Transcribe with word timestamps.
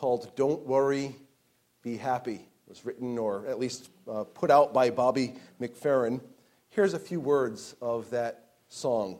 called 0.00 0.34
Don't 0.34 0.66
Worry, 0.66 1.14
Be 1.82 1.98
Happy. 1.98 2.36
It 2.36 2.68
was 2.70 2.86
written 2.86 3.18
or 3.18 3.44
at 3.46 3.58
least 3.58 3.90
uh, 4.10 4.24
put 4.24 4.50
out 4.50 4.72
by 4.72 4.88
Bobby 4.88 5.34
McFerrin. 5.60 6.22
Here's 6.70 6.94
a 6.94 6.98
few 6.98 7.20
words 7.20 7.76
of 7.82 8.08
that 8.08 8.46
song. 8.70 9.18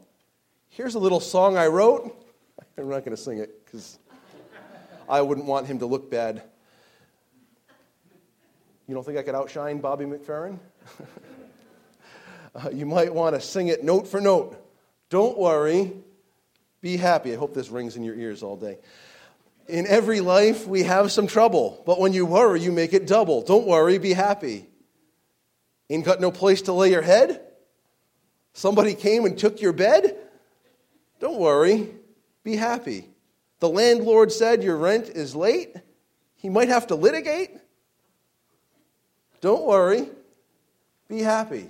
Here's 0.71 0.95
a 0.95 0.99
little 0.99 1.21
song 1.21 1.59
I 1.59 1.67
wrote. 1.67 2.27
I'm 2.79 2.89
not 2.89 3.05
going 3.05 3.15
to 3.15 3.23
sing 3.23 3.41
it 3.41 3.63
because 3.63 3.99
I 5.07 5.21
wouldn't 5.21 5.47
want 5.47 5.67
him 5.67 5.81
to 5.81 5.87
look 5.87 6.11
bad. 6.11 6.45
You 8.89 8.95
don't 8.95 9.05
think 9.05 9.19
I 9.19 9.23
could 9.23 9.35
outshine 9.35 9.83
Bobby 9.83 10.07
McFerrin? 10.07 10.59
uh, 12.55 12.71
you 12.73 12.87
might 12.87 13.13
want 13.13 13.35
to 13.35 13.41
sing 13.43 13.69
it 13.69 13.85
note 13.85 14.09
for 14.09 14.19
note. 14.19 14.57
Don't 15.11 15.37
worry, 15.37 15.93
be 16.81 16.97
happy. 16.97 17.35
I 17.35 17.37
hope 17.37 17.53
this 17.53 17.69
rings 17.69 17.97
in 17.97 18.03
your 18.03 18.15
ears 18.15 18.43
all 18.43 18.57
day. 18.57 18.79
In 19.69 19.87
every 19.87 20.21
life, 20.21 20.67
we 20.67 20.83
have 20.83 21.13
some 21.13 21.27
trouble, 21.27 21.83
but 21.87 22.01
when 22.01 22.13
you 22.13 22.27
worry, 22.27 22.61
you 22.61 22.73
make 22.73 22.93
it 22.93 23.07
double. 23.07 23.43
Don't 23.43 23.67
worry, 23.67 23.99
be 23.99 24.13
happy. 24.13 24.67
Ain't 25.89 26.05
got 26.05 26.21
no 26.21 26.31
place 26.31 26.63
to 26.63 26.73
lay 26.73 26.91
your 26.91 27.03
head? 27.03 27.41
Somebody 28.53 28.95
came 28.95 29.25
and 29.25 29.39
took 29.39 29.61
your 29.61 29.73
bed? 29.73 30.17
Don't 31.21 31.39
worry, 31.39 31.89
be 32.43 32.57
happy. 32.57 33.09
The 33.61 33.69
landlord 33.69 34.33
said 34.33 34.63
your 34.63 34.77
rent 34.77 35.09
is 35.09 35.37
late? 35.37 35.75
He 36.37 36.49
might 36.49 36.69
have 36.69 36.87
to 36.89 36.95
litigate? 36.95 37.51
Don't 39.41 39.65
worry, 39.65 40.09
be 41.09 41.21
happy. 41.21 41.69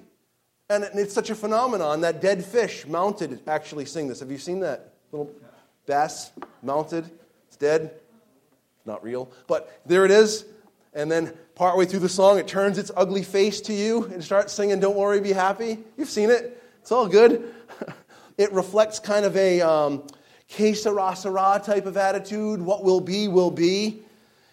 And 0.68 0.84
it's 0.94 1.12
such 1.12 1.30
a 1.30 1.34
phenomenon 1.34 2.02
that 2.02 2.20
dead 2.20 2.44
fish 2.44 2.86
mounted 2.86 3.40
actually 3.48 3.86
sing 3.86 4.06
this. 4.06 4.20
Have 4.20 4.30
you 4.30 4.38
seen 4.38 4.60
that 4.60 4.94
little 5.10 5.30
bass 5.86 6.30
mounted? 6.62 7.10
Dead. 7.60 7.92
Not 8.84 9.04
real. 9.04 9.30
But 9.46 9.80
there 9.86 10.04
it 10.04 10.10
is. 10.10 10.44
And 10.92 11.08
then 11.10 11.32
partway 11.54 11.84
through 11.84 12.00
the 12.00 12.08
song, 12.08 12.38
it 12.38 12.48
turns 12.48 12.76
its 12.76 12.90
ugly 12.96 13.22
face 13.22 13.60
to 13.62 13.72
you 13.72 14.06
and 14.06 14.24
starts 14.24 14.52
singing, 14.52 14.80
Don't 14.80 14.96
worry, 14.96 15.20
be 15.20 15.32
happy. 15.32 15.78
You've 15.96 16.10
seen 16.10 16.30
it. 16.30 16.60
It's 16.80 16.90
all 16.90 17.06
good. 17.06 17.54
it 18.38 18.52
reflects 18.52 18.98
kind 18.98 19.24
of 19.24 19.36
a 19.36 19.60
um, 19.60 20.02
que 20.48 20.74
sera, 20.74 21.14
sera 21.14 21.60
type 21.64 21.86
of 21.86 21.96
attitude. 21.96 22.60
What 22.60 22.82
will 22.82 23.00
be, 23.00 23.28
will 23.28 23.52
be. 23.52 24.00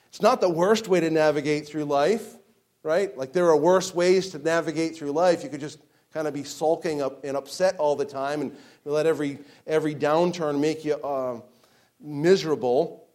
It's 0.09 0.21
not 0.21 0.41
the 0.41 0.49
worst 0.49 0.87
way 0.87 0.99
to 0.99 1.09
navigate 1.09 1.67
through 1.67 1.85
life, 1.85 2.35
right? 2.83 3.17
Like 3.17 3.33
there 3.33 3.47
are 3.47 3.57
worse 3.57 3.95
ways 3.95 4.29
to 4.31 4.39
navigate 4.39 4.95
through 4.95 5.11
life. 5.11 5.43
You 5.43 5.49
could 5.49 5.59
just 5.59 5.79
kind 6.13 6.27
of 6.27 6.33
be 6.33 6.43
sulking 6.43 7.01
up 7.01 7.23
and 7.23 7.35
upset 7.35 7.77
all 7.77 7.95
the 7.95 8.05
time 8.05 8.41
and 8.41 8.55
let 8.85 9.05
every, 9.05 9.39
every 9.65 9.95
downturn 9.95 10.59
make 10.59 10.85
you 10.85 10.95
uh, 10.95 11.39
miserable. 11.99 13.07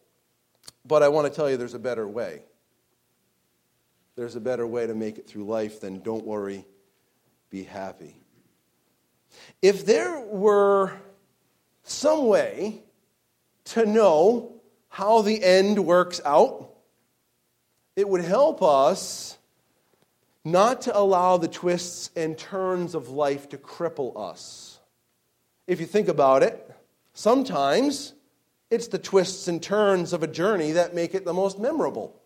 But 0.85 1.03
I 1.03 1.07
want 1.09 1.27
to 1.27 1.35
tell 1.35 1.49
you 1.49 1.57
there's 1.57 1.73
a 1.73 1.79
better 1.79 2.07
way. 2.07 2.43
There's 4.15 4.35
a 4.35 4.41
better 4.41 4.67
way 4.67 4.85
to 4.85 4.93
make 4.93 5.17
it 5.17 5.27
through 5.27 5.45
life 5.45 5.81
than 5.81 6.01
don't 6.01 6.25
worry, 6.25 6.65
be 7.49 7.63
happy. 7.63 8.21
If 9.61 9.85
there 9.85 10.19
were 10.19 10.93
some 11.83 12.27
way 12.27 12.83
to 13.65 13.85
know 13.85 14.61
how 14.89 15.21
the 15.21 15.43
end 15.43 15.83
works 15.83 16.21
out, 16.25 16.69
it 17.95 18.07
would 18.07 18.23
help 18.23 18.61
us 18.61 19.37
not 20.45 20.81
to 20.81 20.97
allow 20.97 21.37
the 21.37 21.47
twists 21.47 22.09
and 22.15 22.37
turns 22.37 22.95
of 22.95 23.09
life 23.09 23.49
to 23.49 23.57
cripple 23.57 24.13
us. 24.15 24.79
If 25.67 25.79
you 25.79 25.85
think 25.85 26.09
about 26.09 26.43
it, 26.43 26.69
sometimes 27.13 28.13
it's 28.73 28.87
the 28.87 28.97
twists 28.97 29.47
and 29.47 29.61
turns 29.61 30.13
of 30.13 30.23
a 30.23 30.27
journey 30.27 30.71
that 30.71 30.95
make 30.95 31.13
it 31.13 31.25
the 31.25 31.33
most 31.33 31.59
memorable. 31.59 32.19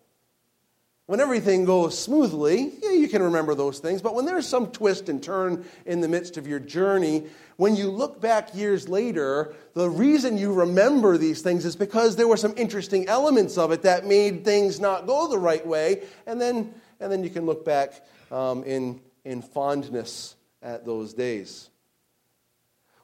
When 1.04 1.20
everything 1.20 1.64
goes 1.64 1.98
smoothly, 1.98 2.72
yeah, 2.82 2.92
you 2.92 3.08
can 3.08 3.22
remember 3.22 3.54
those 3.54 3.78
things, 3.78 4.02
but 4.02 4.14
when 4.14 4.24
there's 4.24 4.46
some 4.46 4.66
twist 4.68 5.08
and 5.08 5.22
turn 5.22 5.64
in 5.86 6.00
the 6.00 6.08
midst 6.08 6.36
of 6.36 6.46
your 6.46 6.58
journey, 6.58 7.24
when 7.56 7.76
you 7.76 7.90
look 7.90 8.20
back 8.20 8.54
years 8.54 8.88
later, 8.88 9.54
the 9.74 9.88
reason 9.88 10.38
you 10.38 10.52
remember 10.52 11.16
these 11.16 11.40
things 11.42 11.64
is 11.64 11.76
because 11.76 12.16
there 12.16 12.28
were 12.28 12.36
some 12.36 12.54
interesting 12.56 13.08
elements 13.08 13.56
of 13.58 13.70
it 13.70 13.82
that 13.82 14.06
made 14.06 14.44
things 14.44 14.80
not 14.80 15.06
go 15.06 15.28
the 15.28 15.38
right 15.38 15.66
way, 15.66 16.02
and 16.26 16.40
then 16.40 16.74
and 17.00 17.12
then 17.12 17.22
you 17.22 17.30
can 17.30 17.46
look 17.46 17.64
back 17.64 18.04
um, 18.30 18.64
in, 18.64 19.00
in 19.24 19.40
fondness 19.40 20.34
at 20.62 20.84
those 20.84 21.14
days. 21.14 21.70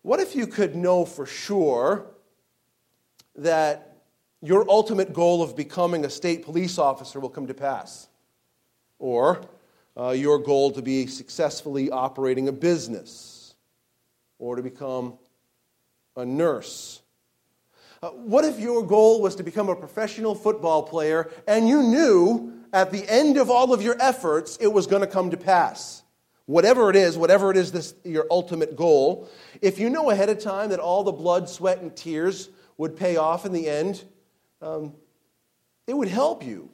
What 0.02 0.20
if 0.20 0.34
you 0.34 0.46
could 0.46 0.74
know 0.74 1.04
for 1.04 1.26
sure 1.26 2.06
that 3.36 3.96
your 4.40 4.68
ultimate 4.68 5.12
goal 5.12 5.42
of 5.42 5.56
becoming 5.56 6.04
a 6.04 6.10
state 6.10 6.44
police 6.44 6.78
officer 6.78 7.20
will 7.20 7.30
come 7.30 7.46
to 7.46 7.54
pass? 7.54 8.08
Or 8.98 9.42
uh, 9.98 10.10
your 10.10 10.38
goal 10.38 10.70
to 10.72 10.82
be 10.82 11.06
successfully 11.06 11.90
operating 11.90 12.48
a 12.48 12.52
business? 12.52 13.54
Or 14.38 14.56
to 14.56 14.62
become 14.62 15.14
a 16.16 16.24
nurse? 16.24 17.00
Uh, 18.02 18.10
what 18.10 18.44
if 18.44 18.60
your 18.60 18.86
goal 18.86 19.22
was 19.22 19.34
to 19.36 19.42
become 19.42 19.70
a 19.70 19.76
professional 19.76 20.34
football 20.34 20.82
player 20.82 21.30
and 21.48 21.66
you 21.66 21.82
knew 21.82 22.52
at 22.74 22.90
the 22.90 23.08
end 23.08 23.38
of 23.38 23.48
all 23.48 23.72
of 23.72 23.80
your 23.80 23.96
efforts, 24.00 24.58
it 24.60 24.66
was 24.66 24.86
going 24.86 25.00
to 25.00 25.06
come 25.06 25.30
to 25.30 25.36
pass. 25.36 26.02
Whatever 26.46 26.90
it 26.90 26.96
is, 26.96 27.16
whatever 27.16 27.50
it 27.50 27.56
is, 27.56 27.72
this, 27.72 27.94
your 28.04 28.26
ultimate 28.30 28.76
goal, 28.76 29.28
if 29.62 29.78
you 29.78 29.88
know 29.88 30.10
ahead 30.10 30.28
of 30.28 30.38
time 30.38 30.68
that 30.70 30.80
all 30.80 31.02
the 31.02 31.12
blood, 31.12 31.48
sweat, 31.48 31.80
and 31.80 31.96
tears 31.96 32.50
would 32.76 32.96
pay 32.96 33.16
off 33.16 33.46
in 33.46 33.52
the 33.52 33.68
end, 33.68 34.04
um, 34.60 34.94
it 35.86 35.96
would 35.96 36.08
help 36.08 36.44
you. 36.44 36.70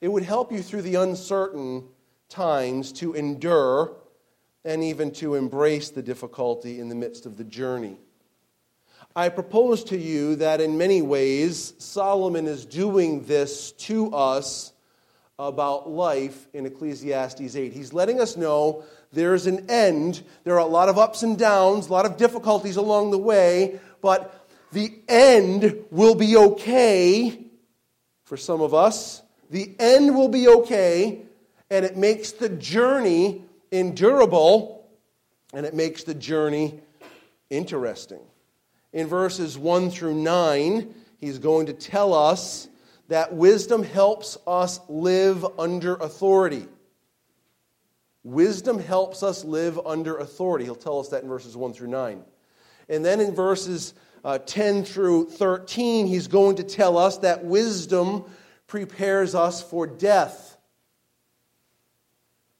It 0.00 0.08
would 0.08 0.22
help 0.22 0.52
you 0.52 0.62
through 0.62 0.82
the 0.82 0.96
uncertain 0.96 1.84
times 2.28 2.92
to 2.92 3.14
endure 3.14 3.96
and 4.64 4.82
even 4.82 5.12
to 5.12 5.34
embrace 5.34 5.90
the 5.90 6.02
difficulty 6.02 6.80
in 6.80 6.88
the 6.88 6.94
midst 6.94 7.24
of 7.24 7.36
the 7.36 7.44
journey. 7.44 7.96
I 9.14 9.30
propose 9.30 9.84
to 9.84 9.96
you 9.96 10.36
that 10.36 10.60
in 10.60 10.76
many 10.76 11.00
ways, 11.00 11.72
Solomon 11.78 12.46
is 12.46 12.66
doing 12.66 13.24
this 13.24 13.72
to 13.72 14.12
us 14.14 14.72
about 15.38 15.88
life 15.88 16.48
in 16.52 16.66
Ecclesiastes 16.66 17.56
8. 17.56 17.72
He's 17.72 17.92
letting 17.92 18.20
us 18.20 18.36
know 18.36 18.84
there's 19.12 19.46
an 19.46 19.70
end. 19.70 20.22
There 20.44 20.54
are 20.54 20.58
a 20.58 20.66
lot 20.66 20.88
of 20.88 20.98
ups 20.98 21.22
and 21.22 21.38
downs, 21.38 21.88
a 21.88 21.92
lot 21.92 22.06
of 22.06 22.16
difficulties 22.16 22.76
along 22.76 23.10
the 23.10 23.18
way, 23.18 23.80
but 24.02 24.45
the 24.76 24.92
end 25.08 25.86
will 25.90 26.14
be 26.14 26.36
okay 26.36 27.46
for 28.24 28.36
some 28.36 28.60
of 28.60 28.74
us. 28.74 29.22
The 29.48 29.74
end 29.78 30.14
will 30.14 30.28
be 30.28 30.48
okay, 30.48 31.22
and 31.70 31.82
it 31.82 31.96
makes 31.96 32.32
the 32.32 32.50
journey 32.50 33.42
endurable, 33.72 34.86
and 35.54 35.64
it 35.64 35.72
makes 35.72 36.04
the 36.04 36.12
journey 36.12 36.78
interesting. 37.48 38.20
In 38.92 39.06
verses 39.06 39.56
1 39.56 39.88
through 39.88 40.12
9, 40.12 40.94
he's 41.20 41.38
going 41.38 41.64
to 41.66 41.72
tell 41.72 42.12
us 42.12 42.68
that 43.08 43.32
wisdom 43.32 43.82
helps 43.82 44.36
us 44.46 44.78
live 44.90 45.46
under 45.58 45.94
authority. 45.94 46.66
Wisdom 48.24 48.78
helps 48.78 49.22
us 49.22 49.42
live 49.42 49.80
under 49.86 50.18
authority. 50.18 50.66
He'll 50.66 50.74
tell 50.74 51.00
us 51.00 51.08
that 51.08 51.22
in 51.22 51.30
verses 51.30 51.56
1 51.56 51.72
through 51.72 51.88
9. 51.88 52.22
And 52.90 53.02
then 53.02 53.20
in 53.20 53.34
verses 53.34 53.94
uh, 54.26 54.38
10 54.38 54.84
through 54.84 55.30
13, 55.30 56.08
he's 56.08 56.26
going 56.26 56.56
to 56.56 56.64
tell 56.64 56.98
us 56.98 57.18
that 57.18 57.44
wisdom 57.44 58.24
prepares 58.66 59.36
us 59.36 59.62
for 59.62 59.86
death. 59.86 60.58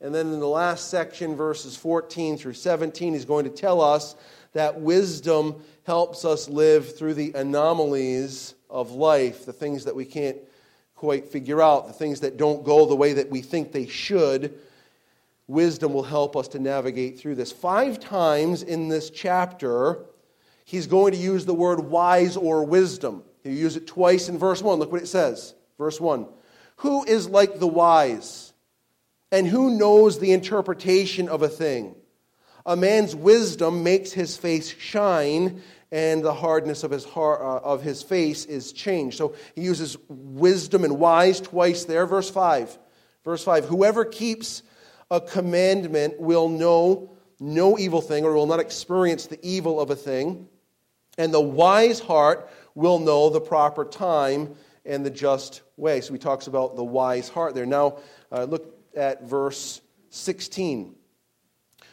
And 0.01 0.15
then 0.15 0.33
in 0.33 0.39
the 0.39 0.47
last 0.47 0.91
section, 0.91 1.35
verses 1.35 1.77
14 1.77 2.39
through 2.39 2.53
17, 2.53 3.15
he's 3.15 3.25
going 3.25 3.47
to 3.47 3.51
tell 3.51 3.81
us 3.81 4.15
that 4.53 4.81
wisdom 4.81 5.57
helps 5.85 6.25
us 6.25 6.49
live 6.49 6.97
through 6.97 7.15
the 7.15 7.33
anomalies 7.33 8.55
of 8.71 8.93
life, 8.93 9.45
the 9.45 9.53
things 9.53 9.87
that 9.87 9.97
we 9.97 10.05
can't 10.05 10.39
quite 10.95 11.27
figure 11.27 11.61
out, 11.61 11.89
the 11.89 11.93
things 11.93 12.21
that 12.21 12.37
don't 12.37 12.65
go 12.65 12.87
the 12.87 12.95
way 12.95 13.13
that 13.15 13.29
we 13.29 13.43
think 13.43 13.73
they 13.73 13.89
should. 13.89 14.57
Wisdom 15.49 15.93
will 15.93 16.05
help 16.05 16.37
us 16.37 16.47
to 16.47 16.61
navigate 16.61 17.19
through 17.19 17.35
this. 17.35 17.51
Five 17.51 17.99
times 17.99 18.63
in 18.63 18.87
this 18.87 19.11
chapter, 19.11 20.07
he's 20.67 20.87
going 20.87 21.13
to 21.13 21.19
use 21.19 21.47
the 21.47 21.55
word 21.55 21.81
wise 21.81 22.37
or 22.37 22.65
wisdom. 22.65 23.23
He'll 23.43 23.55
use 23.55 23.77
it 23.77 23.87
twice 23.87 24.29
in 24.29 24.39
verse 24.39 24.61
1. 24.61 24.79
Look 24.79 24.93
what 24.93 25.01
it 25.01 25.07
says. 25.07 25.55
Verse 25.79 25.99
1 25.99 26.27
Who 26.77 27.05
is 27.05 27.29
like 27.29 27.59
the 27.59 27.67
wise? 27.67 28.53
And 29.33 29.47
who 29.47 29.77
knows 29.77 30.19
the 30.19 30.33
interpretation 30.33 31.29
of 31.29 31.43
a 31.43 31.49
thing? 31.49 31.95
A 32.65 32.77
man's 32.77 33.15
wisdom 33.15 33.83
makes 33.83 34.13
his 34.13 34.37
face 34.37 34.69
shine, 34.69 35.63
and 35.91 36.25
the 36.25 36.35
hardness 36.35 36.85
of 36.85 36.91
his, 36.91 37.05
heart, 37.05 37.41
uh, 37.41 37.65
of 37.65 37.83
his 37.83 38.03
face 38.03 38.45
is 38.45 38.73
changed. 38.73 39.17
So 39.17 39.35
he 39.55 39.63
uses 39.63 39.97
wisdom 40.09 40.85
and 40.85 40.99
wise 40.99 41.41
twice 41.41 41.85
there. 41.85 42.07
Verse 42.07 42.29
5. 42.29 42.79
Verse 43.25 43.45
5 43.45 43.67
Whoever 43.67 44.05
keeps 44.05 44.63
a 45.11 45.21
commandment 45.21 46.21
will 46.21 46.49
know 46.49 47.17
no 47.39 47.79
evil 47.79 48.01
thing 48.01 48.25
or 48.25 48.33
will 48.33 48.47
not 48.47 48.61
experience 48.61 49.27
the 49.27 49.39
evil 49.47 49.81
of 49.81 49.91
a 49.91 49.97
thing, 49.97 50.49
and 51.19 51.33
the 51.33 51.41
wise 51.41 52.01
heart 52.01 52.51
will 52.75 52.99
know 52.99 53.31
the 53.31 53.41
proper 53.41 53.85
time 53.85 54.55
and 54.85 55.05
the 55.05 55.11
just 55.11 55.63
way. 55.77 56.01
So 56.01 56.13
he 56.13 56.19
talks 56.19 56.47
about 56.47 56.77
the 56.77 56.85
wise 56.85 57.29
heart 57.29 57.55
there. 57.55 57.67
Now, 57.67 57.99
uh, 58.31 58.45
look 58.45 58.75
at 58.97 59.25
verse 59.25 59.81
16. 60.11 60.95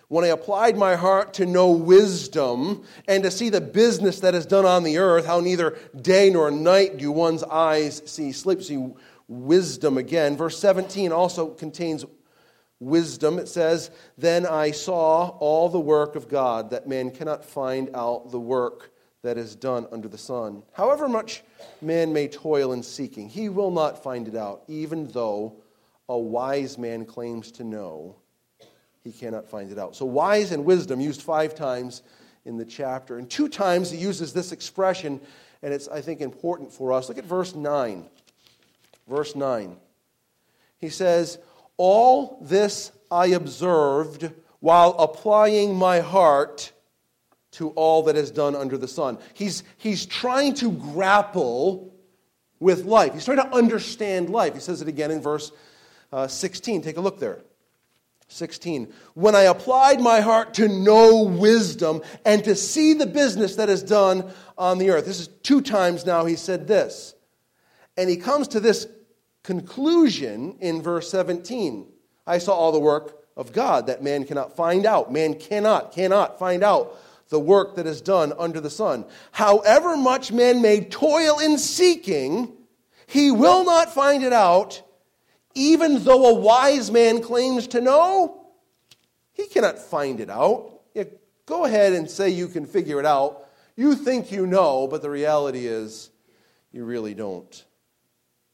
When 0.10 0.24
I 0.24 0.28
applied 0.28 0.78
my 0.78 0.96
heart 0.96 1.34
to 1.36 1.46
know 1.46 1.72
wisdom 1.72 2.84
and 3.08 3.24
to 3.24 3.32
see 3.32 3.50
the 3.50 3.62
business 3.62 4.20
that 4.20 4.36
is 4.36 4.46
done 4.46 4.66
on 4.66 4.84
the 4.84 5.00
earth, 5.00 5.26
how 5.26 5.40
neither 5.40 5.78
day 6.00 6.30
nor 6.30 6.52
night 6.52 6.98
do 6.98 7.12
one's 7.12 7.44
eyes 7.44 8.02
see 8.06 8.32
sleep. 8.32 8.62
See 8.62 8.94
wisdom 9.28 9.98
again. 9.98 10.38
Verse 10.38 10.60
17 10.60 11.12
also 11.12 11.50
contains 11.50 12.06
wisdom. 12.80 13.40
It 13.40 13.48
says, 13.48 13.90
Then 14.18 14.46
I 14.46 14.72
saw 14.72 15.30
all 15.40 15.70
the 15.70 15.80
work 15.80 16.16
of 16.16 16.28
God, 16.28 16.70
that 16.70 16.88
man 16.88 17.10
cannot 17.10 17.44
find 17.44 17.90
out 17.96 18.30
the 18.32 18.40
work 18.40 18.93
that 19.24 19.38
is 19.38 19.56
done 19.56 19.88
under 19.92 20.08
the 20.08 20.18
sun. 20.18 20.64
However 20.74 21.08
much 21.08 21.44
man 21.82 22.14
may 22.14 22.28
toil 22.28 22.74
in 22.74 22.84
seeking, 22.84 23.30
he 23.30 23.50
will 23.50 23.72
not 23.72 24.04
find 24.04 24.28
it 24.28 24.36
out, 24.36 24.64
even 24.68 25.08
though 25.08 25.56
a 26.10 26.18
wise 26.18 26.78
man 26.78 27.06
claims 27.06 27.52
to 27.54 27.64
know, 27.64 28.16
he 29.04 29.12
cannot 29.12 29.50
find 29.50 29.72
it 29.72 29.80
out. 29.80 29.96
So, 29.96 30.06
wise 30.06 30.52
and 30.52 30.66
wisdom 30.66 31.00
used 31.00 31.22
five 31.22 31.56
times 31.56 32.04
in 32.46 32.58
the 32.58 32.66
chapter. 32.66 33.18
And 33.18 33.30
two 33.30 33.48
times 33.48 33.90
he 33.90 33.98
uses 33.98 34.34
this 34.34 34.52
expression, 34.52 35.22
and 35.62 35.74
it's, 35.74 35.88
I 35.88 36.02
think, 36.02 36.20
important 36.20 36.72
for 36.72 36.92
us. 36.92 37.08
Look 37.08 37.18
at 37.18 37.26
verse 37.26 37.56
9. 37.56 38.06
Verse 39.08 39.36
9. 39.36 39.78
He 40.78 40.90
says, 40.90 41.38
All 41.78 42.38
this 42.42 42.92
I 43.10 43.28
observed 43.28 44.32
while 44.60 44.92
applying 45.00 45.76
my 45.76 46.02
heart 46.02 46.73
to 47.54 47.70
all 47.70 48.04
that 48.04 48.16
is 48.16 48.32
done 48.32 48.56
under 48.56 48.78
the 48.78 48.88
sun. 48.88 49.18
He's, 49.34 49.64
he's 49.78 50.06
trying 50.06 50.54
to 50.56 50.72
grapple 50.72 51.94
with 52.60 52.86
life. 52.86 53.14
He's 53.14 53.26
trying 53.26 53.38
to 53.38 53.54
understand 53.54 54.30
life. 54.30 54.54
He 54.54 54.60
says 54.60 54.82
it 54.82 54.88
again 54.88 55.12
in 55.12 55.22
verse 55.22 55.52
uh, 56.12 56.28
16. 56.28 56.82
Take 56.82 56.98
a 56.98 57.02
look 57.02 57.20
there. 57.20 57.42
16. 58.28 58.92
When 59.14 59.36
I 59.36 59.42
applied 59.42 60.02
my 60.02 60.22
heart 60.22 60.56
to 60.56 60.68
know 60.68 61.24
wisdom 61.24 62.02
and 62.26 62.44
to 62.46 62.56
see 62.56 62.94
the 62.94 63.06
business 63.06 63.58
that 63.58 63.70
is 63.70 63.84
done 63.84 64.32
on 64.58 64.78
the 64.78 64.90
earth. 64.90 65.06
This 65.06 65.20
is 65.20 65.28
two 65.28 65.62
times 65.62 66.06
now 66.06 66.26
he 66.26 66.36
said 66.36 66.68
this. 66.68 67.14
And 67.98 68.10
he 68.10 68.18
comes 68.18 68.48
to 68.50 68.60
this 68.60 68.88
conclusion 69.44 70.58
in 70.60 70.82
verse 70.82 71.10
17. 71.12 71.88
I 72.26 72.38
saw 72.38 72.54
all 72.54 72.72
the 72.72 72.80
work 72.80 73.18
of 73.36 73.52
God 73.52 73.88
that 73.88 74.04
man 74.04 74.26
cannot 74.26 74.56
find 74.56 74.86
out. 74.86 75.12
Man 75.12 75.36
cannot, 75.36 75.92
cannot 75.92 76.40
find 76.40 76.64
out 76.64 76.98
the 77.30 77.40
work 77.40 77.76
that 77.76 77.88
is 77.88 78.02
done 78.02 78.34
under 78.38 78.60
the 78.60 78.70
sun. 78.70 79.06
However 79.32 79.98
much 79.98 80.32
man 80.32 80.62
may 80.62 80.82
toil 80.82 81.40
in 81.40 81.58
seeking, 81.58 82.52
he 83.08 83.32
will 83.32 83.64
not 83.66 83.94
find 83.94 84.24
it 84.24 84.34
out, 84.34 84.82
even 85.56 86.04
though 86.04 86.30
a 86.30 86.40
wise 86.40 86.92
man 86.92 87.22
claims 87.22 87.68
to 87.68 87.82
know. 87.82 88.48
He 89.34 89.48
cannot 89.48 89.80
find 89.80 90.20
it 90.20 90.30
out. 90.30 90.82
Yeah, 90.94 91.06
go 91.46 91.66
ahead 91.66 91.94
and 91.94 92.10
say 92.10 92.30
you 92.30 92.48
can 92.48 92.66
figure 92.66 93.00
it 93.00 93.06
out. 93.06 93.48
You 93.76 93.96
think 93.96 94.32
you 94.32 94.46
know, 94.46 94.88
but 94.88 95.02
the 95.02 95.10
reality 95.10 95.66
is 95.66 96.12
you 96.72 96.86
really 96.86 97.14
don't. 97.14 97.66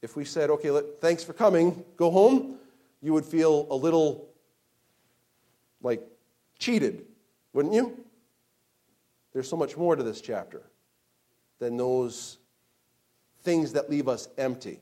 If 0.02 0.16
we 0.16 0.24
said, 0.24 0.48
okay, 0.50 0.80
thanks 1.00 1.22
for 1.22 1.34
coming, 1.34 1.84
go 1.96 2.10
home, 2.10 2.56
you 3.02 3.12
would 3.12 3.26
feel 3.26 3.66
a 3.70 3.74
little 3.74 4.28
like 5.82 6.02
cheated, 6.58 7.04
wouldn't 7.52 7.74
you? 7.74 8.04
There's 9.32 9.48
so 9.48 9.56
much 9.56 9.76
more 9.76 9.96
to 9.96 10.02
this 10.02 10.20
chapter 10.20 10.62
than 11.58 11.76
those 11.76 12.38
things 13.42 13.72
that 13.72 13.90
leave 13.90 14.08
us 14.08 14.28
empty. 14.38 14.80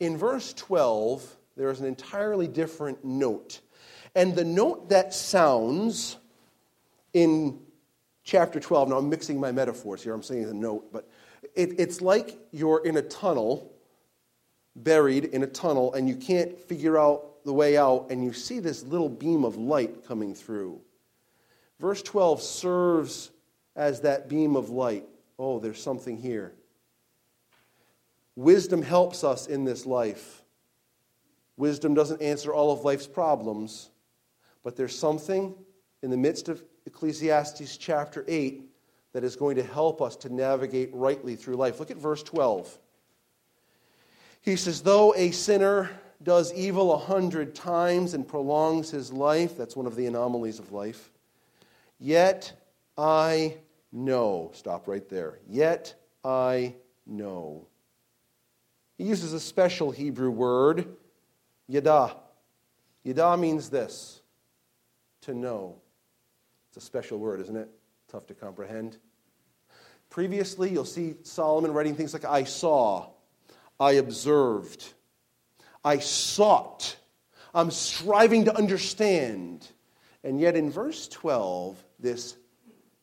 In 0.00 0.16
verse 0.16 0.52
12, 0.54 1.36
there 1.56 1.70
is 1.70 1.80
an 1.80 1.86
entirely 1.86 2.48
different 2.48 3.04
note. 3.04 3.60
And 4.14 4.34
the 4.34 4.44
note 4.44 4.88
that 4.90 5.14
sounds 5.14 6.16
in 7.12 7.60
chapter 8.22 8.58
12, 8.58 8.88
now 8.88 8.98
I'm 8.98 9.08
mixing 9.08 9.38
my 9.38 9.52
metaphors 9.52 10.02
here, 10.02 10.14
I'm 10.14 10.22
saying 10.22 10.46
the 10.46 10.54
note, 10.54 10.92
but 10.92 11.08
it, 11.54 11.78
it's 11.78 12.00
like 12.00 12.38
you're 12.50 12.84
in 12.84 12.96
a 12.96 13.02
tunnel, 13.02 13.72
buried 14.74 15.26
in 15.26 15.42
a 15.42 15.46
tunnel, 15.46 15.94
and 15.94 16.08
you 16.08 16.16
can't 16.16 16.58
figure 16.58 16.98
out 16.98 17.44
the 17.44 17.52
way 17.52 17.76
out, 17.76 18.06
and 18.10 18.24
you 18.24 18.32
see 18.32 18.58
this 18.58 18.82
little 18.84 19.08
beam 19.08 19.44
of 19.44 19.56
light 19.56 20.06
coming 20.06 20.34
through. 20.34 20.80
Verse 21.84 22.00
12 22.00 22.40
serves 22.40 23.30
as 23.76 24.00
that 24.00 24.26
beam 24.26 24.56
of 24.56 24.70
light. 24.70 25.04
Oh, 25.38 25.58
there's 25.58 25.82
something 25.82 26.16
here. 26.16 26.54
Wisdom 28.36 28.80
helps 28.80 29.22
us 29.22 29.48
in 29.48 29.64
this 29.66 29.84
life. 29.84 30.44
Wisdom 31.58 31.92
doesn't 31.92 32.22
answer 32.22 32.54
all 32.54 32.72
of 32.72 32.86
life's 32.86 33.06
problems, 33.06 33.90
but 34.62 34.76
there's 34.76 34.98
something 34.98 35.54
in 36.02 36.08
the 36.08 36.16
midst 36.16 36.48
of 36.48 36.64
Ecclesiastes 36.86 37.76
chapter 37.76 38.24
8 38.28 38.62
that 39.12 39.22
is 39.22 39.36
going 39.36 39.56
to 39.56 39.62
help 39.62 40.00
us 40.00 40.16
to 40.16 40.34
navigate 40.34 40.88
rightly 40.94 41.36
through 41.36 41.56
life. 41.56 41.80
Look 41.80 41.90
at 41.90 41.98
verse 41.98 42.22
12. 42.22 42.78
He 44.40 44.56
says, 44.56 44.80
Though 44.80 45.14
a 45.16 45.32
sinner 45.32 45.90
does 46.22 46.50
evil 46.54 46.94
a 46.94 46.98
hundred 46.98 47.54
times 47.54 48.14
and 48.14 48.26
prolongs 48.26 48.90
his 48.90 49.12
life, 49.12 49.54
that's 49.58 49.76
one 49.76 49.84
of 49.84 49.96
the 49.96 50.06
anomalies 50.06 50.58
of 50.58 50.72
life, 50.72 51.10
yet 52.04 52.52
I 52.98 53.56
know. 53.90 54.50
Stop 54.54 54.86
right 54.86 55.08
there. 55.08 55.38
Yet 55.48 55.94
I 56.22 56.74
know. 57.06 57.66
He 58.98 59.04
uses 59.04 59.32
a 59.32 59.40
special 59.40 59.90
Hebrew 59.90 60.30
word, 60.30 60.86
yada. 61.66 62.16
Yada 63.02 63.36
means 63.36 63.70
this 63.70 64.20
to 65.22 65.34
know. 65.34 65.76
It's 66.68 66.76
a 66.76 66.86
special 66.86 67.18
word, 67.18 67.40
isn't 67.40 67.56
it? 67.56 67.68
Tough 68.08 68.26
to 68.26 68.34
comprehend. 68.34 68.98
Previously, 70.10 70.70
you'll 70.70 70.84
see 70.84 71.14
Solomon 71.22 71.72
writing 71.72 71.96
things 71.96 72.12
like, 72.12 72.24
I 72.24 72.44
saw, 72.44 73.08
I 73.80 73.92
observed, 73.92 74.92
I 75.84 75.98
sought, 75.98 76.96
I'm 77.54 77.70
striving 77.70 78.44
to 78.44 78.56
understand. 78.56 79.66
And 80.22 80.40
yet 80.40 80.56
in 80.56 80.70
verse 80.70 81.08
12, 81.08 81.83
this 81.98 82.36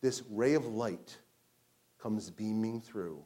this 0.02 0.24
ray 0.30 0.56
of 0.56 0.66
light 0.66 1.18
comes 2.02 2.30
beaming 2.30 2.82
through. 2.82 3.24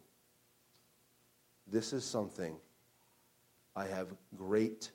This 1.68 1.94
is 1.94 2.04
something 2.04 2.58
I 3.76 3.86
have 3.86 4.14
great 4.36 4.92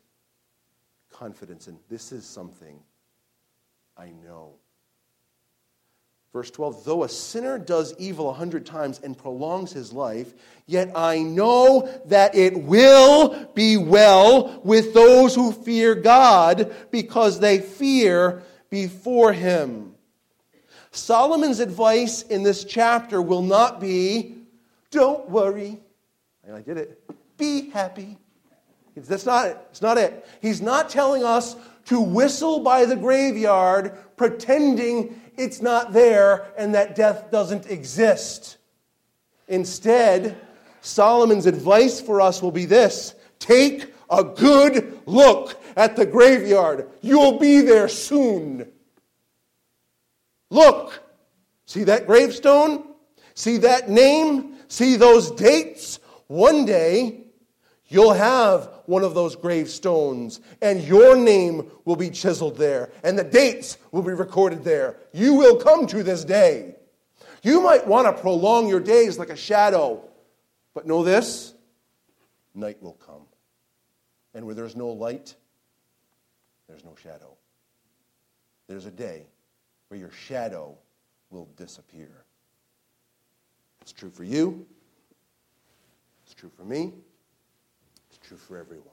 confidence 1.11 1.69
in. 1.69 1.79
This 1.89 2.13
is 2.13 2.25
something 2.25 2.79
I 3.97 4.11
know. 4.11 4.55
Verse 6.33 6.51
12, 6.53 6.85
though 6.85 7.03
a 7.03 7.09
sinner 7.09 7.59
does 7.59 7.93
evil 7.99 8.31
a 8.31 8.33
hundred 8.33 8.65
times 8.65 9.01
and 9.03 9.19
prolongs 9.19 9.73
his 9.73 9.93
life, 9.93 10.33
yet 10.67 10.93
I 10.95 11.23
know 11.23 11.91
that 12.07 12.37
it 12.37 12.57
will 12.57 13.51
be 13.55 13.77
well 13.77 14.61
with 14.63 14.95
those 14.95 15.35
who 15.35 15.51
fear 15.51 15.97
God 15.97 16.73
because 16.93 17.41
they 17.41 17.59
fear 17.59 18.45
before 18.71 19.33
him. 19.33 19.91
Solomon's 20.91 21.61
advice 21.61 22.23
in 22.23 22.43
this 22.43 22.65
chapter 22.65 23.23
will 23.23 23.43
not 23.43 23.81
be, 23.81 24.37
don't 24.91 25.29
worry. 25.29 25.81
I 26.53 26.61
did 26.63 26.79
it. 26.79 27.01
Be 27.39 27.71
happy. 27.71 28.19
That's 28.97 29.25
not 29.25 29.47
it. 29.47 29.59
It's 29.71 29.83
not 29.83 29.99
it. 29.99 30.27
He's 30.43 30.61
not 30.61 30.89
telling 30.91 31.25
us 31.25 31.57
to 31.87 32.01
whistle 32.01 32.61
by 32.61 32.85
the 32.85 32.97
graveyard 32.97 33.97
pretending 34.17 35.21
it's 35.37 35.63
not 35.63 35.93
there 35.93 36.53
and 36.59 36.75
that 36.75 36.95
death 36.95 37.31
doesn't 37.31 37.71
exist. 37.71 38.59
Instead, 39.49 40.37
Solomon's 40.81 41.47
advice 41.47 42.01
for 42.01 42.21
us 42.21 42.43
will 42.43 42.53
be 42.53 42.67
this 42.67 43.15
take 43.39 43.93
a 44.11 44.23
good 44.23 45.01
look 45.07 45.61
at 45.77 45.97
the 45.97 46.05
graveyard. 46.05 46.91
You'll 47.01 47.39
be 47.39 47.61
there 47.61 47.89
soon. 47.89 48.71
Look, 50.51 51.01
see 51.65 51.85
that 51.85 52.07
gravestone? 52.07 52.85
See 53.35 53.59
that 53.59 53.89
name? 53.89 54.57
See 54.69 54.97
those 54.97 55.31
dates? 55.31 56.01
One 56.27 56.65
day, 56.65 57.23
you'll 57.87 58.13
have 58.13 58.69
one 58.87 59.05
of 59.05 59.15
those 59.15 59.37
gravestones, 59.37 60.41
and 60.61 60.83
your 60.83 61.17
name 61.17 61.71
will 61.85 61.97
be 61.97 62.11
chiseled 62.11 62.57
there, 62.57 62.91
and 63.05 63.19
the 63.19 63.25
dates 63.25 63.79
will 63.93 64.03
be 64.03 64.13
recorded 64.13 64.65
there. 64.65 64.97
You 65.13 65.35
will 65.35 65.57
come 65.57 65.87
to 65.89 66.03
this 66.03 66.25
day. 66.25 66.75
You 67.43 67.61
might 67.63 67.87
want 67.87 68.07
to 68.07 68.21
prolong 68.21 68.69
your 68.69 68.81
days 68.81 69.19
like 69.19 69.31
a 69.31 69.37
shadow, 69.37 70.03
but 70.75 70.87
know 70.87 71.03
this 71.03 71.55
night 72.55 72.83
will 72.83 72.95
come. 72.95 73.23
And 74.35 74.45
where 74.45 74.55
there's 74.55 74.77
no 74.77 74.89
light, 74.89 75.35
there's 76.69 76.85
no 76.85 76.95
shadow. 76.97 77.37
There's 78.69 78.87
a 78.87 78.91
day 78.91 79.27
where 79.91 79.99
your 79.99 80.13
shadow 80.13 80.79
will 81.31 81.49
disappear. 81.57 82.25
It's 83.83 83.93
true 83.93 84.11
for 84.11 84.23
you. 84.23 84.65
It's 86.25 86.33
true 86.33 86.51
for 86.57 86.65
me. 86.65 86.93
It's 88.09 88.19
true 88.27 88.37
for 88.37 88.57
everyone. 88.57 88.87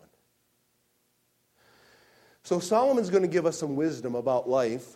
So 2.41 2.59
Solomon's 2.59 3.11
going 3.11 3.21
to 3.21 3.27
give 3.27 3.45
us 3.45 3.59
some 3.59 3.75
wisdom 3.75 4.15
about 4.15 4.49
life. 4.49 4.95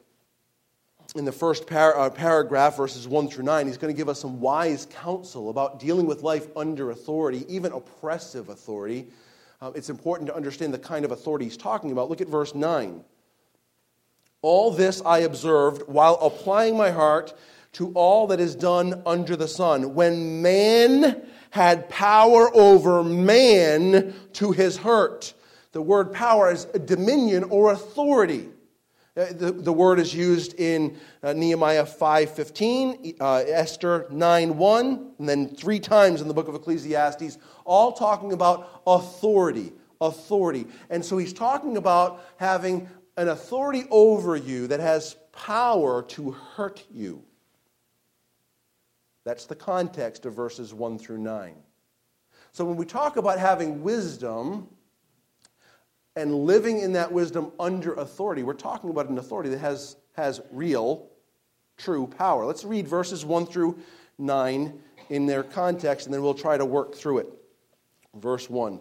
In 1.15 1.23
the 1.23 1.31
first 1.31 1.67
par- 1.67 1.99
uh, 1.99 2.09
paragraph, 2.09 2.77
verses 2.77 3.07
1 3.07 3.27
through 3.29 3.43
9, 3.43 3.67
he's 3.67 3.77
going 3.77 3.93
to 3.93 3.97
give 3.97 4.09
us 4.09 4.19
some 4.19 4.39
wise 4.39 4.87
counsel 4.89 5.51
about 5.51 5.79
dealing 5.79 6.07
with 6.07 6.23
life 6.23 6.47
under 6.55 6.89
authority, 6.89 7.45
even 7.47 7.73
oppressive 7.73 8.49
authority. 8.49 9.07
Uh, 9.61 9.71
it's 9.75 9.89
important 9.89 10.27
to 10.29 10.35
understand 10.35 10.73
the 10.73 10.79
kind 10.79 11.05
of 11.05 11.11
authority 11.11 11.45
he's 11.45 11.57
talking 11.57 11.91
about. 11.91 12.09
Look 12.09 12.21
at 12.21 12.27
verse 12.27 12.55
9. 12.55 13.03
All 14.41 14.71
this 14.71 15.01
I 15.05 15.19
observed 15.19 15.83
while 15.87 16.15
applying 16.15 16.77
my 16.77 16.91
heart 16.91 17.33
to 17.73 17.91
all 17.93 18.27
that 18.27 18.39
is 18.39 18.55
done 18.55 19.01
under 19.05 19.35
the 19.35 19.47
sun. 19.47 19.93
When 19.93 20.41
man 20.41 21.23
had 21.51 21.89
power 21.89 22.49
over 22.55 23.03
man 23.03 24.13
to 24.33 24.51
his 24.51 24.77
hurt. 24.77 25.33
The 25.73 25.81
word 25.81 26.11
power 26.11 26.51
is 26.51 26.65
dominion 26.65 27.45
or 27.45 27.71
authority. 27.71 28.49
Uh, 29.15 29.25
the, 29.31 29.51
the 29.51 29.73
word 29.73 29.99
is 29.99 30.13
used 30.13 30.53
in 30.57 30.97
uh, 31.21 31.33
Nehemiah 31.33 31.83
5.15, 31.83 33.17
uh, 33.19 33.43
Esther 33.47 34.07
9.1, 34.09 35.19
and 35.19 35.29
then 35.29 35.49
three 35.49 35.81
times 35.81 36.21
in 36.21 36.29
the 36.29 36.33
book 36.33 36.47
of 36.47 36.55
Ecclesiastes, 36.55 37.37
all 37.65 37.91
talking 37.91 38.31
about 38.31 38.81
authority, 38.87 39.73
authority. 39.99 40.65
And 40.89 41.03
so 41.03 41.17
he's 41.17 41.33
talking 41.33 41.75
about 41.75 42.23
having 42.37 42.89
an 43.17 43.29
authority 43.29 43.83
over 43.89 44.35
you 44.35 44.67
that 44.67 44.79
has 44.79 45.15
power 45.31 46.03
to 46.03 46.31
hurt 46.31 46.83
you. 46.91 47.23
That's 49.23 49.45
the 49.45 49.55
context 49.55 50.25
of 50.25 50.33
verses 50.33 50.73
1 50.73 50.97
through 50.97 51.19
9. 51.19 51.55
So 52.51 52.65
when 52.65 52.75
we 52.75 52.85
talk 52.85 53.17
about 53.17 53.39
having 53.39 53.81
wisdom 53.81 54.67
and 56.15 56.33
living 56.33 56.79
in 56.79 56.93
that 56.93 57.11
wisdom 57.11 57.51
under 57.59 57.93
authority, 57.93 58.43
we're 58.43 58.53
talking 58.53 58.89
about 58.89 59.09
an 59.09 59.17
authority 59.17 59.49
that 59.49 59.59
has, 59.59 59.95
has 60.13 60.41
real, 60.51 61.07
true 61.77 62.07
power. 62.07 62.45
Let's 62.45 62.63
read 62.63 62.87
verses 62.87 63.23
1 63.23 63.45
through 63.45 63.79
9 64.17 64.79
in 65.09 65.25
their 65.25 65.43
context, 65.43 66.07
and 66.07 66.13
then 66.13 66.21
we'll 66.21 66.33
try 66.33 66.57
to 66.57 66.65
work 66.65 66.95
through 66.95 67.19
it. 67.19 67.27
Verse 68.15 68.49
1 68.49 68.79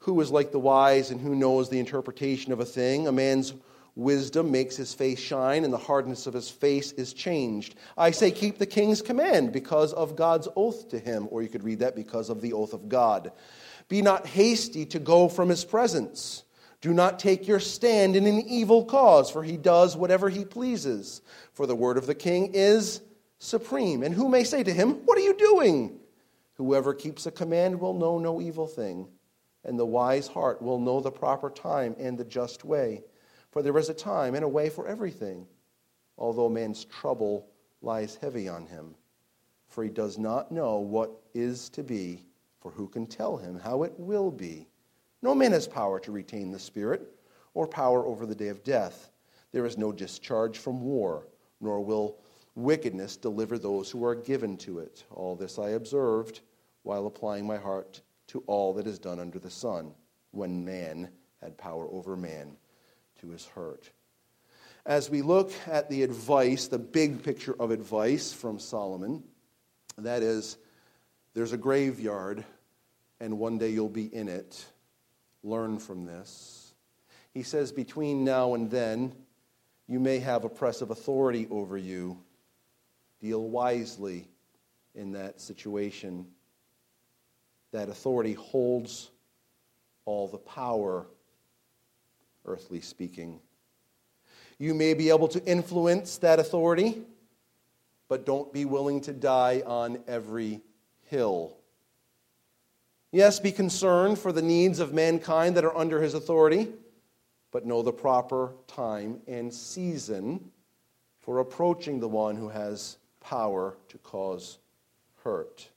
Who 0.00 0.20
is 0.20 0.30
like 0.30 0.52
the 0.52 0.58
wise 0.58 1.10
and 1.10 1.20
who 1.20 1.34
knows 1.34 1.70
the 1.70 1.78
interpretation 1.78 2.52
of 2.52 2.60
a 2.60 2.64
thing? 2.64 3.08
A 3.08 3.12
man's 3.12 3.54
Wisdom 3.96 4.50
makes 4.50 4.76
his 4.76 4.92
face 4.92 5.18
shine, 5.18 5.64
and 5.64 5.72
the 5.72 5.78
hardness 5.78 6.26
of 6.26 6.34
his 6.34 6.50
face 6.50 6.92
is 6.92 7.14
changed. 7.14 7.76
I 7.96 8.10
say, 8.10 8.30
keep 8.30 8.58
the 8.58 8.66
king's 8.66 9.00
command 9.00 9.52
because 9.52 9.94
of 9.94 10.16
God's 10.16 10.48
oath 10.54 10.90
to 10.90 10.98
him. 10.98 11.26
Or 11.30 11.42
you 11.42 11.48
could 11.48 11.64
read 11.64 11.78
that 11.78 11.96
because 11.96 12.28
of 12.28 12.42
the 12.42 12.52
oath 12.52 12.74
of 12.74 12.90
God. 12.90 13.32
Be 13.88 14.02
not 14.02 14.26
hasty 14.26 14.84
to 14.86 14.98
go 14.98 15.30
from 15.30 15.48
his 15.48 15.64
presence. 15.64 16.44
Do 16.82 16.92
not 16.92 17.18
take 17.18 17.48
your 17.48 17.58
stand 17.58 18.16
in 18.16 18.26
an 18.26 18.40
evil 18.40 18.84
cause, 18.84 19.30
for 19.30 19.42
he 19.42 19.56
does 19.56 19.96
whatever 19.96 20.28
he 20.28 20.44
pleases. 20.44 21.22
For 21.54 21.66
the 21.66 21.74
word 21.74 21.96
of 21.96 22.06
the 22.06 22.14
king 22.14 22.50
is 22.52 23.00
supreme. 23.38 24.02
And 24.02 24.14
who 24.14 24.28
may 24.28 24.44
say 24.44 24.62
to 24.62 24.72
him, 24.74 25.06
What 25.06 25.16
are 25.16 25.22
you 25.22 25.34
doing? 25.34 25.98
Whoever 26.56 26.92
keeps 26.92 27.24
a 27.24 27.30
command 27.30 27.80
will 27.80 27.94
know 27.94 28.18
no 28.18 28.42
evil 28.42 28.66
thing, 28.66 29.08
and 29.64 29.78
the 29.78 29.86
wise 29.86 30.26
heart 30.26 30.60
will 30.60 30.78
know 30.78 31.00
the 31.00 31.10
proper 31.10 31.48
time 31.48 31.96
and 31.98 32.18
the 32.18 32.24
just 32.24 32.62
way. 32.62 33.02
For 33.56 33.62
there 33.62 33.78
is 33.78 33.88
a 33.88 33.94
time 33.94 34.34
and 34.34 34.44
a 34.44 34.48
way 34.48 34.68
for 34.68 34.86
everything, 34.86 35.46
although 36.18 36.46
man's 36.46 36.84
trouble 36.84 37.48
lies 37.80 38.16
heavy 38.16 38.50
on 38.50 38.66
him. 38.66 38.94
For 39.66 39.82
he 39.82 39.88
does 39.88 40.18
not 40.18 40.52
know 40.52 40.76
what 40.76 41.22
is 41.32 41.70
to 41.70 41.82
be, 41.82 42.26
for 42.60 42.70
who 42.70 42.86
can 42.86 43.06
tell 43.06 43.38
him 43.38 43.58
how 43.58 43.82
it 43.84 43.94
will 43.96 44.30
be? 44.30 44.68
No 45.22 45.34
man 45.34 45.52
has 45.52 45.66
power 45.66 45.98
to 46.00 46.12
retain 46.12 46.50
the 46.50 46.58
Spirit, 46.58 47.18
or 47.54 47.66
power 47.66 48.04
over 48.04 48.26
the 48.26 48.34
day 48.34 48.48
of 48.48 48.62
death. 48.62 49.10
There 49.52 49.64
is 49.64 49.78
no 49.78 49.90
discharge 49.90 50.58
from 50.58 50.82
war, 50.82 51.26
nor 51.62 51.80
will 51.80 52.18
wickedness 52.56 53.16
deliver 53.16 53.56
those 53.56 53.90
who 53.90 54.04
are 54.04 54.14
given 54.14 54.58
to 54.58 54.80
it. 54.80 55.04
All 55.10 55.34
this 55.34 55.58
I 55.58 55.70
observed 55.70 56.42
while 56.82 57.06
applying 57.06 57.46
my 57.46 57.56
heart 57.56 58.02
to 58.26 58.44
all 58.48 58.74
that 58.74 58.86
is 58.86 58.98
done 58.98 59.18
under 59.18 59.38
the 59.38 59.48
sun, 59.48 59.94
when 60.32 60.62
man 60.62 61.08
had 61.40 61.56
power 61.56 61.88
over 61.90 62.18
man 62.18 62.58
to 63.20 63.30
his 63.30 63.46
hurt. 63.46 63.90
As 64.84 65.10
we 65.10 65.22
look 65.22 65.50
at 65.66 65.90
the 65.90 66.02
advice, 66.02 66.68
the 66.68 66.78
big 66.78 67.22
picture 67.22 67.56
of 67.58 67.70
advice 67.70 68.32
from 68.32 68.58
Solomon, 68.58 69.24
that 69.98 70.22
is, 70.22 70.58
there's 71.34 71.52
a 71.52 71.58
graveyard, 71.58 72.44
and 73.20 73.38
one 73.38 73.58
day 73.58 73.70
you'll 73.70 73.88
be 73.88 74.14
in 74.14 74.28
it. 74.28 74.64
Learn 75.42 75.78
from 75.78 76.04
this. 76.04 76.74
He 77.32 77.42
says, 77.42 77.72
between 77.72 78.24
now 78.24 78.54
and 78.54 78.70
then, 78.70 79.12
you 79.88 80.00
may 80.00 80.18
have 80.18 80.44
oppressive 80.44 80.90
authority 80.90 81.46
over 81.50 81.76
you. 81.76 82.18
Deal 83.20 83.42
wisely 83.42 84.28
in 84.94 85.12
that 85.12 85.40
situation. 85.40 86.26
That 87.72 87.88
authority 87.88 88.34
holds 88.34 89.10
all 90.04 90.28
the 90.28 90.38
power 90.38 91.06
earthly 92.46 92.80
speaking. 92.80 93.40
You 94.58 94.72
may 94.72 94.94
be 94.94 95.10
able 95.10 95.28
to 95.28 95.44
influence 95.44 96.18
that 96.18 96.38
authority, 96.38 97.02
but 98.08 98.24
don't 98.24 98.52
be 98.52 98.64
willing 98.64 99.00
to 99.02 99.12
die 99.12 99.62
on 99.66 99.98
every 100.06 100.62
hill. 101.04 101.56
Yes, 103.12 103.38
be 103.38 103.52
concerned 103.52 104.18
for 104.18 104.32
the 104.32 104.42
needs 104.42 104.80
of 104.80 104.92
mankind 104.92 105.56
that 105.56 105.64
are 105.64 105.76
under 105.76 106.00
his 106.00 106.14
authority, 106.14 106.68
but 107.50 107.66
know 107.66 107.82
the 107.82 107.92
proper 107.92 108.52
time 108.66 109.20
and 109.26 109.52
season 109.52 110.50
for 111.20 111.40
approaching 111.40 112.00
the 112.00 112.08
one 112.08 112.36
who 112.36 112.48
has 112.48 112.98
power 113.20 113.76
to 113.88 113.98
cause 113.98 114.58
hurt. 115.22 115.68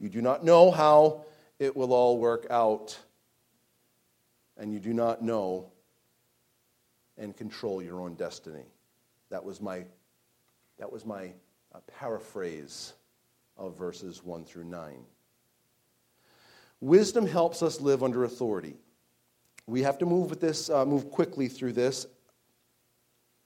You 0.00 0.08
do 0.08 0.22
not 0.22 0.44
know 0.44 0.70
how 0.70 1.24
it 1.58 1.76
will 1.76 1.92
all 1.92 2.18
work 2.18 2.46
out, 2.50 2.98
and 4.56 4.72
you 4.72 4.78
do 4.78 4.94
not 4.94 5.22
know 5.22 5.70
and 7.18 7.36
control 7.36 7.82
your 7.82 8.00
own 8.00 8.14
destiny. 8.14 8.64
That 9.30 9.44
was 9.44 9.60
my, 9.60 9.84
that 10.78 10.90
was 10.90 11.04
my 11.04 11.32
uh, 11.74 11.80
paraphrase 11.98 12.94
of 13.56 13.76
verses 13.76 14.24
1 14.24 14.44
through 14.44 14.64
9. 14.64 15.04
Wisdom 16.80 17.26
helps 17.26 17.62
us 17.62 17.80
live 17.80 18.02
under 18.02 18.24
authority. 18.24 18.76
We 19.66 19.82
have 19.82 19.98
to 19.98 20.06
move 20.06 20.30
with 20.30 20.40
this, 20.40 20.70
uh, 20.70 20.86
move 20.86 21.10
quickly 21.10 21.48
through 21.48 21.72
this. 21.72 22.06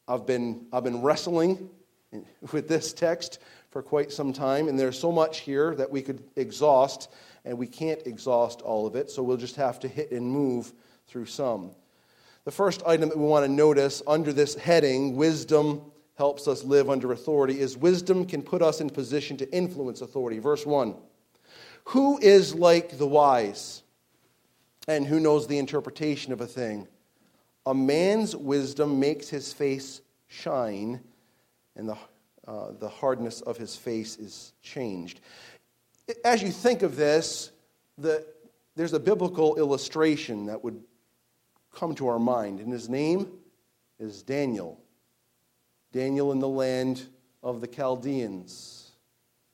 I've 0.06 0.26
been, 0.26 0.66
I've 0.72 0.84
been 0.84 1.00
wrestling 1.00 1.70
with 2.52 2.68
this 2.68 2.92
text 2.92 3.38
for 3.70 3.82
quite 3.82 4.12
some 4.12 4.32
time, 4.32 4.68
and 4.68 4.78
there's 4.78 4.98
so 4.98 5.10
much 5.10 5.40
here 5.40 5.74
that 5.76 5.90
we 5.90 6.02
could 6.02 6.22
exhaust, 6.36 7.10
and 7.46 7.56
we 7.56 7.66
can't 7.66 8.06
exhaust 8.06 8.60
all 8.60 8.86
of 8.86 8.94
it, 8.94 9.10
so 9.10 9.22
we'll 9.22 9.38
just 9.38 9.56
have 9.56 9.80
to 9.80 9.88
hit 9.88 10.12
and 10.12 10.26
move 10.26 10.72
through 11.06 11.26
some. 11.26 11.70
The 12.44 12.50
first 12.50 12.82
item 12.86 13.08
that 13.08 13.18
we 13.18 13.24
want 13.24 13.46
to 13.46 13.52
notice 13.52 14.02
under 14.06 14.32
this 14.32 14.56
heading, 14.56 15.14
wisdom 15.14 15.92
helps 16.16 16.48
us 16.48 16.64
live 16.64 16.90
under 16.90 17.12
authority, 17.12 17.60
is 17.60 17.76
wisdom 17.76 18.26
can 18.26 18.42
put 18.42 18.62
us 18.62 18.80
in 18.80 18.90
position 18.90 19.36
to 19.36 19.52
influence 19.52 20.00
authority. 20.00 20.40
Verse 20.40 20.66
1 20.66 20.94
Who 21.86 22.18
is 22.18 22.54
like 22.54 22.98
the 22.98 23.06
wise 23.06 23.82
and 24.88 25.06
who 25.06 25.20
knows 25.20 25.46
the 25.46 25.58
interpretation 25.58 26.32
of 26.32 26.40
a 26.40 26.46
thing? 26.46 26.88
A 27.64 27.74
man's 27.74 28.34
wisdom 28.34 28.98
makes 28.98 29.28
his 29.28 29.52
face 29.52 30.00
shine, 30.26 31.00
and 31.76 31.88
the, 31.88 31.96
uh, 32.48 32.72
the 32.80 32.88
hardness 32.88 33.40
of 33.40 33.56
his 33.56 33.76
face 33.76 34.18
is 34.18 34.52
changed. 34.62 35.20
As 36.24 36.42
you 36.42 36.50
think 36.50 36.82
of 36.82 36.96
this, 36.96 37.52
the, 37.98 38.26
there's 38.74 38.94
a 38.94 39.00
biblical 39.00 39.54
illustration 39.54 40.46
that 40.46 40.64
would 40.64 40.82
come 41.72 41.94
to 41.96 42.08
our 42.08 42.18
mind. 42.18 42.60
And 42.60 42.72
his 42.72 42.88
name 42.88 43.28
is 43.98 44.22
Daniel. 44.22 44.80
Daniel 45.92 46.32
in 46.32 46.38
the 46.38 46.48
land 46.48 47.06
of 47.42 47.60
the 47.60 47.66
Chaldeans. 47.66 48.92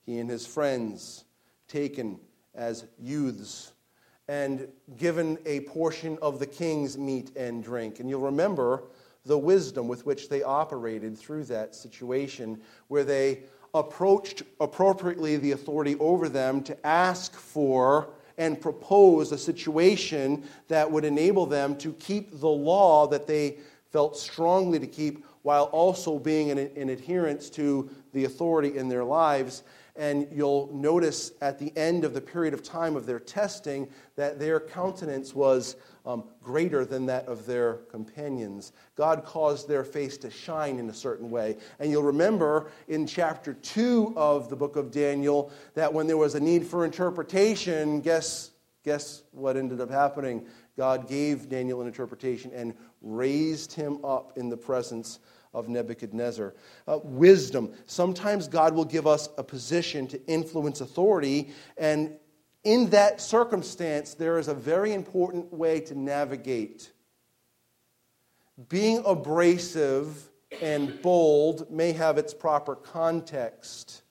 He 0.05 0.19
and 0.19 0.29
his 0.29 0.47
friends 0.47 1.25
taken 1.69 2.21
as 2.55 2.87
youths 2.99 3.73
and 4.29 4.69
given 4.97 5.39
a 5.47 5.61
portion 5.61 6.19
of 6.21 6.39
the 6.39 6.47
king's 6.47 6.99
meat 6.99 7.31
and 7.37 7.65
drink. 7.65 8.01
And 8.01 8.11
you'll 8.11 8.21
remember 8.21 8.85
the 9.25 9.39
wisdom 9.39 9.89
with 9.89 10.07
which 10.07 10.29
they 10.29 10.43
operated 10.43 11.17
through 11.17 11.45
that 11.45 11.75
situation, 11.75 12.61
where 12.89 13.05
they 13.05 13.43
approached 13.75 14.43
appropriately 14.61 15.37
the 15.37 15.53
authority 15.53 15.97
over 15.99 16.29
them 16.29 16.63
to 16.63 16.87
ask 16.87 17.35
for 17.35 18.11
and 18.39 18.61
propose 18.61 19.33
a 19.33 19.39
situation 19.39 20.45
that 20.69 20.91
would 20.91 21.05
enable 21.05 21.45
them 21.45 21.77
to 21.77 21.93
keep 21.95 22.39
the 22.41 22.49
law 22.49 23.07
that 23.09 23.27
they 23.27 23.59
felt 23.91 24.17
strongly 24.17 24.79
to 24.79 24.87
keep 24.87 25.25
while 25.43 25.65
also 25.65 26.19
being 26.19 26.49
in, 26.49 26.59
in 26.59 26.91
adherence 26.91 27.51
to 27.51 27.91
the 28.13 28.25
authority 28.25 28.77
in 28.77 28.89
their 28.89 29.05
lives. 29.05 29.63
And 29.97 30.29
you'll 30.31 30.71
notice 30.73 31.33
at 31.41 31.59
the 31.59 31.77
end 31.77 32.05
of 32.05 32.15
the 32.15 32.21
period 32.21 32.55
of 32.55 32.63
time 32.63 32.95
of 32.95 33.07
their 33.07 33.19
testing 33.19 33.89
that 34.15 34.39
their 34.39 34.61
countenance 34.61 35.35
was 35.35 35.77
um, 36.09 36.25
greater 36.43 36.87
than 36.87 37.05
that 37.05 37.27
of 37.27 37.45
their 37.45 37.75
companions. 37.91 38.73
God 38.97 39.25
caused 39.27 39.69
their 39.69 39.85
face 39.85 40.17
to 40.19 40.31
shine 40.31 40.79
in 40.79 40.89
a 40.89 40.95
certain 40.95 41.31
way. 41.31 41.59
And 41.79 41.91
you'll 41.91 42.03
remember 42.03 42.71
in 42.89 43.07
chapter 43.07 43.53
2 43.53 44.15
of 44.17 44.49
the 44.49 44.57
book 44.57 44.77
of 44.77 44.91
Daniel 44.91 45.53
that 45.75 45.93
when 45.93 46.07
there 46.07 46.17
was 46.17 46.35
a 46.35 46.41
need 46.41 46.67
for 46.67 46.87
interpretation, 46.87 48.01
guess, 48.01 48.53
guess 48.85 49.23
what 49.33 49.59
ended 49.59 49.83
up 49.83 49.91
happening? 49.91 50.47
God 50.79 51.07
gave 51.07 51.51
Daniel 51.51 51.83
an 51.83 51.87
interpretation 51.87 52.53
and 52.55 52.73
raised 53.03 53.75
him 53.75 54.03
up 54.03 54.33
in 54.37 54.49
the 54.49 54.57
presence 54.57 55.19
of 55.53 55.69
Nebuchadnezzar. 55.69 56.55
Uh, 56.87 57.01
wisdom. 57.05 57.75
Sometimes 57.85 58.49
God 58.49 58.75
will 58.75 58.85
give 58.85 59.07
us 59.07 59.29
a 59.37 59.45
position 59.45 60.07
to 60.09 60.27
influence 60.27 60.81
authority, 60.81 61.51
and 61.77 62.17
in 62.69 62.91
that 62.91 63.19
circumstance, 63.19 64.13
there 64.13 64.39
is 64.39 64.49
a 64.49 64.55
very 64.55 64.93
important 64.93 65.51
way 65.51 65.81
to 65.81 65.99
navigate. 65.99 66.93
Being 68.69 69.03
abrasive 69.07 70.29
and 70.61 71.01
bold 71.01 71.71
may 71.71 71.93
have 71.93 72.19
its 72.19 72.35
proper 72.35 72.77
context, 72.77 74.03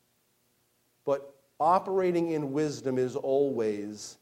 but 1.06 1.36
operating 1.60 2.32
in 2.32 2.52
wisdom 2.52 2.98
is 2.98 3.16
always 3.16 4.18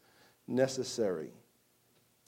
necessary. 0.49 1.31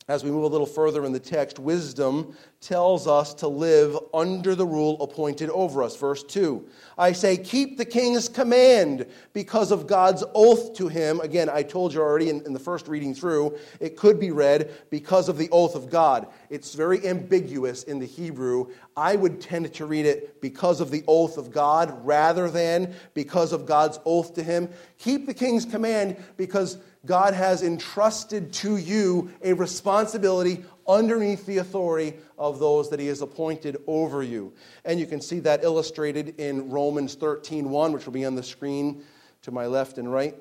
As 0.09 0.23
we 0.23 0.31
move 0.31 0.43
a 0.43 0.47
little 0.47 0.65
further 0.65 1.03
in 1.03 1.11
the 1.11 1.19
text, 1.19 1.59
wisdom 1.59 2.33
tells 2.61 3.07
us 3.07 3.33
to 3.33 3.47
live 3.49 3.97
under 4.13 4.55
the 4.55 4.65
rule 4.65 5.01
appointed 5.01 5.49
over 5.49 5.83
us. 5.83 5.97
Verse 5.97 6.23
2 6.23 6.65
I 6.97 7.11
say, 7.11 7.35
keep 7.35 7.77
the 7.77 7.83
king's 7.83 8.29
command 8.29 9.05
because 9.33 9.69
of 9.69 9.85
God's 9.85 10.23
oath 10.33 10.73
to 10.75 10.87
him. 10.87 11.19
Again, 11.19 11.49
I 11.49 11.61
told 11.61 11.93
you 11.93 11.99
already 11.99 12.29
in, 12.29 12.41
in, 12.45 12.53
the 12.53 12.59
first 12.59 12.87
reading 12.87 13.13
through, 13.13 13.57
it 13.81 13.97
could 13.97 14.17
be 14.17 14.31
read 14.31 14.71
because 14.89 15.27
of 15.27 15.37
the 15.37 15.49
oath 15.51 15.75
of 15.75 15.89
God. 15.89 16.27
It's 16.49 16.73
very 16.73 17.05
ambiguous 17.05 17.83
in 17.83 17.99
the 17.99 18.07
Hebrew. 18.07 18.67
I 18.95 19.17
would 19.17 19.41
tend 19.41 19.73
to 19.73 19.85
read 19.85 20.05
it 20.05 20.39
because 20.39 20.79
of 20.79 20.89
the 20.89 21.03
oath 21.05 21.37
of 21.37 21.51
God 21.51 22.05
rather 22.05 22.49
than 22.49 22.95
because 23.13 23.51
of 23.51 23.65
God's 23.65 23.99
oath 24.05 24.33
to 24.35 24.43
him. 24.43 24.69
Keep 24.99 25.25
the 25.25 25.33
king's 25.33 25.65
command 25.65 26.15
because 26.37 26.77
God 27.07 27.33
has 27.33 27.63
entrusted 27.63 28.53
to 28.53 28.77
you 28.77 29.31
a 29.41 29.53
responsibility 29.53 30.63
underneath 30.87 31.45
the 31.45 31.57
authority 31.57 32.13
of 32.37 32.59
those 32.59 32.89
that 32.91 32.99
he 32.99 33.07
has 33.07 33.21
appointed 33.21 33.77
over 33.87 34.21
you. 34.21 34.53
And 34.85 34.99
you 34.99 35.07
can 35.07 35.21
see 35.21 35.39
that 35.39 35.63
illustrated 35.63 36.39
in 36.39 36.69
Romans 36.69 37.15
13:1, 37.15 37.91
which 37.93 38.05
will 38.05 38.13
be 38.13 38.25
on 38.25 38.35
the 38.35 38.43
screen 38.43 39.03
to 39.41 39.51
my 39.51 39.65
left 39.65 39.97
and 39.97 40.11
right. 40.11 40.35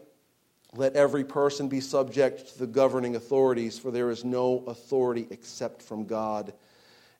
Let 0.74 0.94
every 0.94 1.24
person 1.24 1.68
be 1.68 1.80
subject 1.80 2.48
to 2.48 2.58
the 2.58 2.66
governing 2.66 3.16
authorities, 3.16 3.78
for 3.78 3.90
there 3.90 4.10
is 4.10 4.24
no 4.24 4.64
authority 4.66 5.26
except 5.30 5.80
from 5.80 6.04
God, 6.04 6.52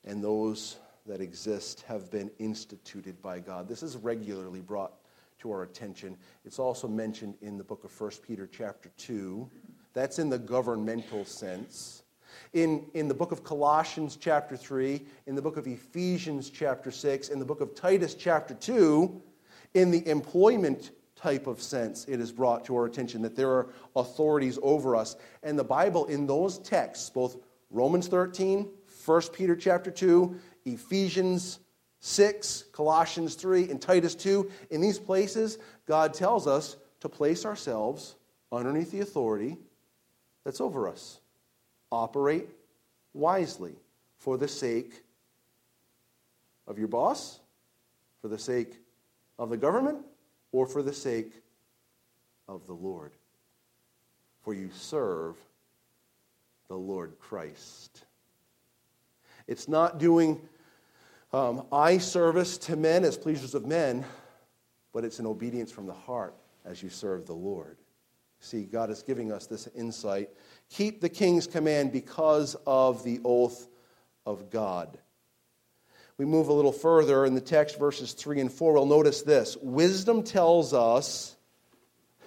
and 0.05 0.23
those 0.23 0.76
that 1.07 1.21
exist 1.21 1.83
have 1.83 2.11
been 2.11 2.31
instituted 2.38 3.23
by 3.23 3.38
God. 3.38 3.69
This 3.69 3.83
is 3.83 3.97
regularly 3.97 4.61
brought 4.61 4.93
to 5.40 5.50
our 5.50 5.62
attention. 5.62 6.16
It's 6.45 6.59
also 6.59 6.88
mentioned 6.88 7.35
in 7.40 7.59
the 7.59 7.64
book 7.64 7.85
of 7.85 8.00
1 8.00 8.11
Peter, 8.26 8.49
chapter 8.50 8.90
2. 8.97 9.49
That's 9.93 10.19
in 10.19 10.28
the 10.28 10.38
governmental 10.38 11.25
sense. 11.25 12.02
In, 12.52 12.87
in 12.95 13.09
the 13.09 13.14
book 13.14 13.33
of 13.33 13.45
Colossians, 13.45 14.16
chapter 14.16 14.57
3, 14.57 15.05
in 15.26 15.35
the 15.35 15.43
book 15.43 15.57
of 15.57 15.66
Ephesians, 15.66 16.50
chapter 16.50 16.90
6, 16.90 17.28
in 17.28 17.38
the 17.38 17.45
book 17.45 17.61
of 17.61 17.75
Titus, 17.75 18.14
chapter 18.14 18.55
2, 18.55 19.23
in 19.75 19.90
the 19.90 20.07
employment 20.09 20.90
type 21.16 21.47
of 21.47 21.62
sense, 21.62 22.05
it 22.09 22.21
is 22.21 22.31
brought 22.31 22.64
to 22.66 22.76
our 22.76 22.87
attention 22.87 23.23
that 23.23 23.35
there 23.35 23.50
are 23.50 23.69
authorities 23.97 24.59
over 24.62 24.95
us. 24.95 25.16
And 25.43 25.59
the 25.59 25.64
Bible, 25.64 26.07
in 26.07 26.26
those 26.26 26.59
texts, 26.59 27.11
both 27.11 27.38
Romans 27.71 28.09
13, 28.09 28.69
1 29.05 29.23
Peter 29.33 29.57
chapter 29.57 29.90
2, 29.90 30.37
Ephesians 30.66 31.61
6, 32.06 32.66
Colossians 32.71 33.34
3, 33.34 33.69
and 33.69 33.82
Titus 33.82 34.14
2, 34.14 34.49
in 34.71 34.80
these 34.80 34.97
places, 34.97 35.58
God 35.86 36.14
tells 36.14 36.47
us 36.47 36.76
to 37.00 37.08
place 37.08 37.45
ourselves 37.45 38.14
underneath 38.52 38.92
the 38.92 39.00
authority 39.00 39.58
that's 40.45 40.60
over 40.60 40.88
us. 40.88 41.19
Operate 41.90 42.49
wisely 43.12 43.73
for 44.19 44.38
the 44.38 44.47
sake 44.47 45.02
of 46.69 46.78
your 46.78 46.86
boss, 46.86 47.40
for 48.23 48.28
the 48.28 48.38
sake 48.38 48.75
of 49.36 49.50
the 49.50 49.56
government, 49.56 49.99
or 50.52 50.64
for 50.64 50.84
the 50.84 50.92
sake 50.92 51.32
of 52.47 52.69
the 52.69 52.73
Lord. 52.73 53.10
For 54.45 54.54
you 54.54 54.71
serve 54.73 55.34
the 56.69 56.76
Lord 56.76 57.19
Christ. 57.19 58.04
It's 59.49 59.66
not 59.66 59.99
doing 59.99 60.40
um, 61.32 61.67
eye 61.73 61.99
service 61.99 62.58
to 62.58 62.76
men 62.76 63.04
as 63.04 63.17
pleasers 63.17 63.54
of 63.54 63.67
men, 63.67 64.04
but 64.93 65.04
it's 65.04 65.19
an 65.19 65.26
obedience 65.26 65.73
from 65.73 65.86
the 65.86 65.93
heart 65.93 66.34
as 66.65 66.82
you 66.82 66.89
serve 66.89 67.26
the 67.26 67.34
Lord. 67.34 67.76
See, 68.41 68.65
God 68.65 68.91
is 68.91 69.02
giving 69.02 69.32
us 69.32 69.47
this 69.47 69.69
insight. 69.75 70.30
Keep 70.71 71.00
the 71.00 71.08
king's 71.08 71.47
command 71.47 71.93
because 71.93 72.56
of 72.67 73.02
the 73.02 73.21
oath 73.25 73.67
of 74.25 74.50
God. 74.50 74.99
We 76.19 76.25
move 76.25 76.49
a 76.49 76.52
little 76.52 76.73
further 76.73 77.26
in 77.26 77.34
the 77.34 77.41
text, 77.41 77.78
verses 77.78 78.12
3 78.12 78.41
and 78.41 78.52
4. 78.52 78.75
We'll 78.75 78.86
notice 78.86 79.23
this 79.23 79.56
Wisdom 79.60 80.23
tells 80.23 80.73
us 80.73 81.36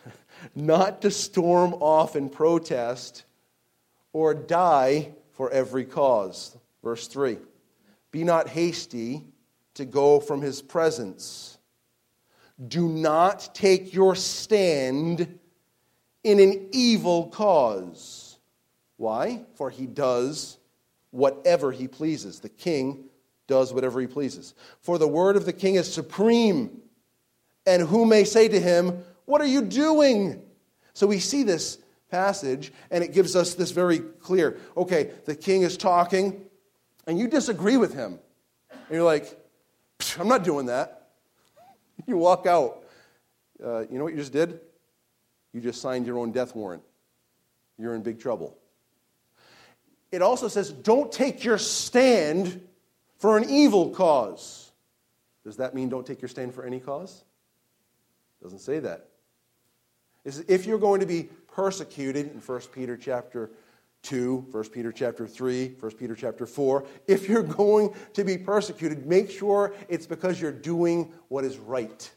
not 0.56 1.02
to 1.02 1.12
storm 1.12 1.74
off 1.76 2.16
in 2.16 2.30
protest 2.30 3.24
or 4.14 4.34
die 4.34 5.14
for 5.34 5.50
every 5.52 5.86
cause. 5.86 6.56
Verse 6.84 7.08
3 7.08 7.38
be 8.12 8.24
not 8.24 8.50
hasty 8.50 9.24
to 9.76 9.86
go 9.86 10.20
from 10.20 10.42
his 10.42 10.62
presence. 10.62 11.58
Do 12.68 12.88
not 12.88 13.54
take 13.54 13.94
your 13.94 14.16
stand 14.16 15.40
in 16.24 16.40
an 16.40 16.70
evil 16.72 17.28
cause. 17.28 18.38
Why? 18.98 19.44
For 19.56 19.70
he 19.70 19.86
does 19.86 20.58
whatever 21.12 21.72
he 21.72 21.88
pleases. 21.88 22.40
The 22.40 22.50
king 22.50 23.06
does 23.48 23.74
whatever 23.74 24.02
he 24.02 24.08
pleases. 24.08 24.54
For 24.82 24.98
the 24.98 25.08
word 25.08 25.38
of 25.38 25.46
the 25.46 25.54
king 25.54 25.76
is 25.76 25.92
supreme. 25.92 26.82
And 27.66 27.84
who 27.84 28.06
may 28.06 28.24
say 28.24 28.48
to 28.48 28.60
him, 28.60 29.04
What 29.26 29.42
are 29.42 29.48
you 29.48 29.62
doing? 29.62 30.42
So 30.94 31.08
we 31.08 31.20
see 31.20 31.44
this 31.44 31.78
passage, 32.12 32.74
and 32.92 33.04
it 33.04 33.14
gives 33.14 33.36
us 33.36 33.54
this 33.54 33.72
very 33.72 34.00
clear 34.00 34.58
okay, 34.76 35.12
the 35.26 35.36
king 35.36 35.62
is 35.62 35.78
talking 35.78 36.49
and 37.10 37.18
you 37.18 37.28
disagree 37.28 37.76
with 37.76 37.96
him, 37.96 38.20
and 38.70 38.92
you're 38.92 39.04
like, 39.04 39.36
I'm 40.20 40.28
not 40.28 40.44
doing 40.44 40.68
that. 40.68 41.08
You 42.08 42.18
walk 42.18 42.46
out. 42.46 42.84
Uh, 43.64 43.82
you 43.82 43.98
know 43.98 44.06
what 44.06 44.14
you 44.14 44.20
just 44.20 44.32
did? 44.32 44.62
You 45.54 45.60
just 45.60 45.82
signed 45.82 46.08
your 46.08 46.18
own 46.18 46.32
death 46.32 46.56
warrant. 46.56 46.82
You're 47.78 47.94
in 47.94 48.02
big 48.02 48.20
trouble. 48.20 48.58
It 50.12 50.22
also 50.22 50.48
says, 50.48 50.72
don't 50.72 51.12
take 51.12 51.44
your 51.44 51.58
stand 51.58 52.62
for 53.18 53.38
an 53.38 53.50
evil 53.50 53.90
cause. 53.90 54.72
Does 55.44 55.58
that 55.58 55.76
mean 55.76 55.90
don't 55.90 56.06
take 56.06 56.22
your 56.22 56.30
stand 56.30 56.54
for 56.54 56.64
any 56.64 56.80
cause? 56.80 57.26
Doesn't 58.42 58.60
say 58.60 58.80
that. 58.80 59.08
If 60.24 60.66
you're 60.66 60.80
going 60.80 61.02
to 61.02 61.08
be 61.08 61.28
persecuted 61.54 62.32
in 62.32 62.40
1 62.40 62.62
Peter 62.74 62.96
chapter 62.96 63.52
2, 64.04 64.48
1 64.52 64.70
Peter 64.70 64.92
chapter 64.92 65.28
3, 65.28 65.76
1 65.80 65.92
Peter 65.94 66.16
chapter 66.16 66.46
4. 66.46 66.86
If 67.08 67.28
you're 67.28 67.44
going 67.44 67.94
to 68.14 68.24
be 68.24 68.38
persecuted, 68.38 69.06
make 69.06 69.30
sure 69.30 69.74
it's 69.88 70.08
because 70.08 70.40
you're 70.40 70.52
doing 70.52 71.12
what 71.28 71.44
is 71.44 71.58
right. 71.58 72.12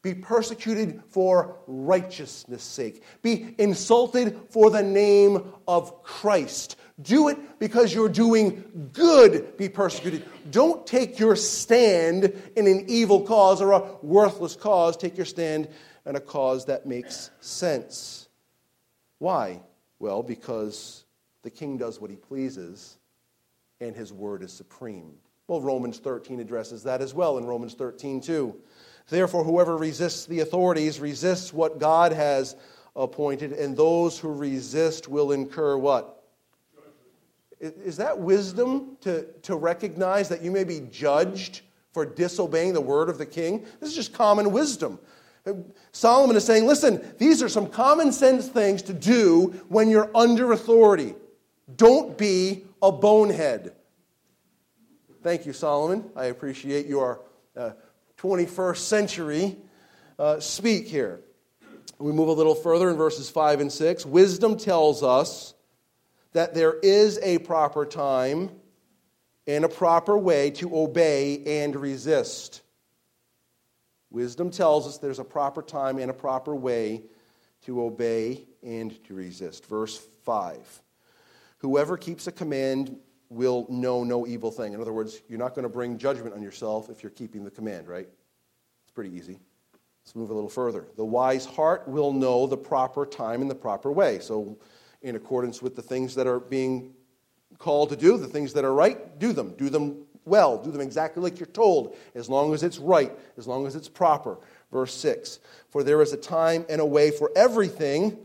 Be 0.00 0.14
persecuted 0.14 1.02
for 1.08 1.56
righteousness' 1.66 2.62
sake. 2.62 3.02
Be 3.20 3.54
insulted 3.58 4.38
for 4.50 4.70
the 4.70 4.82
name 4.82 5.52
of 5.66 6.02
Christ. 6.04 6.76
Do 7.02 7.28
it 7.28 7.58
because 7.58 7.92
you're 7.92 8.08
doing 8.08 8.90
good, 8.92 9.56
be 9.56 9.68
persecuted. 9.68 10.24
Don't 10.50 10.86
take 10.86 11.18
your 11.18 11.36
stand 11.36 12.32
in 12.56 12.66
an 12.66 12.84
evil 12.88 13.22
cause 13.22 13.60
or 13.60 13.72
a 13.72 13.96
worthless 14.02 14.56
cause. 14.56 14.96
Take 14.96 15.16
your 15.16 15.26
stand 15.26 15.68
in 16.06 16.16
a 16.16 16.20
cause 16.20 16.66
that 16.66 16.86
makes 16.86 17.30
sense. 17.40 18.28
Why? 19.18 19.62
Well, 19.98 20.22
because 20.22 21.04
the 21.42 21.50
king 21.50 21.76
does 21.76 22.00
what 22.00 22.10
he 22.10 22.16
pleases, 22.16 22.98
and 23.80 23.94
his 23.94 24.12
word 24.12 24.42
is 24.42 24.52
supreme. 24.52 25.12
Well, 25.46 25.60
Romans 25.60 25.98
13 25.98 26.40
addresses 26.40 26.82
that 26.82 27.00
as 27.00 27.14
well 27.14 27.38
in 27.38 27.46
Romans 27.46 27.74
13, 27.74 28.20
too. 28.20 28.54
Therefore, 29.08 29.44
whoever 29.44 29.76
resists 29.76 30.26
the 30.26 30.40
authorities 30.40 31.00
resists 31.00 31.52
what 31.52 31.78
God 31.78 32.12
has 32.12 32.56
appointed, 32.94 33.52
and 33.52 33.76
those 33.76 34.18
who 34.18 34.32
resist 34.32 35.08
will 35.08 35.32
incur 35.32 35.76
what? 35.78 36.22
Is 37.60 37.96
that 37.96 38.18
wisdom 38.18 38.96
to, 39.00 39.24
to 39.42 39.56
recognize 39.56 40.28
that 40.28 40.42
you 40.42 40.50
may 40.50 40.64
be 40.64 40.80
judged 40.92 41.62
for 41.92 42.04
disobeying 42.06 42.72
the 42.72 42.80
word 42.80 43.08
of 43.08 43.18
the 43.18 43.26
king? 43.26 43.64
This 43.80 43.90
is 43.90 43.96
just 43.96 44.12
common 44.12 44.52
wisdom. 44.52 44.98
Solomon 45.92 46.36
is 46.36 46.44
saying, 46.44 46.66
listen, 46.66 47.02
these 47.18 47.42
are 47.42 47.48
some 47.48 47.68
common 47.68 48.12
sense 48.12 48.48
things 48.48 48.82
to 48.82 48.92
do 48.92 49.54
when 49.68 49.88
you're 49.88 50.10
under 50.14 50.52
authority. 50.52 51.14
Don't 51.76 52.16
be 52.16 52.64
a 52.82 52.90
bonehead. 52.90 53.72
Thank 55.22 55.46
you, 55.46 55.52
Solomon. 55.52 56.10
I 56.16 56.26
appreciate 56.26 56.86
your 56.86 57.20
uh, 57.56 57.72
21st 58.18 58.76
century 58.76 59.56
uh, 60.18 60.40
speak 60.40 60.86
here. 60.86 61.20
We 61.98 62.12
move 62.12 62.28
a 62.28 62.32
little 62.32 62.54
further 62.54 62.90
in 62.90 62.96
verses 62.96 63.28
5 63.28 63.60
and 63.60 63.72
6. 63.72 64.06
Wisdom 64.06 64.56
tells 64.56 65.02
us 65.02 65.54
that 66.32 66.54
there 66.54 66.78
is 66.80 67.18
a 67.22 67.38
proper 67.38 67.84
time 67.84 68.50
and 69.46 69.64
a 69.64 69.68
proper 69.68 70.16
way 70.16 70.50
to 70.52 70.76
obey 70.76 71.42
and 71.62 71.74
resist. 71.74 72.62
Wisdom 74.10 74.50
tells 74.50 74.86
us 74.86 74.98
there's 74.98 75.18
a 75.18 75.24
proper 75.24 75.62
time 75.62 75.98
and 75.98 76.10
a 76.10 76.14
proper 76.14 76.54
way 76.54 77.02
to 77.62 77.82
obey 77.82 78.46
and 78.62 79.02
to 79.04 79.14
resist. 79.14 79.66
Verse 79.66 79.98
5 80.24 80.82
Whoever 81.58 81.96
keeps 81.96 82.26
a 82.26 82.32
command 82.32 82.96
will 83.30 83.66
know 83.68 84.04
no 84.04 84.26
evil 84.26 84.50
thing. 84.50 84.72
In 84.72 84.80
other 84.80 84.92
words, 84.92 85.20
you're 85.28 85.38
not 85.38 85.54
going 85.54 85.64
to 85.64 85.68
bring 85.68 85.98
judgment 85.98 86.34
on 86.34 86.42
yourself 86.42 86.88
if 86.88 87.02
you're 87.02 87.10
keeping 87.10 87.44
the 87.44 87.50
command, 87.50 87.88
right? 87.88 88.08
It's 88.84 88.92
pretty 88.94 89.14
easy. 89.14 89.38
Let's 90.04 90.16
move 90.16 90.30
a 90.30 90.34
little 90.34 90.48
further. 90.48 90.86
The 90.96 91.04
wise 91.04 91.44
heart 91.44 91.86
will 91.86 92.12
know 92.12 92.46
the 92.46 92.56
proper 92.56 93.04
time 93.04 93.42
and 93.42 93.50
the 93.50 93.54
proper 93.54 93.92
way. 93.92 94.20
So, 94.20 94.58
in 95.02 95.16
accordance 95.16 95.60
with 95.60 95.76
the 95.76 95.82
things 95.82 96.14
that 96.14 96.26
are 96.26 96.40
being 96.40 96.94
called 97.58 97.90
to 97.90 97.96
do, 97.96 98.16
the 98.16 98.26
things 98.26 98.52
that 98.54 98.64
are 98.64 98.72
right, 98.72 99.18
do 99.18 99.32
them. 99.32 99.54
Do 99.56 99.68
them 99.68 100.06
well. 100.24 100.62
Do 100.62 100.70
them 100.70 100.80
exactly 100.80 101.22
like 101.22 101.38
you're 101.38 101.46
told, 101.46 101.96
as 102.14 102.28
long 102.28 102.54
as 102.54 102.62
it's 102.62 102.78
right, 102.78 103.12
as 103.36 103.46
long 103.46 103.66
as 103.66 103.76
it's 103.76 103.88
proper. 103.88 104.38
Verse 104.70 104.94
6 104.94 105.40
For 105.70 105.82
there 105.82 106.02
is 106.02 106.12
a 106.12 106.16
time 106.16 106.64
and 106.68 106.80
a 106.80 106.86
way 106.86 107.10
for 107.10 107.30
everything, 107.36 108.16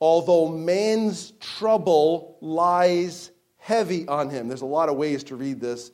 although 0.00 0.48
man's 0.48 1.32
trouble 1.40 2.38
lies 2.40 3.30
heavy 3.56 4.06
on 4.08 4.30
him. 4.30 4.48
There's 4.48 4.62
a 4.62 4.66
lot 4.66 4.88
of 4.88 4.96
ways 4.96 5.24
to 5.24 5.36
read 5.36 5.60
this. 5.60 5.90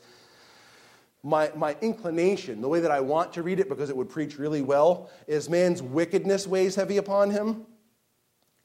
My, 1.22 1.50
my 1.56 1.76
inclination, 1.80 2.60
the 2.60 2.68
way 2.68 2.80
that 2.80 2.90
I 2.90 3.00
want 3.00 3.32
to 3.32 3.42
read 3.42 3.58
it 3.58 3.68
because 3.68 3.88
it 3.88 3.96
would 3.96 4.10
preach 4.10 4.38
really 4.38 4.62
well, 4.62 5.10
is 5.26 5.48
man's 5.48 5.82
wickedness 5.82 6.46
weighs 6.46 6.74
heavy 6.74 6.98
upon 6.98 7.30
him. 7.30 7.66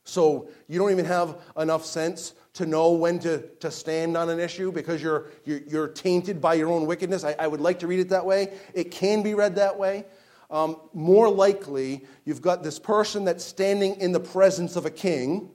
So 0.03 0.49
you 0.67 0.77
don't 0.77 0.91
even 0.91 1.05
have 1.05 1.37
enough 1.57 1.85
sense 1.85 2.33
to 2.53 2.65
know 2.65 2.91
when 2.91 3.19
to, 3.19 3.47
to 3.59 3.71
stand 3.71 4.17
on 4.17 4.29
an 4.29 4.39
issue 4.39 4.71
because 4.71 5.01
you're, 5.01 5.27
you're, 5.45 5.61
you're 5.67 5.87
tainted 5.87 6.41
by 6.41 6.55
your 6.55 6.69
own 6.69 6.85
wickedness. 6.85 7.23
I, 7.23 7.35
I, 7.39 7.47
would 7.47 7.61
like 7.61 7.79
to 7.79 7.87
read 7.87 7.99
it 7.99 8.09
that 8.09 8.25
way. 8.25 8.53
It 8.73 8.91
can 8.91 9.21
be 9.21 9.33
read 9.35 9.55
that 9.55 9.77
way. 9.77 10.05
Um, 10.49 10.77
more 10.93 11.29
likely, 11.29 12.05
you've 12.25 12.41
got 12.41 12.63
this 12.63 12.79
person 12.79 13.23
that's 13.23 13.43
standing 13.43 13.95
in 14.01 14.11
the 14.11 14.19
presence 14.19 14.75
of 14.75 14.85
a 14.85 14.91
king. 14.91 15.51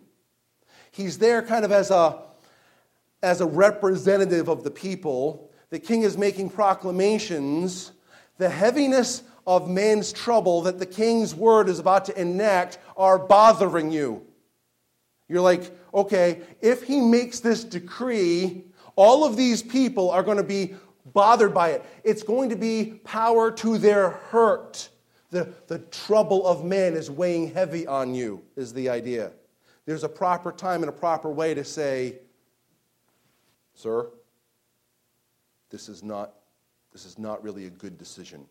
He's 0.92 1.18
there 1.18 1.42
kind 1.42 1.64
of 1.64 1.72
as 1.72 1.90
a, 1.90 2.22
as 3.22 3.40
a 3.40 3.46
representative 3.46 4.48
of 4.48 4.62
the 4.62 4.70
people. 4.70 5.50
The 5.70 5.80
king 5.80 6.02
is 6.02 6.16
making 6.16 6.50
proclamations. 6.50 7.90
The 8.38 8.48
heaviness 8.48 9.24
of 9.46 9.68
man's 9.68 10.12
trouble 10.12 10.62
that 10.62 10.78
the 10.78 10.87
king's 10.87 11.35
word 11.35 11.68
is 11.68 11.80
about 11.80 12.04
to 12.07 12.20
enact 12.20 12.78
are 12.96 13.18
bothering 13.18 13.90
you. 13.90 14.22
You're 15.28 15.40
like, 15.40 15.76
okay, 15.92 16.42
if 16.61 16.85
he 16.85 17.00
makes 17.00 17.40
this 17.40 17.64
decree, 17.64 18.64
all 18.96 19.24
of 19.24 19.37
these 19.37 19.62
people 19.62 20.11
are 20.11 20.22
going 20.22 20.37
to 20.37 20.44
be 20.44 20.74
bothered 21.06 21.52
by 21.52 21.70
it. 21.70 21.84
It's 22.02 22.22
going 22.22 22.50
to 22.50 22.56
be 22.56 23.00
power 23.04 23.50
to 23.52 23.78
their 23.78 24.10
hurt. 24.10 24.88
The, 25.30 25.52
the 25.66 25.80
trouble 25.80 26.46
of 26.46 26.64
man 26.64 26.94
is 26.94 27.10
weighing 27.10 27.52
heavy 27.52 27.86
on 27.86 28.14
you, 28.14 28.42
is 28.56 28.72
the 28.72 28.88
idea. 28.88 29.32
There's 29.86 30.04
a 30.04 30.08
proper 30.08 30.52
time 30.52 30.82
and 30.82 30.88
a 30.88 30.92
proper 30.92 31.30
way 31.30 31.54
to 31.54 31.64
say, 31.64 32.20
Sir, 33.74 34.08
this 35.70 35.88
is 35.88 36.02
not, 36.02 36.34
this 36.92 37.04
is 37.04 37.18
not 37.18 37.42
really 37.42 37.66
a 37.66 37.70
good 37.70 37.98
decision. 37.98 38.46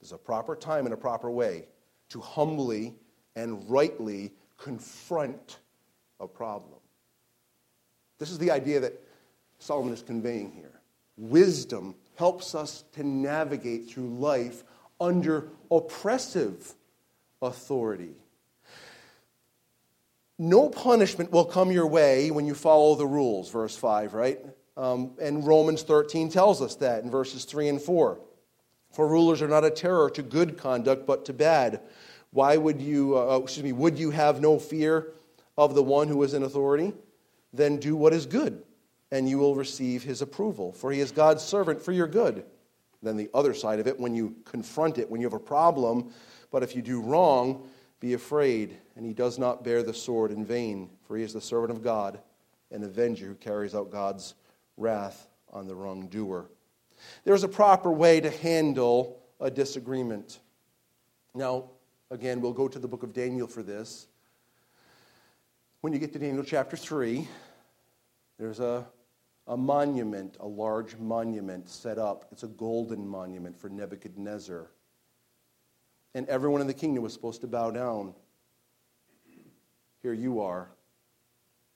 There's 0.00 0.12
a 0.12 0.18
proper 0.18 0.54
time 0.54 0.84
and 0.84 0.92
a 0.92 0.98
proper 0.98 1.30
way 1.30 1.66
to 2.10 2.20
humbly 2.20 2.94
and 3.34 3.68
rightly 3.70 4.32
confront 4.58 5.60
a 6.20 6.28
problem. 6.28 6.78
This 8.18 8.30
is 8.30 8.38
the 8.38 8.50
idea 8.50 8.80
that 8.80 9.00
Solomon 9.58 9.94
is 9.94 10.02
conveying 10.02 10.52
here. 10.52 10.81
Wisdom 11.16 11.94
helps 12.16 12.54
us 12.54 12.84
to 12.92 13.02
navigate 13.02 13.90
through 13.90 14.08
life 14.08 14.64
under 15.00 15.48
oppressive 15.70 16.74
authority. 17.40 18.14
No 20.38 20.68
punishment 20.68 21.30
will 21.30 21.44
come 21.44 21.70
your 21.70 21.86
way 21.86 22.30
when 22.30 22.46
you 22.46 22.54
follow 22.54 22.94
the 22.94 23.06
rules, 23.06 23.50
verse 23.50 23.76
5, 23.76 24.14
right? 24.14 24.40
Um, 24.76 25.12
and 25.20 25.46
Romans 25.46 25.82
13 25.82 26.30
tells 26.30 26.62
us 26.62 26.76
that 26.76 27.04
in 27.04 27.10
verses 27.10 27.44
3 27.44 27.68
and 27.68 27.80
4. 27.80 28.18
For 28.92 29.08
rulers 29.08 29.42
are 29.42 29.48
not 29.48 29.64
a 29.64 29.70
terror 29.70 30.10
to 30.10 30.22
good 30.22 30.58
conduct, 30.58 31.06
but 31.06 31.24
to 31.26 31.32
bad. 31.32 31.80
Why 32.30 32.56
would 32.56 32.80
you, 32.80 33.16
uh, 33.16 33.26
oh, 33.26 33.42
excuse 33.42 33.64
me, 33.64 33.72
would 33.72 33.98
you 33.98 34.10
have 34.10 34.40
no 34.40 34.58
fear 34.58 35.12
of 35.56 35.74
the 35.74 35.82
one 35.82 36.08
who 36.08 36.22
is 36.22 36.34
in 36.34 36.42
authority? 36.42 36.92
Then 37.52 37.78
do 37.78 37.94
what 37.94 38.12
is 38.12 38.26
good, 38.26 38.62
and 39.12 39.28
you 39.28 39.38
will 39.38 39.54
receive 39.54 40.02
his 40.02 40.22
approval, 40.22 40.72
for 40.72 40.90
he 40.90 40.98
is 40.98 41.12
God's 41.12 41.44
servant 41.44 41.80
for 41.80 41.92
your 41.92 42.08
good. 42.08 42.44
Then 43.00 43.16
the 43.16 43.30
other 43.32 43.54
side 43.54 43.78
of 43.78 43.86
it, 43.86 44.00
when 44.00 44.16
you 44.16 44.34
confront 44.44 44.98
it, 44.98 45.08
when 45.08 45.20
you 45.20 45.26
have 45.26 45.34
a 45.34 45.38
problem, 45.38 46.12
but 46.50 46.64
if 46.64 46.74
you 46.74 46.82
do 46.82 47.00
wrong, 47.00 47.68
be 48.00 48.14
afraid, 48.14 48.76
and 48.96 49.06
he 49.06 49.12
does 49.12 49.38
not 49.38 49.62
bear 49.62 49.84
the 49.84 49.94
sword 49.94 50.32
in 50.32 50.44
vain, 50.44 50.90
for 51.06 51.16
he 51.16 51.22
is 51.22 51.32
the 51.32 51.40
servant 51.40 51.70
of 51.70 51.84
God, 51.84 52.18
an 52.72 52.82
avenger 52.82 53.26
who 53.26 53.34
carries 53.36 53.76
out 53.76 53.92
God's 53.92 54.34
wrath 54.76 55.28
on 55.52 55.68
the 55.68 55.74
wrongdoer. 55.76 56.50
There's 57.22 57.44
a 57.44 57.48
proper 57.48 57.92
way 57.92 58.20
to 58.20 58.30
handle 58.30 59.20
a 59.38 59.50
disagreement. 59.50 60.40
Now, 61.34 61.70
Again, 62.12 62.42
we'll 62.42 62.52
go 62.52 62.68
to 62.68 62.78
the 62.78 62.86
book 62.86 63.04
of 63.04 63.14
Daniel 63.14 63.46
for 63.46 63.62
this. 63.62 64.06
When 65.80 65.94
you 65.94 65.98
get 65.98 66.12
to 66.12 66.18
Daniel 66.18 66.44
chapter 66.44 66.76
3, 66.76 67.26
there's 68.38 68.60
a, 68.60 68.84
a 69.46 69.56
monument, 69.56 70.36
a 70.40 70.46
large 70.46 70.96
monument 70.98 71.68
set 71.68 71.98
up. 71.98 72.26
It's 72.30 72.42
a 72.42 72.48
golden 72.48 73.06
monument 73.06 73.58
for 73.58 73.68
Nebuchadnezzar. 73.68 74.70
And 76.14 76.28
everyone 76.28 76.60
in 76.60 76.66
the 76.66 76.74
kingdom 76.74 77.02
was 77.02 77.12
supposed 77.12 77.40
to 77.40 77.46
bow 77.46 77.70
down. 77.70 78.14
Here 80.02 80.12
you 80.12 80.40
are, 80.40 80.68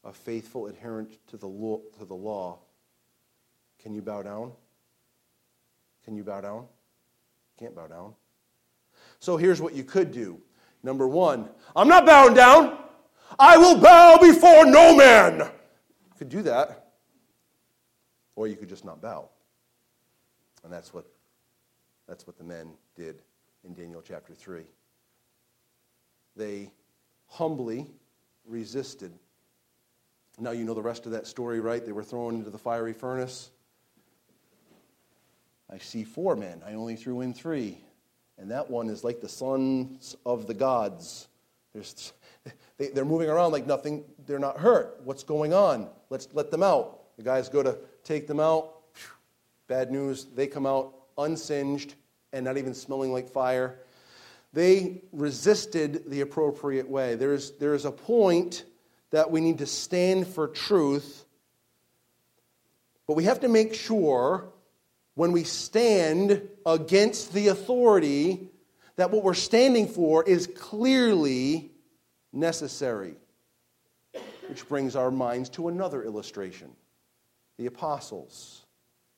a 0.04 0.12
faithful 0.12 0.66
adherent 0.66 1.18
to 1.28 1.36
the 1.36 1.46
law. 1.46 1.80
To 1.98 2.04
the 2.04 2.14
law. 2.14 2.58
Can 3.80 3.94
you 3.94 4.02
bow 4.02 4.22
down? 4.22 4.52
Can 6.04 6.16
you 6.16 6.24
bow 6.24 6.40
down? 6.40 6.66
Can't 7.58 7.74
bow 7.74 7.86
down. 7.86 8.14
So 9.18 9.36
here's 9.36 9.60
what 9.60 9.74
you 9.74 9.84
could 9.84 10.12
do. 10.12 10.40
Number 10.82 11.08
one, 11.08 11.48
I'm 11.74 11.88
not 11.88 12.06
bowing 12.06 12.34
down. 12.34 12.78
I 13.38 13.56
will 13.56 13.80
bow 13.80 14.18
before 14.20 14.66
no 14.66 14.96
man. 14.96 15.38
You 15.38 16.18
could 16.18 16.28
do 16.28 16.42
that. 16.42 16.85
Or 18.36 18.46
you 18.46 18.54
could 18.54 18.68
just 18.68 18.84
not 18.84 19.02
bow. 19.02 19.28
And 20.62 20.72
that's 20.72 20.94
what, 20.94 21.06
that's 22.06 22.26
what 22.26 22.38
the 22.38 22.44
men 22.44 22.70
did 22.94 23.22
in 23.64 23.74
Daniel 23.74 24.02
chapter 24.06 24.34
3. 24.34 24.62
They 26.36 26.70
humbly 27.26 27.86
resisted. 28.46 29.12
Now 30.38 30.50
you 30.50 30.64
know 30.64 30.74
the 30.74 30.82
rest 30.82 31.06
of 31.06 31.12
that 31.12 31.26
story, 31.26 31.60
right? 31.60 31.84
They 31.84 31.92
were 31.92 32.04
thrown 32.04 32.36
into 32.36 32.50
the 32.50 32.58
fiery 32.58 32.92
furnace. 32.92 33.50
I 35.70 35.78
see 35.78 36.04
four 36.04 36.36
men. 36.36 36.62
I 36.64 36.74
only 36.74 36.96
threw 36.96 37.22
in 37.22 37.34
three. 37.34 37.78
And 38.38 38.50
that 38.50 38.70
one 38.70 38.88
is 38.88 39.02
like 39.02 39.20
the 39.20 39.28
sons 39.28 40.16
of 40.26 40.46
the 40.46 40.54
gods. 40.54 41.26
There's, 41.72 42.12
they, 42.78 42.88
they're 42.88 43.04
moving 43.04 43.30
around 43.30 43.52
like 43.52 43.66
nothing, 43.66 44.04
they're 44.26 44.38
not 44.38 44.58
hurt. 44.58 45.00
What's 45.04 45.24
going 45.24 45.54
on? 45.54 45.88
Let's 46.10 46.28
let 46.32 46.50
them 46.50 46.62
out. 46.62 47.16
The 47.16 47.22
guys 47.22 47.48
go 47.48 47.62
to 47.62 47.78
take 48.06 48.26
them 48.26 48.40
out. 48.40 48.72
Bad 49.66 49.90
news, 49.90 50.26
they 50.34 50.46
come 50.46 50.64
out 50.64 50.94
unsinged 51.18 51.94
and 52.32 52.44
not 52.44 52.56
even 52.56 52.72
smelling 52.72 53.12
like 53.12 53.28
fire. 53.28 53.80
They 54.52 55.02
resisted 55.12 56.08
the 56.08 56.20
appropriate 56.20 56.88
way. 56.88 57.16
There's, 57.16 57.52
there's 57.52 57.84
a 57.84 57.90
point 57.90 58.64
that 59.10 59.30
we 59.30 59.40
need 59.40 59.58
to 59.58 59.66
stand 59.66 60.26
for 60.26 60.46
truth, 60.46 61.24
but 63.06 63.14
we 63.14 63.24
have 63.24 63.40
to 63.40 63.48
make 63.48 63.74
sure 63.74 64.48
when 65.14 65.32
we 65.32 65.44
stand 65.44 66.42
against 66.64 67.32
the 67.32 67.48
authority, 67.48 68.50
that 68.96 69.10
what 69.10 69.24
we're 69.24 69.34
standing 69.34 69.88
for 69.88 70.22
is 70.24 70.46
clearly 70.46 71.70
necessary. 72.32 73.14
Which 74.48 74.68
brings 74.68 74.94
our 74.94 75.10
minds 75.10 75.48
to 75.50 75.68
another 75.68 76.04
illustration 76.04 76.70
the 77.58 77.66
apostles. 77.66 78.66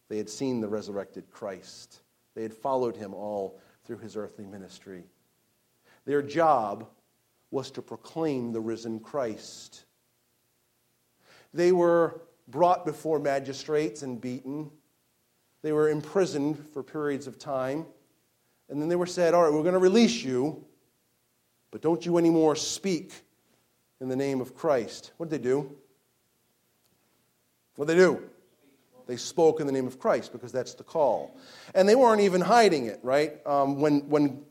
They 0.09 0.17
had 0.17 0.31
seen 0.31 0.61
the 0.61 0.69
resurrected 0.69 1.31
Christ, 1.31 2.01
they 2.35 2.43
had 2.43 2.55
followed 2.55 2.97
him 2.97 3.15
all 3.15 3.59
through 3.85 3.99
his 3.99 4.17
earthly 4.17 4.47
ministry. 4.47 5.05
Their 6.05 6.23
job 6.23 6.89
was 7.51 7.71
to 7.73 7.83
proclaim 7.83 8.53
the 8.53 8.61
risen 8.61 9.01
Christ. 9.01 9.85
They 11.53 11.73
were 11.73 12.23
brought 12.47 12.85
before 12.85 13.19
magistrates 13.19 14.03
and 14.03 14.21
beaten. 14.21 14.71
They 15.63 15.73
were 15.73 15.89
imprisoned 15.89 16.67
for 16.73 16.83
periods 16.83 17.27
of 17.27 17.39
time. 17.39 17.87
And 18.69 18.81
then 18.81 18.89
they 18.89 18.97
were 18.97 19.07
said, 19.07 19.35
All 19.35 19.43
right, 19.43 19.53
we're 19.53 19.63
going 19.63 19.73
to 19.73 19.79
release 19.79 20.23
you, 20.23 20.65
but 21.71 21.81
don't 21.81 22.05
you 22.05 22.19
anymore 22.19 22.55
speak 22.57 23.13
in 24.01 24.09
the 24.09 24.17
name 24.17 24.41
of 24.41 24.55
Christ. 24.55 25.13
What 25.17 25.29
did 25.29 25.41
they 25.41 25.49
do? 25.49 25.77
What 27.79 27.87
they 27.87 27.95
do? 27.95 28.21
They 29.07 29.17
spoke 29.17 29.61
in 29.61 29.69
the 29.69 29.73
name 29.73 29.87
of 29.87 30.01
Christ 30.01 30.33
because 30.33 30.51
that's 30.51 30.75
the 30.75 30.83
call. 30.83 31.39
And 31.77 31.89
they 31.89 31.95
weren't 31.95 32.23
even 32.23 32.41
hiding 32.41 32.87
it, 32.87 32.99
right? 33.05 33.35
Um, 33.47 33.79
when, 33.79 34.01
when 34.09 34.43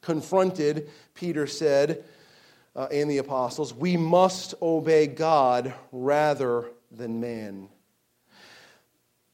confronted, 0.00 0.88
Peter 1.12 1.46
said, 1.46 2.04
uh, 2.74 2.88
and 2.90 3.10
the 3.10 3.18
apostles, 3.18 3.74
we 3.74 3.98
must 3.98 4.54
obey 4.62 5.06
God 5.06 5.74
rather 5.92 6.70
than 6.90 7.20
man. 7.20 7.68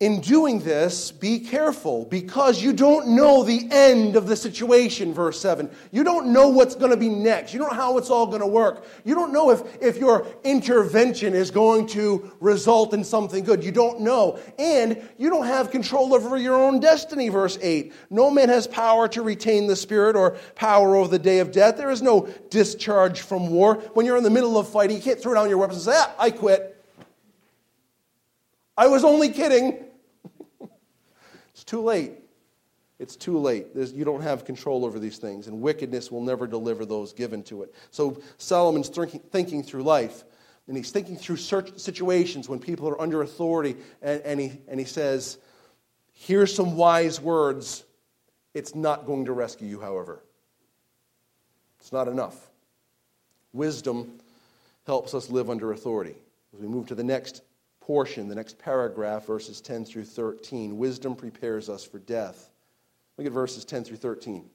In 0.00 0.22
doing 0.22 0.60
this, 0.60 1.12
be 1.12 1.38
careful 1.38 2.06
because 2.06 2.62
you 2.62 2.72
don't 2.72 3.08
know 3.08 3.42
the 3.42 3.68
end 3.70 4.16
of 4.16 4.26
the 4.26 4.34
situation, 4.34 5.12
verse 5.12 5.38
7. 5.38 5.70
You 5.92 6.04
don't 6.04 6.28
know 6.32 6.48
what's 6.48 6.74
going 6.74 6.90
to 6.90 6.96
be 6.96 7.10
next. 7.10 7.52
You 7.52 7.58
don't 7.58 7.68
know 7.68 7.76
how 7.76 7.98
it's 7.98 8.08
all 8.08 8.26
going 8.26 8.40
to 8.40 8.46
work. 8.46 8.86
You 9.04 9.14
don't 9.14 9.30
know 9.30 9.50
if, 9.50 9.60
if 9.82 9.98
your 9.98 10.26
intervention 10.42 11.34
is 11.34 11.50
going 11.50 11.86
to 11.88 12.32
result 12.40 12.94
in 12.94 13.04
something 13.04 13.44
good. 13.44 13.62
You 13.62 13.72
don't 13.72 14.00
know. 14.00 14.38
And 14.58 15.06
you 15.18 15.28
don't 15.28 15.44
have 15.44 15.70
control 15.70 16.14
over 16.14 16.38
your 16.38 16.54
own 16.54 16.80
destiny, 16.80 17.28
verse 17.28 17.58
8. 17.60 17.92
No 18.08 18.30
man 18.30 18.48
has 18.48 18.66
power 18.66 19.06
to 19.08 19.20
retain 19.20 19.66
the 19.66 19.76
spirit 19.76 20.16
or 20.16 20.30
power 20.54 20.96
over 20.96 21.10
the 21.10 21.18
day 21.18 21.40
of 21.40 21.52
death. 21.52 21.76
There 21.76 21.90
is 21.90 22.00
no 22.00 22.26
discharge 22.48 23.20
from 23.20 23.50
war. 23.50 23.74
When 23.92 24.06
you're 24.06 24.16
in 24.16 24.24
the 24.24 24.30
middle 24.30 24.56
of 24.56 24.66
fighting, 24.66 24.96
you 24.96 25.02
can't 25.02 25.20
throw 25.20 25.34
down 25.34 25.50
your 25.50 25.58
weapons 25.58 25.86
and 25.86 25.94
say, 25.94 26.00
ah, 26.02 26.14
I 26.18 26.30
quit. 26.30 26.82
I 28.78 28.86
was 28.86 29.04
only 29.04 29.28
kidding. 29.28 29.88
Too 31.70 31.82
late. 31.82 32.14
It's 32.98 33.14
too 33.14 33.38
late. 33.38 33.76
There's, 33.76 33.92
you 33.92 34.04
don't 34.04 34.22
have 34.22 34.44
control 34.44 34.84
over 34.84 34.98
these 34.98 35.18
things, 35.18 35.46
and 35.46 35.60
wickedness 35.60 36.10
will 36.10 36.20
never 36.20 36.48
deliver 36.48 36.84
those 36.84 37.12
given 37.12 37.44
to 37.44 37.62
it. 37.62 37.72
So 37.92 38.20
Solomon's 38.38 38.88
thinking, 38.88 39.20
thinking 39.30 39.62
through 39.62 39.84
life, 39.84 40.24
and 40.66 40.76
he's 40.76 40.90
thinking 40.90 41.16
through 41.16 41.36
situations 41.36 42.48
when 42.48 42.58
people 42.58 42.88
are 42.88 43.00
under 43.00 43.22
authority, 43.22 43.76
and, 44.02 44.20
and, 44.22 44.40
he, 44.40 44.58
and 44.66 44.80
he 44.80 44.84
says, 44.84 45.38
Here's 46.12 46.52
some 46.52 46.74
wise 46.74 47.20
words. 47.20 47.84
It's 48.52 48.74
not 48.74 49.06
going 49.06 49.26
to 49.26 49.32
rescue 49.32 49.68
you, 49.68 49.80
however. 49.80 50.24
It's 51.78 51.92
not 51.92 52.08
enough. 52.08 52.50
Wisdom 53.52 54.18
helps 54.88 55.14
us 55.14 55.30
live 55.30 55.48
under 55.48 55.70
authority. 55.70 56.16
As 56.52 56.58
we 56.58 56.66
move 56.66 56.88
to 56.88 56.96
the 56.96 57.04
next 57.04 57.42
portion, 57.90 58.28
the 58.28 58.36
next 58.36 58.56
paragraph, 58.56 59.26
verses 59.26 59.60
10 59.60 59.84
through 59.84 60.04
13. 60.04 60.78
Wisdom 60.78 61.16
prepares 61.16 61.68
us 61.68 61.82
for 61.82 61.98
death. 61.98 62.48
Look 63.18 63.26
at 63.26 63.32
verses 63.32 63.64
10 63.64 63.82
through 63.82 63.96
13. 63.96 64.48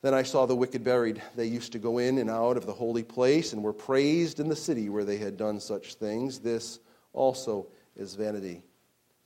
Then 0.00 0.14
I 0.14 0.22
saw 0.22 0.46
the 0.46 0.56
wicked 0.56 0.82
buried. 0.82 1.20
They 1.36 1.44
used 1.44 1.72
to 1.72 1.78
go 1.78 1.98
in 1.98 2.16
and 2.16 2.30
out 2.30 2.56
of 2.56 2.64
the 2.64 2.72
holy 2.72 3.02
place 3.02 3.52
and 3.52 3.62
were 3.62 3.74
praised 3.74 4.40
in 4.40 4.48
the 4.48 4.56
city 4.56 4.88
where 4.88 5.04
they 5.04 5.18
had 5.18 5.36
done 5.36 5.60
such 5.60 5.96
things. 5.96 6.38
This 6.38 6.78
also 7.12 7.66
is 7.96 8.14
vanity. 8.14 8.62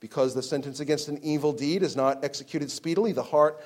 Because 0.01 0.35
the 0.35 0.43
sentence 0.43 0.81
against 0.81 1.07
an 1.07 1.21
evil 1.23 1.53
deed 1.53 1.83
is 1.83 1.95
not 1.95 2.25
executed 2.25 2.69
speedily, 2.69 3.13
the 3.13 3.23
heart 3.23 3.63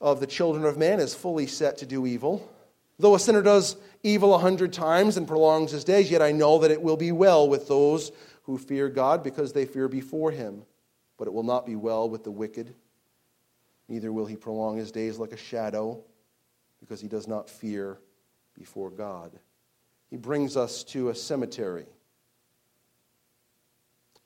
of 0.00 0.18
the 0.18 0.26
children 0.26 0.64
of 0.64 0.76
man 0.76 0.98
is 0.98 1.14
fully 1.14 1.46
set 1.46 1.78
to 1.78 1.86
do 1.86 2.04
evil. 2.04 2.52
Though 2.98 3.14
a 3.14 3.20
sinner 3.20 3.42
does 3.42 3.76
evil 4.02 4.34
a 4.34 4.38
hundred 4.38 4.72
times 4.72 5.16
and 5.16 5.28
prolongs 5.28 5.70
his 5.70 5.84
days, 5.84 6.10
yet 6.10 6.20
I 6.20 6.32
know 6.32 6.58
that 6.58 6.72
it 6.72 6.82
will 6.82 6.96
be 6.96 7.12
well 7.12 7.48
with 7.48 7.68
those 7.68 8.10
who 8.46 8.56
fear 8.56 8.88
God 8.88 9.22
because 9.22 9.52
they 9.52 9.66
fear 9.66 9.88
before 9.88 10.30
him. 10.30 10.62
But 11.18 11.26
it 11.26 11.34
will 11.34 11.42
not 11.42 11.66
be 11.66 11.76
well 11.76 12.08
with 12.08 12.24
the 12.24 12.30
wicked, 12.30 12.74
neither 13.88 14.12
will 14.12 14.26
he 14.26 14.36
prolong 14.36 14.76
his 14.76 14.92
days 14.92 15.18
like 15.18 15.32
a 15.32 15.36
shadow 15.36 16.02
because 16.80 17.00
he 17.00 17.08
does 17.08 17.26
not 17.26 17.50
fear 17.50 17.98
before 18.56 18.90
God. 18.90 19.32
He 20.10 20.16
brings 20.16 20.56
us 20.56 20.84
to 20.84 21.08
a 21.08 21.14
cemetery. 21.14 21.86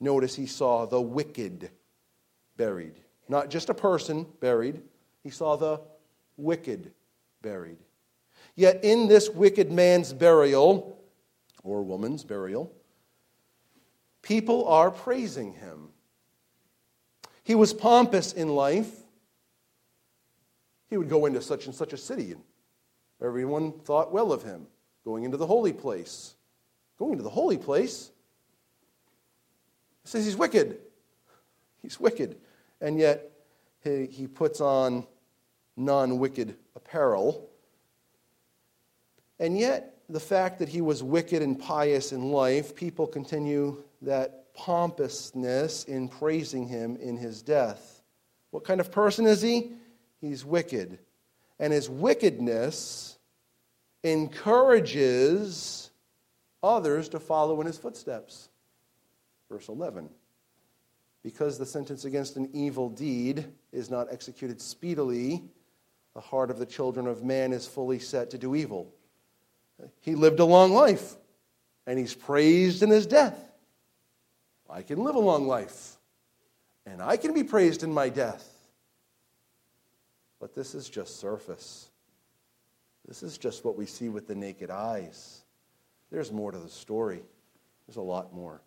Notice 0.00 0.35
he 0.35 0.46
saw 0.46 0.85
the 0.87 1.00
wicked 1.00 1.70
buried. 2.56 2.94
Not 3.28 3.48
just 3.48 3.70
a 3.70 3.74
person 3.74 4.26
buried, 4.40 4.83
he 5.22 5.30
saw 5.30 5.56
the 5.56 5.80
wicked 6.37 6.92
buried. 7.40 7.78
Yet 8.56 8.80
in 8.83 9.09
this 9.09 9.30
wicked 9.30 9.70
man's 9.70 10.12
burial, 10.12 10.98
or 11.62 11.83
woman's 11.83 12.24
burial, 12.24 12.72
People 14.22 14.66
are 14.68 14.90
praising 14.90 15.52
him. 15.54 15.88
He 17.42 17.54
was 17.54 17.72
pompous 17.72 18.33
in 18.33 18.54
life. 18.54 18.90
He 20.88 20.96
would 20.96 21.09
go 21.09 21.26
into 21.26 21.40
such 21.40 21.66
and 21.66 21.74
such 21.74 21.92
a 21.92 21.96
city, 21.96 22.33
and 22.33 22.42
everyone 23.22 23.72
thought 23.72 24.12
well 24.12 24.33
of 24.33 24.42
him, 24.42 24.66
going 25.04 25.24
into 25.24 25.37
the 25.37 25.46
holy 25.46 25.72
place. 25.72 26.35
Going 26.98 27.12
into 27.12 27.24
the 27.24 27.30
holy 27.30 27.56
place? 27.56 28.11
He 30.02 30.09
says 30.09 30.24
he's 30.24 30.37
wicked. 30.37 30.78
He's 31.80 31.98
wicked. 31.98 32.37
And 32.80 32.98
yet, 32.98 33.30
he, 33.83 34.06
he 34.06 34.26
puts 34.26 34.61
on 34.61 35.06
non 35.76 36.18
wicked 36.18 36.56
apparel. 36.76 37.48
And 39.38 39.59
yet, 39.59 39.96
the 40.09 40.20
fact 40.20 40.59
that 40.59 40.68
he 40.68 40.80
was 40.80 41.02
wicked 41.02 41.40
and 41.40 41.59
pious 41.59 42.12
in 42.12 42.33
life, 42.33 42.74
people 42.74 43.06
continue 43.06 43.83
that 44.02 44.52
pompousness 44.54 45.84
in 45.84 46.08
praising 46.08 46.66
him 46.66 46.96
in 46.96 47.16
his 47.16 47.42
death. 47.42 48.02
What 48.50 48.64
kind 48.64 48.80
of 48.80 48.90
person 48.90 49.26
is 49.26 49.42
he? 49.42 49.72
He's 50.20 50.44
wicked. 50.44 50.98
And 51.58 51.72
his 51.72 51.88
wickedness 51.88 53.18
encourages 54.02 55.90
others 56.62 57.08
to 57.10 57.20
follow 57.20 57.60
in 57.60 57.66
his 57.66 57.78
footsteps. 57.78 58.48
Verse 59.50 59.68
11. 59.68 60.08
Because 61.22 61.58
the 61.58 61.66
sentence 61.66 62.04
against 62.04 62.36
an 62.36 62.48
evil 62.52 62.88
deed 62.88 63.44
is 63.72 63.90
not 63.90 64.08
executed 64.10 64.60
speedily, 64.60 65.44
the 66.14 66.20
heart 66.20 66.50
of 66.50 66.58
the 66.58 66.66
children 66.66 67.06
of 67.06 67.22
man 67.22 67.52
is 67.52 67.66
fully 67.66 67.98
set 67.98 68.30
to 68.30 68.38
do 68.38 68.54
evil. 68.54 68.92
He 70.00 70.14
lived 70.14 70.40
a 70.40 70.44
long 70.44 70.72
life, 70.72 71.16
and 71.86 71.98
he's 71.98 72.14
praised 72.14 72.82
in 72.82 72.90
his 72.90 73.06
death. 73.06 73.49
I 74.70 74.83
can 74.83 75.02
live 75.02 75.16
a 75.16 75.20
long 75.20 75.46
life, 75.46 75.96
and 76.87 77.02
I 77.02 77.16
can 77.16 77.35
be 77.35 77.42
praised 77.42 77.83
in 77.83 77.92
my 77.92 78.09
death. 78.09 78.48
But 80.38 80.54
this 80.54 80.74
is 80.74 80.88
just 80.88 81.18
surface. 81.20 81.90
This 83.06 83.22
is 83.22 83.37
just 83.38 83.64
what 83.64 83.76
we 83.76 83.87
see 83.87 84.09
with 84.09 84.26
the 84.26 84.35
naked 84.35 84.70
eyes. 84.70 85.42
There's 86.11 86.33
more 86.33 86.52
to 86.52 86.59
the 86.59 86.68
story, 86.68 87.22
there's 87.87 87.96
a 87.96 88.02
lot 88.02 88.33
more. 88.33 88.61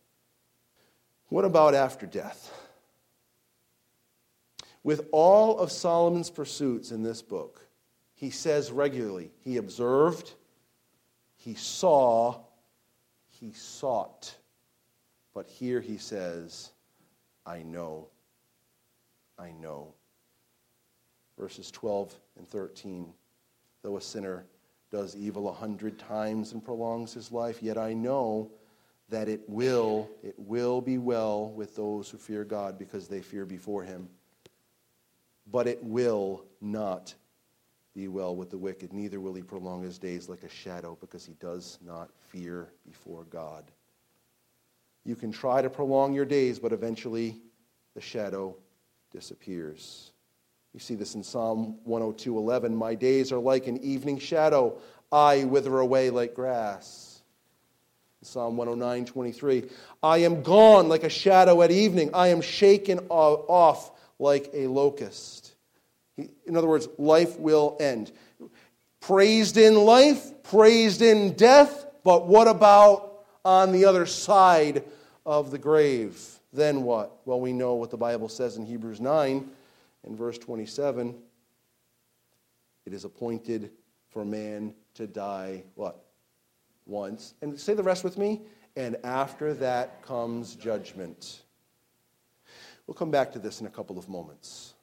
What 1.29 1.45
about 1.45 1.73
after 1.73 2.05
death? 2.05 2.51
With 4.83 5.07
all 5.11 5.57
of 5.59 5.71
Solomon's 5.71 6.29
pursuits 6.29 6.91
in 6.91 7.03
this 7.03 7.21
book, 7.21 7.65
he 8.13 8.29
says 8.29 8.71
regularly 8.71 9.31
he 9.39 9.57
observed, 9.57 10.33
he 11.37 11.55
saw, 11.55 12.41
he 13.29 13.53
sought. 13.53 14.35
But 15.33 15.47
here 15.47 15.81
he 15.81 15.97
says, 15.97 16.71
I 17.45 17.63
know. 17.63 18.07
I 19.37 19.51
know. 19.51 19.93
Verses 21.37 21.71
12 21.71 22.13
and 22.37 22.47
13. 22.47 23.13
Though 23.81 23.97
a 23.97 24.01
sinner 24.01 24.45
does 24.91 25.15
evil 25.15 25.49
a 25.49 25.53
hundred 25.53 25.97
times 25.97 26.53
and 26.53 26.63
prolongs 26.63 27.13
his 27.13 27.31
life, 27.31 27.63
yet 27.63 27.77
I 27.77 27.93
know 27.93 28.51
that 29.09 29.27
it 29.27 29.41
will, 29.47 30.09
it 30.21 30.35
will 30.37 30.81
be 30.81 30.97
well 30.97 31.49
with 31.49 31.75
those 31.75 32.09
who 32.09 32.17
fear 32.17 32.43
God 32.43 32.77
because 32.77 33.07
they 33.07 33.21
fear 33.21 33.45
before 33.45 33.83
him. 33.83 34.07
But 35.51 35.67
it 35.67 35.83
will 35.83 36.45
not 36.61 37.13
be 37.93 38.07
well 38.07 38.35
with 38.35 38.49
the 38.49 38.57
wicked, 38.57 38.93
neither 38.93 39.19
will 39.19 39.33
he 39.33 39.43
prolong 39.43 39.83
his 39.83 39.99
days 39.99 40.27
like 40.27 40.43
a 40.43 40.49
shadow 40.49 40.97
because 40.99 41.25
he 41.25 41.33
does 41.33 41.77
not 41.85 42.09
fear 42.17 42.69
before 42.85 43.25
God. 43.25 43.65
You 45.05 45.15
can 45.15 45.31
try 45.31 45.61
to 45.61 45.69
prolong 45.69 46.13
your 46.13 46.25
days, 46.25 46.59
but 46.59 46.71
eventually 46.71 47.41
the 47.93 48.01
shadow 48.01 48.55
disappears. 49.11 50.11
You 50.73 50.79
see 50.79 50.95
this 50.95 51.15
in 51.15 51.23
Psalm 51.23 51.77
102:11, 51.85 52.75
"My 52.75 52.95
days 52.95 53.31
are 53.31 53.39
like 53.39 53.67
an 53.67 53.77
evening 53.83 54.17
shadow; 54.17 54.77
I 55.11 55.43
wither 55.43 55.79
away 55.79 56.09
like 56.09 56.33
grass." 56.33 57.21
Psalm 58.21 58.55
109:23, 58.55 59.69
"I 60.01 60.19
am 60.19 60.41
gone 60.41 60.87
like 60.87 61.03
a 61.03 61.09
shadow 61.09 61.61
at 61.61 61.71
evening; 61.71 62.09
I 62.13 62.29
am 62.29 62.41
shaken 62.41 62.99
off 63.09 63.91
like 64.17 64.49
a 64.53 64.67
locust." 64.67 65.53
In 66.17 66.55
other 66.55 66.67
words, 66.67 66.87
life 66.97 67.37
will 67.39 67.75
end. 67.79 68.11
praised 68.99 69.57
in 69.57 69.75
life, 69.75 70.31
praised 70.43 71.01
in 71.01 71.33
death, 71.33 71.85
but 72.05 72.25
what 72.25 72.47
about 72.47 73.12
on 73.45 73.71
the 73.71 73.85
other 73.85 74.05
side 74.05 74.83
of 75.25 75.51
the 75.51 75.57
grave? 75.57 76.19
Then 76.51 76.83
what? 76.83 77.17
Well, 77.25 77.39
we 77.39 77.53
know 77.53 77.75
what 77.75 77.89
the 77.89 77.97
Bible 77.97 78.29
says 78.29 78.57
in 78.57 78.65
Hebrews 78.65 79.01
9 79.01 79.49
and 80.05 80.17
verse 80.17 80.37
27. 80.37 81.15
It 82.85 82.93
is 82.93 83.05
appointed 83.05 83.71
for 84.09 84.23
man 84.23 84.73
to 84.95 85.07
die 85.07 85.63
what? 85.75 86.05
Once. 86.85 87.33
And 87.41 87.59
say 87.59 87.73
the 87.73 87.83
rest 87.83 88.03
with 88.03 88.17
me. 88.17 88.41
And 88.75 88.97
after 89.03 89.53
that 89.55 90.03
comes 90.03 90.55
judgment. 90.55 91.43
We'll 92.87 92.95
come 92.95 93.11
back 93.11 93.31
to 93.33 93.39
this 93.39 93.61
in 93.61 93.67
a 93.67 93.69
couple 93.69 93.97
of 93.97 94.09
moments. 94.09 94.73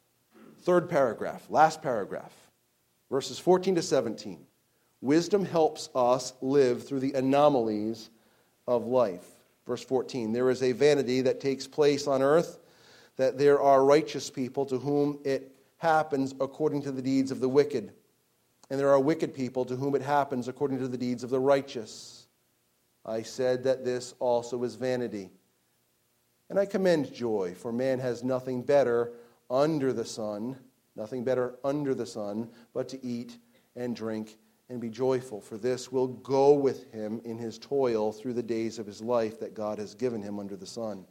Third 0.62 0.88
paragraph, 0.88 1.46
last 1.50 1.82
paragraph, 1.82 2.32
verses 3.10 3.38
14 3.38 3.76
to 3.76 3.82
17. 3.82 4.46
Wisdom 5.00 5.44
helps 5.44 5.88
us 5.94 6.34
live 6.40 6.86
through 6.86 7.00
the 7.00 7.12
anomalies 7.12 8.10
of 8.70 8.86
life. 8.86 9.26
Verse 9.66 9.84
14 9.84 10.32
There 10.32 10.48
is 10.48 10.62
a 10.62 10.72
vanity 10.72 11.20
that 11.22 11.40
takes 11.40 11.66
place 11.66 12.06
on 12.06 12.22
earth, 12.22 12.60
that 13.16 13.36
there 13.36 13.60
are 13.60 13.84
righteous 13.84 14.30
people 14.30 14.64
to 14.66 14.78
whom 14.78 15.18
it 15.24 15.52
happens 15.76 16.34
according 16.40 16.82
to 16.82 16.92
the 16.92 17.02
deeds 17.02 17.30
of 17.30 17.40
the 17.40 17.48
wicked, 17.48 17.92
and 18.70 18.78
there 18.78 18.90
are 18.90 19.00
wicked 19.00 19.34
people 19.34 19.64
to 19.64 19.76
whom 19.76 19.94
it 19.94 20.02
happens 20.02 20.48
according 20.48 20.78
to 20.78 20.88
the 20.88 20.96
deeds 20.96 21.24
of 21.24 21.30
the 21.30 21.40
righteous. 21.40 22.28
I 23.04 23.22
said 23.22 23.64
that 23.64 23.84
this 23.84 24.14
also 24.20 24.62
is 24.62 24.76
vanity. 24.76 25.30
And 26.48 26.58
I 26.58 26.66
commend 26.66 27.12
joy, 27.12 27.54
for 27.56 27.72
man 27.72 27.98
has 27.98 28.22
nothing 28.22 28.62
better 28.62 29.12
under 29.48 29.92
the 29.92 30.04
sun, 30.04 30.56
nothing 30.96 31.24
better 31.24 31.54
under 31.64 31.94
the 31.94 32.06
sun, 32.06 32.50
but 32.72 32.88
to 32.90 33.04
eat 33.04 33.38
and 33.74 33.96
drink 33.96 34.36
and 34.70 34.80
be 34.80 34.88
joyful, 34.88 35.40
for 35.40 35.58
this 35.58 35.90
will 35.90 36.06
go 36.06 36.52
with 36.54 36.90
him 36.92 37.20
in 37.24 37.36
his 37.36 37.58
toil 37.58 38.12
through 38.12 38.34
the 38.34 38.42
days 38.42 38.78
of 38.78 38.86
his 38.86 39.02
life 39.02 39.40
that 39.40 39.52
God 39.52 39.78
has 39.78 39.96
given 39.96 40.22
him 40.22 40.38
under 40.38 40.56
the 40.56 40.64
sun. 40.64 41.04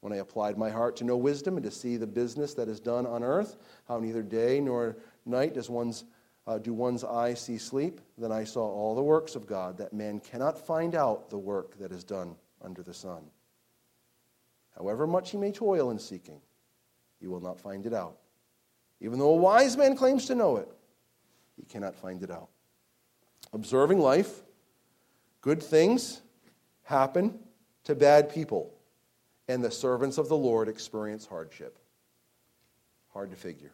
When 0.00 0.12
I 0.12 0.16
applied 0.16 0.58
my 0.58 0.68
heart 0.68 0.94
to 0.96 1.04
know 1.04 1.16
wisdom 1.16 1.56
and 1.56 1.64
to 1.64 1.70
see 1.70 1.96
the 1.96 2.06
business 2.06 2.52
that 2.52 2.68
is 2.68 2.78
done 2.78 3.06
on 3.06 3.24
earth, 3.24 3.56
how 3.88 3.98
neither 3.98 4.22
day 4.22 4.60
nor 4.60 4.98
night 5.24 5.54
does 5.54 5.70
one's, 5.70 6.04
uh, 6.46 6.58
do 6.58 6.74
one's 6.74 7.02
eyes 7.02 7.40
see 7.40 7.56
sleep, 7.56 8.02
then 8.18 8.30
I 8.30 8.44
saw 8.44 8.60
all 8.60 8.94
the 8.94 9.02
works 9.02 9.36
of 9.36 9.46
God, 9.46 9.78
that 9.78 9.94
man 9.94 10.20
cannot 10.20 10.58
find 10.58 10.94
out 10.94 11.30
the 11.30 11.38
work 11.38 11.78
that 11.78 11.92
is 11.92 12.04
done 12.04 12.36
under 12.62 12.82
the 12.82 12.94
sun. 12.94 13.22
However 14.76 15.06
much 15.06 15.30
he 15.30 15.38
may 15.38 15.50
toil 15.50 15.90
in 15.90 15.98
seeking, 15.98 16.42
he 17.20 17.26
will 17.26 17.40
not 17.40 17.58
find 17.58 17.86
it 17.86 17.94
out. 17.94 18.18
Even 19.00 19.18
though 19.18 19.30
a 19.30 19.36
wise 19.36 19.78
man 19.78 19.96
claims 19.96 20.26
to 20.26 20.34
know 20.34 20.58
it, 20.58 20.68
he 21.56 21.64
cannot 21.64 21.94
find 21.94 22.22
it 22.22 22.30
out. 22.30 22.50
Observing 23.56 23.98
life, 23.98 24.42
good 25.40 25.62
things 25.62 26.20
happen 26.82 27.38
to 27.84 27.94
bad 27.94 28.28
people, 28.28 28.70
and 29.48 29.64
the 29.64 29.70
servants 29.70 30.18
of 30.18 30.28
the 30.28 30.36
Lord 30.36 30.68
experience 30.68 31.24
hardship. 31.24 31.78
Hard 33.14 33.30
to 33.30 33.36
figure. 33.36 33.72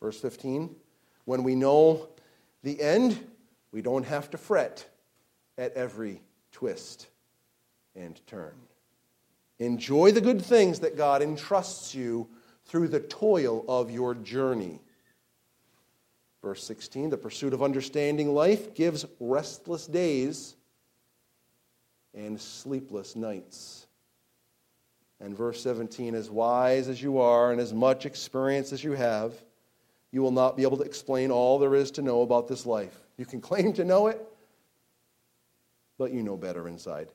Verse 0.00 0.18
15 0.18 0.74
When 1.26 1.42
we 1.42 1.54
know 1.54 2.08
the 2.62 2.80
end, 2.80 3.22
we 3.70 3.82
don't 3.82 4.06
have 4.06 4.30
to 4.30 4.38
fret 4.38 4.88
at 5.58 5.74
every 5.74 6.22
twist 6.52 7.08
and 7.94 8.18
turn. 8.26 8.54
Enjoy 9.58 10.10
the 10.10 10.22
good 10.22 10.40
things 10.42 10.80
that 10.80 10.96
God 10.96 11.20
entrusts 11.20 11.94
you 11.94 12.28
through 12.64 12.88
the 12.88 13.00
toil 13.00 13.62
of 13.68 13.90
your 13.90 14.14
journey. 14.14 14.80
Verse 16.44 16.62
16 16.64 17.08
The 17.08 17.16
pursuit 17.16 17.54
of 17.54 17.62
understanding 17.62 18.34
life 18.34 18.74
gives 18.74 19.06
restless 19.18 19.86
days 19.86 20.56
and 22.12 22.38
sleepless 22.38 23.16
nights. 23.16 23.86
And 25.20 25.34
verse 25.34 25.62
17 25.62 26.14
As 26.14 26.30
wise 26.30 26.88
as 26.88 27.02
you 27.02 27.18
are 27.18 27.50
and 27.50 27.58
as 27.58 27.72
much 27.72 28.04
experience 28.04 28.74
as 28.74 28.84
you 28.84 28.92
have, 28.92 29.32
you 30.12 30.20
will 30.20 30.30
not 30.30 30.54
be 30.54 30.64
able 30.64 30.76
to 30.76 30.82
explain 30.84 31.30
all 31.30 31.58
there 31.58 31.74
is 31.74 31.90
to 31.92 32.02
know 32.02 32.20
about 32.20 32.46
this 32.46 32.66
life. 32.66 32.94
You 33.16 33.24
can 33.24 33.40
claim 33.50 33.72
to 33.72 33.84
know 33.84 34.08
it, 34.08 34.20
but 35.96 36.12
you 36.12 36.22
know 36.22 36.36
better 36.36 36.68
inside. 36.68 37.10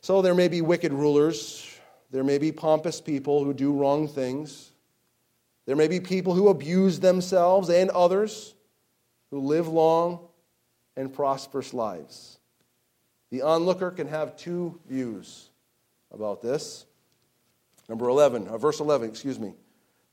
So 0.00 0.22
there 0.22 0.34
may 0.34 0.46
be 0.46 0.60
wicked 0.60 0.92
rulers, 0.92 1.76
there 2.12 2.22
may 2.22 2.38
be 2.38 2.52
pompous 2.52 3.00
people 3.00 3.42
who 3.42 3.52
do 3.52 3.72
wrong 3.72 4.06
things, 4.06 4.70
there 5.66 5.76
may 5.76 5.88
be 5.88 6.00
people 6.00 6.34
who 6.34 6.48
abuse 6.48 7.00
themselves 7.00 7.68
and 7.68 7.90
others 7.90 8.54
who 9.30 9.40
live 9.40 9.68
long 9.68 10.20
and 10.96 11.12
prosperous 11.12 11.74
lives. 11.74 12.38
The 13.30 13.42
onlooker 13.42 13.90
can 13.90 14.06
have 14.06 14.36
two 14.36 14.80
views 14.88 15.50
about 16.12 16.40
this. 16.40 16.86
Number 17.88 18.08
11, 18.08 18.46
uh, 18.48 18.58
verse 18.58 18.80
11, 18.80 19.10
excuse 19.10 19.38
me. 19.38 19.54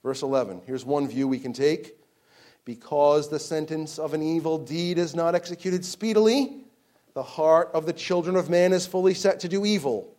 Verse 0.02 0.24
11. 0.24 0.62
Here's 0.66 0.84
one 0.84 1.08
view 1.08 1.28
we 1.28 1.40
can 1.40 1.54
take. 1.54 1.98
Because 2.66 3.30
the 3.30 3.40
sentence 3.40 4.00
of 4.00 4.14
an 4.14 4.22
evil 4.22 4.58
deed 4.58 4.98
is 4.98 5.16
not 5.16 5.36
executed 5.36 5.84
speedily, 5.84 6.64
the 7.14 7.24
heart 7.24 7.70
of 7.74 7.86
the 7.86 7.94
children 7.94 8.36
of 8.36 8.50
man 8.50 8.74
is 8.74 8.88
fully 8.88 9.14
set 9.14 9.42
to 9.42 9.50
do 9.50 9.66
evil. 9.66 10.16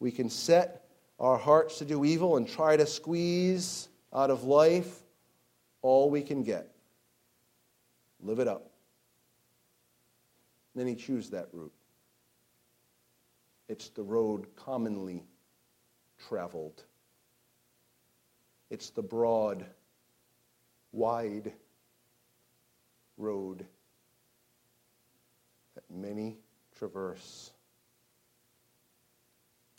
We 0.00 0.10
can 0.10 0.30
set 0.30 0.86
our 1.18 1.36
hearts 1.36 1.78
to 1.78 1.84
do 1.84 2.04
evil 2.04 2.36
and 2.36 2.48
try 2.48 2.76
to 2.76 2.86
squeeze 2.86 3.88
out 4.14 4.30
of 4.30 4.44
life 4.44 5.02
all 5.80 6.10
we 6.10 6.22
can 6.22 6.42
get. 6.42 6.68
Live 8.20 8.38
it 8.38 8.48
up. 8.48 8.70
He 10.74 10.94
choose 10.94 11.30
that 11.30 11.48
route. 11.52 11.72
It's 13.68 13.88
the 13.88 14.02
road 14.02 14.46
commonly 14.56 15.24
traveled. 16.28 16.84
It's 18.70 18.90
the 18.90 19.02
broad, 19.02 19.64
wide 20.92 21.52
road 23.16 23.64
that 25.74 25.84
many 25.90 26.38
traverse. 26.76 27.52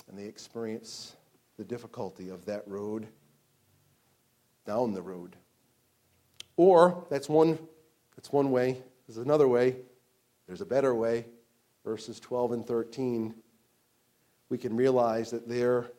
And 0.08 0.18
they 0.18 0.26
experience 0.26 1.16
the 1.58 1.64
difficulty 1.64 2.30
of 2.30 2.46
that 2.46 2.68
road 2.68 3.08
down 4.66 4.94
the 4.94 5.02
road. 5.02 5.36
Or 6.56 7.06
that's 7.10 7.28
one 7.28 7.58
that's 8.16 8.32
one 8.32 8.52
way. 8.52 8.78
There's 9.08 9.18
another 9.18 9.48
way. 9.48 9.76
There's 10.48 10.62
a 10.62 10.66
better 10.66 10.94
way. 10.96 11.26
Verses 11.84 12.20
12 12.20 12.52
and 12.54 12.66
13. 12.66 13.34
We 14.50 14.58
can 14.58 14.76
realize 14.76 15.32
that 15.32 15.50
there 15.50 15.92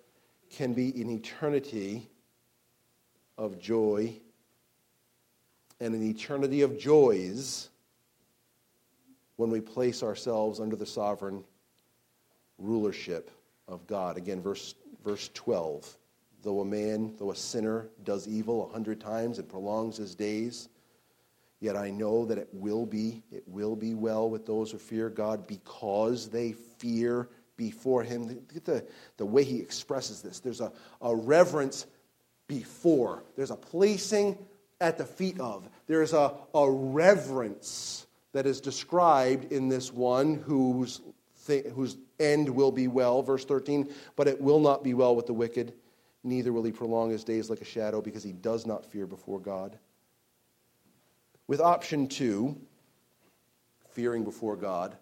can 0.50 0.72
be 0.72 0.90
an 1.02 1.10
eternity 1.10 2.08
of 3.36 3.58
joy 3.58 4.14
and 5.80 5.94
an 5.94 6.08
eternity 6.08 6.62
of 6.62 6.78
joys 6.78 7.68
when 9.36 9.50
we 9.50 9.60
place 9.60 10.02
ourselves 10.02 10.60
under 10.60 10.76
the 10.76 10.86
sovereign 10.86 11.42
rulership 12.58 13.30
of 13.66 13.86
God. 13.86 14.16
Again, 14.16 14.40
verse, 14.40 14.74
verse 15.04 15.30
12. 15.34 15.98
Though 16.44 16.60
a 16.60 16.64
man, 16.64 17.14
though 17.18 17.30
a 17.30 17.36
sinner, 17.36 17.88
does 18.04 18.28
evil 18.28 18.68
a 18.68 18.72
hundred 18.72 19.00
times 19.00 19.38
and 19.38 19.48
prolongs 19.48 19.96
his 19.96 20.14
days, 20.14 20.68
yet 21.58 21.74
I 21.74 21.90
know 21.90 22.26
that 22.26 22.36
it 22.36 22.48
will 22.52 22.84
be, 22.84 23.22
it 23.32 23.42
will 23.48 23.74
be 23.74 23.94
well 23.94 24.28
with 24.28 24.44
those 24.44 24.70
who 24.70 24.76
fear 24.76 25.08
God 25.08 25.46
because 25.46 26.28
they 26.28 26.52
fear 26.52 27.30
before 27.56 28.02
him. 28.02 28.28
Look 28.28 28.64
the, 28.64 28.86
the 29.16 29.24
way 29.24 29.42
he 29.42 29.58
expresses 29.58 30.20
this. 30.20 30.40
There's 30.40 30.60
a, 30.60 30.70
a 31.00 31.16
reverence 31.16 31.86
before, 32.46 33.24
there's 33.36 33.50
a 33.50 33.56
placing 33.56 34.36
at 34.82 34.98
the 34.98 35.06
feet 35.06 35.40
of, 35.40 35.66
there's 35.86 36.12
a, 36.12 36.34
a 36.54 36.70
reverence 36.70 38.06
that 38.34 38.44
is 38.44 38.60
described 38.60 39.50
in 39.50 39.70
this 39.70 39.90
one 39.90 40.34
whose, 40.34 41.00
th- 41.46 41.66
whose 41.68 41.96
end 42.20 42.50
will 42.50 42.72
be 42.72 42.86
well, 42.86 43.22
verse 43.22 43.46
13, 43.46 43.90
but 44.14 44.28
it 44.28 44.38
will 44.38 44.60
not 44.60 44.84
be 44.84 44.92
well 44.92 45.16
with 45.16 45.24
the 45.24 45.32
wicked, 45.32 45.72
neither 46.24 46.52
will 46.52 46.64
he 46.64 46.72
prolong 46.72 47.10
his 47.10 47.22
days 47.22 47.50
like 47.50 47.60
a 47.60 47.66
shadow, 47.66 48.00
because 48.00 48.22
he 48.22 48.32
does 48.32 48.66
not 48.66 48.84
fear 48.84 49.06
before 49.06 49.38
God. 49.38 49.78
With 51.46 51.60
option 51.60 52.08
two, 52.08 52.56
fearing 53.90 54.24
before 54.24 54.56
God, 54.56 54.96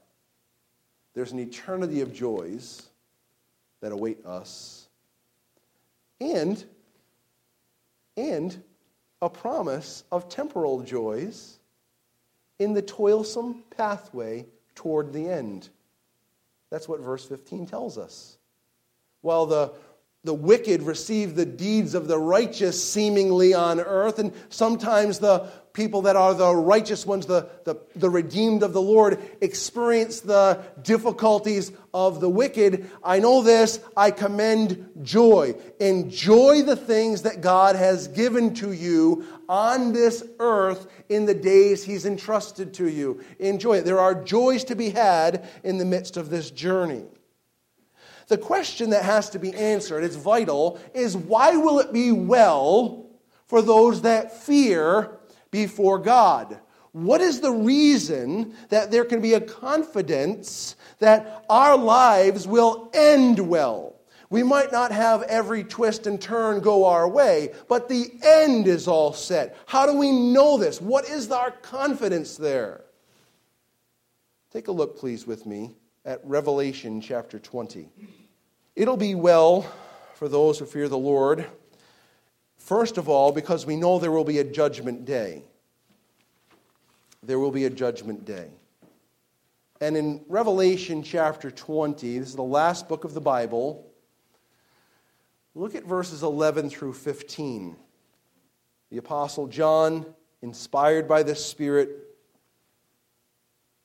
there's 1.15 1.33
an 1.33 1.39
eternity 1.39 2.01
of 2.01 2.13
joys 2.13 2.89
that 3.81 3.93
await 3.93 4.25
us, 4.27 4.89
and, 6.21 6.65
and 8.17 8.63
a 9.21 9.31
promise 9.31 10.05
of 10.11 10.29
temporal 10.29 10.83
joys 10.83 11.59
in 12.59 12.73
the 12.73 12.83
toilsome 12.83 13.63
pathway 13.77 14.47
toward 14.75 15.13
the 15.13 15.29
end. 15.29 15.69
That's 16.71 16.89
what 16.89 17.01
verse 17.01 17.25
15 17.25 17.67
tells 17.67 17.99
us. 17.99 18.39
While 19.21 19.47
the, 19.47 19.73
the 20.25 20.35
wicked 20.35 20.83
receive 20.83 21.35
the 21.35 21.47
deeds 21.47 21.95
of 21.95 22.07
the 22.07 22.19
righteous 22.19 22.83
seemingly 22.83 23.55
on 23.55 23.81
earth, 23.81 24.19
and 24.19 24.33
sometimes 24.51 25.19
the, 25.19 25.51
people 25.73 26.03
that 26.03 26.17
are 26.17 26.35
the 26.35 26.55
righteous 26.55 27.07
ones, 27.07 27.27
the, 27.27 27.49
the, 27.65 27.77
the 27.97 28.11
redeemed 28.11 28.63
of 28.63 28.73
the 28.73 28.83
Lord, 28.83 29.19
experience 29.41 30.21
the 30.21 30.63
difficulties 30.83 31.73
of 31.95 32.21
the 32.21 32.29
wicked. 32.29 32.91
I 33.03 33.19
know 33.19 33.43
this, 33.43 33.81
I 33.97 34.11
commend 34.11 34.91
joy. 35.03 35.55
Enjoy 35.81 36.63
the 36.63 36.77
things 36.77 37.23
that 37.23 37.41
God 37.41 37.77
has 37.77 38.09
given 38.09 38.55
to 38.55 38.73
you 38.73 39.25
on 39.49 39.93
this 39.93 40.25
earth 40.39 40.87
in 41.09 41.27
the 41.27 41.35
days 41.35 41.85
He's 41.85 42.07
entrusted 42.07 42.75
to 42.75 42.89
you. 42.89 43.23
Enjoy 43.39 43.79
it. 43.79 43.85
There 43.85 44.01
are 44.01 44.23
joys 44.23 44.65
to 44.65 44.77
be 44.77 44.91
had 44.91 45.49
in 45.65 45.79
the 45.79 45.85
midst 45.85 46.17
of 46.17 46.31
this 46.31 46.51
journey. 46.51 47.05
The 48.33 48.39
question 48.39 48.89
that 48.91 49.05
has 49.05 49.29
to 49.29 49.39
be 49.39 49.53
answered, 49.53 50.03
it's 50.05 50.17
vital, 50.17 50.81
is 50.95 51.15
why 51.15 51.55
will 51.55 51.81
it 51.81 51.93
be 51.93 52.13
well 52.13 53.11
for 53.47 53.61
those 53.61 54.01
that 54.01 54.33
fear 54.33 55.19
before 55.51 55.99
God? 55.99 56.59
What 56.93 57.21
is 57.21 57.43
the 57.43 57.53
reason 57.53 58.55
that 58.71 58.91
there 58.91 59.05
can 59.05 59.21
be 59.21 59.35
a 59.35 59.41
confidence 59.43 60.77
that 60.99 61.45
our 61.51 61.77
lives 61.77 62.49
will 62.49 62.91
end 62.95 63.39
well? 63.39 63.97
We 64.31 64.43
might 64.43 64.73
not 64.73 64.93
have 64.93 65.25
every 65.25 65.63
twist 65.63 66.07
and 66.07 66.19
turn 66.19 66.61
go 66.61 66.87
our 66.87 67.07
way, 67.07 67.53
but 67.69 67.91
the 67.91 68.13
end 68.23 68.67
is 68.67 68.89
all 68.89 69.13
set. 69.13 69.59
How 69.67 69.85
do 69.85 69.93
we 69.93 70.11
know 70.11 70.57
this? 70.57 70.81
What 70.81 71.07
is 71.07 71.31
our 71.31 71.51
confidence 71.51 72.39
there? 72.39 72.85
Take 74.51 74.69
a 74.69 74.73
look, 74.73 74.97
please, 74.99 75.27
with 75.27 75.45
me 75.45 75.77
at 76.07 76.23
Revelation 76.25 77.03
chapter 77.03 77.39
20. 77.39 77.91
It'll 78.75 78.97
be 78.97 79.15
well 79.15 79.63
for 80.15 80.29
those 80.29 80.59
who 80.59 80.67
fear 80.67 80.89
the 80.89 80.99
Lord, 80.99 81.47
first 82.57 82.99
of 82.99 83.09
all, 83.09 83.33
because 83.33 83.67
we 83.67 83.77
know 83.77 83.99
there 83.99 84.13
will 84.13 84.25
be 84.25 84.39
a 84.39 84.45
judgment 84.45 85.05
day 85.05 85.45
there 87.23 87.39
will 87.39 87.53
be 87.53 87.65
a 87.65 87.71
judgment 87.71 88.25
day. 88.25 88.49
And 89.81 89.97
in 89.97 90.23
Revelation 90.29 91.03
chapter 91.03 91.51
20, 91.51 92.19
this 92.19 92.29
is 92.29 92.37
the 92.37 92.43
last 92.43 92.89
book 92.89 93.05
of 93.05 93.15
the 93.15 93.21
Bible, 93.21 93.87
look 95.55 95.75
at 95.75 95.85
verses 95.85 96.23
11 96.23 96.71
through 96.71 96.95
15. 96.95 97.77
The 98.91 98.99
Apostle 98.99 99.47
John, 99.47 100.07
inspired 100.43 101.09
by 101.09 101.23
the 101.23 101.35
Spirit, 101.35 101.91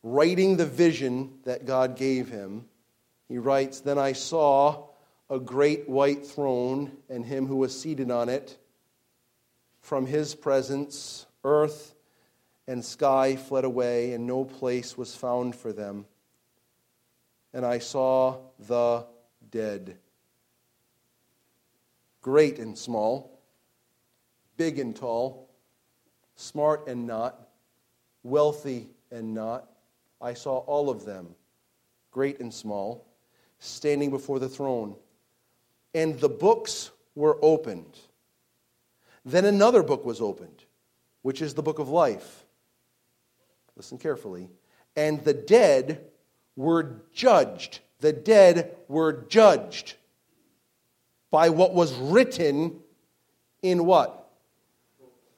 writing 0.03 0.57
the 0.57 0.65
vision 0.65 1.39
that 1.45 1.65
God 1.65 1.95
gave 1.95 2.29
him, 2.29 2.65
he 3.27 3.37
writes 3.37 3.81
Then 3.81 3.97
I 3.97 4.13
saw 4.13 4.87
a 5.29 5.39
great 5.39 5.89
white 5.89 6.25
throne 6.25 6.91
and 7.09 7.25
him 7.25 7.47
who 7.47 7.57
was 7.57 7.79
seated 7.79 8.11
on 8.11 8.29
it. 8.29 8.57
From 9.81 10.05
his 10.05 10.35
presence, 10.35 11.25
earth 11.43 11.95
and 12.67 12.83
sky 12.83 13.35
fled 13.35 13.63
away, 13.63 14.11
and 14.13 14.27
no 14.27 14.43
place 14.43 14.97
was 14.97 15.15
found 15.15 15.55
for 15.55 15.71
them. 15.71 16.05
And 17.53 17.65
I 17.65 17.79
saw 17.79 18.39
the 18.59 19.05
dead, 19.49 19.97
great 22.21 22.59
and 22.59 22.77
small, 22.77 23.39
big 24.57 24.79
and 24.79 24.93
tall, 24.93 25.49
smart 26.35 26.87
and 26.87 27.07
not, 27.07 27.47
wealthy 28.23 28.89
and 29.09 29.33
not. 29.33 29.69
I 30.19 30.33
saw 30.33 30.57
all 30.57 30.89
of 30.89 31.05
them, 31.05 31.35
great 32.11 32.41
and 32.41 32.53
small, 32.53 33.06
standing 33.59 34.11
before 34.11 34.39
the 34.39 34.49
throne. 34.49 34.95
And 35.93 36.19
the 36.19 36.29
books 36.29 36.91
were 37.15 37.37
opened. 37.41 37.97
Then 39.25 39.45
another 39.45 39.83
book 39.83 40.05
was 40.05 40.21
opened, 40.21 40.63
which 41.21 41.41
is 41.41 41.53
the 41.53 41.63
book 41.63 41.79
of 41.79 41.89
life. 41.89 42.45
Listen 43.75 43.97
carefully. 43.97 44.49
And 44.95 45.23
the 45.23 45.33
dead 45.33 46.05
were 46.55 47.01
judged. 47.13 47.79
The 47.99 48.13
dead 48.13 48.75
were 48.87 49.25
judged 49.27 49.95
by 51.31 51.49
what 51.49 51.73
was 51.73 51.93
written 51.93 52.79
in 53.61 53.85
what? 53.85 54.29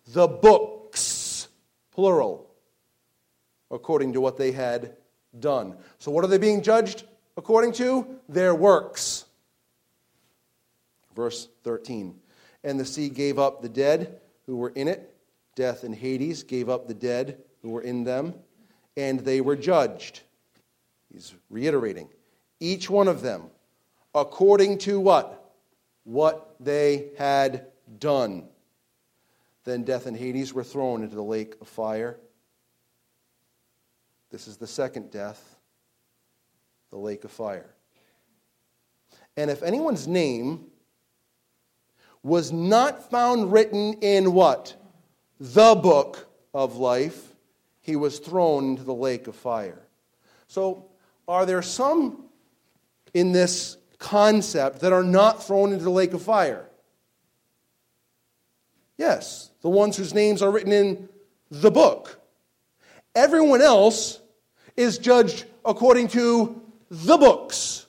The 0.07 0.27
books, 0.27 1.47
plural, 1.91 2.49
according 3.71 4.13
to 4.13 4.21
what 4.21 4.37
they 4.37 4.51
had 4.51 4.95
done. 5.39 5.77
So, 5.99 6.11
what 6.11 6.23
are 6.23 6.27
they 6.27 6.37
being 6.37 6.61
judged 6.61 7.05
according 7.39 7.71
to? 7.71 8.05
Their 8.27 8.53
works. 8.53 9.25
Verse 11.15 11.47
13. 11.63 12.15
And 12.63 12.79
the 12.79 12.85
sea 12.85 13.09
gave 13.09 13.39
up 13.39 13.61
the 13.61 13.69
dead 13.69 14.19
who 14.45 14.57
were 14.57 14.69
in 14.69 14.87
it. 14.87 15.15
Death 15.55 15.83
and 15.83 15.95
Hades 15.95 16.43
gave 16.43 16.69
up 16.69 16.87
the 16.87 16.93
dead 16.93 17.41
who 17.61 17.69
were 17.69 17.81
in 17.81 18.03
them, 18.03 18.33
and 18.95 19.21
they 19.21 19.41
were 19.41 19.55
judged. 19.55 20.21
He's 21.11 21.33
reiterating. 21.49 22.09
Each 22.59 22.89
one 22.89 23.07
of 23.07 23.21
them, 23.21 23.43
according 24.13 24.79
to 24.79 24.99
what? 24.99 25.53
What 26.03 26.55
they 26.59 27.09
had 27.17 27.67
done. 27.99 28.49
Then 29.63 29.83
death 29.83 30.05
and 30.05 30.15
Hades 30.15 30.53
were 30.53 30.63
thrown 30.63 31.03
into 31.03 31.15
the 31.15 31.23
lake 31.23 31.55
of 31.61 31.67
fire. 31.67 32.17
This 34.29 34.47
is 34.47 34.57
the 34.57 34.67
second 34.67 35.09
death, 35.11 35.48
the 36.91 36.97
lake 36.97 37.23
of 37.23 37.31
fire. 37.31 37.69
And 39.37 39.49
if 39.49 39.63
anyone's 39.63 40.07
name 40.07 40.65
was 42.23 42.51
not 42.51 43.09
found 43.09 43.51
written 43.51 43.93
in 44.01 44.33
what? 44.33 44.75
The 45.39 45.75
book 45.75 46.27
of 46.53 46.75
life, 46.77 47.33
he 47.81 47.95
was 47.95 48.19
thrown 48.19 48.71
into 48.71 48.83
the 48.83 48.93
lake 48.93 49.27
of 49.27 49.35
fire. 49.35 49.81
So, 50.47 50.85
are 51.27 51.45
there 51.45 51.61
some 51.61 52.25
in 53.13 53.31
this 53.31 53.77
concept 53.99 54.81
that 54.81 54.91
are 54.91 55.03
not 55.03 55.43
thrown 55.43 55.71
into 55.71 55.83
the 55.83 55.89
lake 55.89 56.13
of 56.13 56.21
fire? 56.21 56.65
Yes, 58.97 59.51
the 59.61 59.69
ones 59.69 59.95
whose 59.95 60.13
names 60.13 60.41
are 60.41 60.51
written 60.51 60.73
in 60.73 61.07
the 61.49 61.71
book. 61.71 62.19
Everyone 63.15 63.61
else 63.61 64.19
is 64.75 64.97
judged 64.97 65.45
according 65.63 66.09
to 66.09 66.61
the 66.89 67.17
books. 67.17 67.85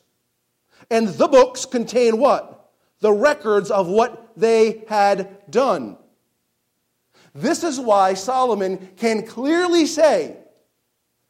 And 0.90 1.08
the 1.08 1.28
books 1.28 1.64
contain 1.64 2.18
what? 2.18 2.72
The 3.00 3.12
records 3.12 3.70
of 3.70 3.86
what 3.86 4.32
they 4.36 4.84
had 4.88 5.50
done. 5.50 5.96
This 7.34 7.62
is 7.62 7.78
why 7.78 8.14
Solomon 8.14 8.90
can 8.96 9.26
clearly 9.26 9.86
say, 9.86 10.36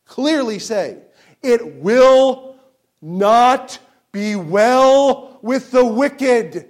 clearly 0.07 0.59
say, 0.59 0.99
it 1.43 1.77
will 1.77 2.57
not 3.03 3.79
be 4.13 4.35
well 4.35 5.39
with 5.43 5.71
the 5.71 5.85
wicked. 5.85 6.67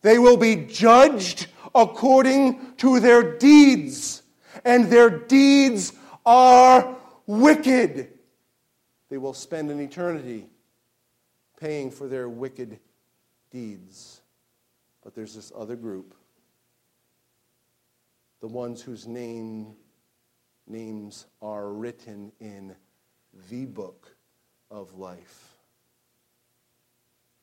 They 0.00 0.18
will 0.18 0.36
be 0.36 0.56
judged 0.56 1.46
according 1.74 2.74
to 2.78 3.00
their 3.00 3.38
deeds, 3.38 4.22
and 4.64 4.90
their 4.90 5.10
deeds 5.10 5.92
are 6.26 6.96
wicked. 7.26 8.11
They 9.12 9.18
will 9.18 9.34
spend 9.34 9.70
an 9.70 9.78
eternity 9.78 10.46
paying 11.60 11.90
for 11.90 12.08
their 12.08 12.30
wicked 12.30 12.78
deeds. 13.50 14.22
But 15.04 15.14
there's 15.14 15.34
this 15.34 15.52
other 15.54 15.76
group 15.76 16.14
the 18.40 18.48
ones 18.48 18.80
whose 18.80 19.06
name, 19.06 19.74
names 20.66 21.26
are 21.42 21.74
written 21.74 22.32
in 22.40 22.74
the 23.50 23.66
book 23.66 24.16
of 24.70 24.94
life. 24.98 25.58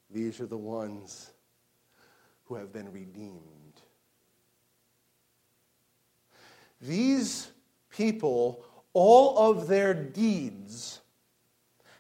These 0.09 0.41
are 0.41 0.47
the 0.47 0.57
ones 0.57 1.29
who 2.45 2.55
have 2.55 2.73
been 2.73 2.91
redeemed. 2.91 3.79
These 6.81 7.51
people, 7.91 8.65
all 8.93 9.51
of 9.51 9.67
their 9.67 9.93
deeds 9.93 11.01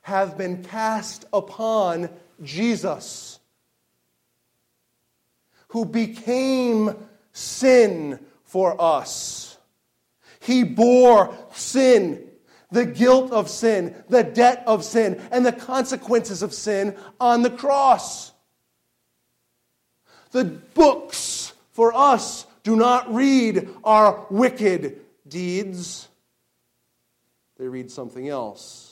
have 0.09 0.37
been 0.37 0.63
cast 0.63 1.25
upon 1.31 2.09
Jesus, 2.41 3.39
who 5.69 5.85
became 5.85 6.95
sin 7.31 8.19
for 8.43 8.75
us. 8.81 9.57
He 10.39 10.63
bore 10.63 11.37
sin, 11.53 12.27
the 12.71 12.85
guilt 12.85 13.31
of 13.31 13.49
sin, 13.49 14.03
the 14.09 14.23
debt 14.23 14.63
of 14.65 14.83
sin, 14.83 15.21
and 15.31 15.45
the 15.45 15.53
consequences 15.53 16.41
of 16.41 16.55
sin 16.55 16.97
on 17.19 17.43
the 17.43 17.51
cross. 17.51 18.31
The 20.31 20.45
books 20.45 21.53
for 21.71 21.93
us 21.93 22.47
do 22.63 22.75
not 22.75 23.13
read 23.13 23.69
our 23.83 24.25
wicked 24.31 25.01
deeds, 25.27 26.07
they 27.57 27.67
read 27.67 27.91
something 27.91 28.27
else. 28.27 28.88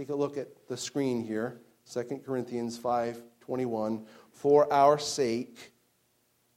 Take 0.00 0.08
a 0.08 0.14
look 0.14 0.38
at 0.38 0.66
the 0.66 0.78
screen 0.78 1.22
here 1.22 1.60
2 1.92 2.22
Corinthians 2.24 2.78
5 2.78 3.22
21. 3.40 4.06
For 4.32 4.72
our 4.72 4.98
sake, 4.98 5.74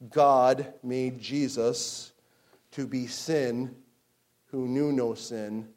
God 0.08 0.72
made 0.82 1.20
Jesus 1.20 2.14
to 2.70 2.86
be 2.86 3.06
sin 3.06 3.76
who 4.46 4.66
knew 4.66 4.92
no 4.92 5.12
sin, 5.12 5.68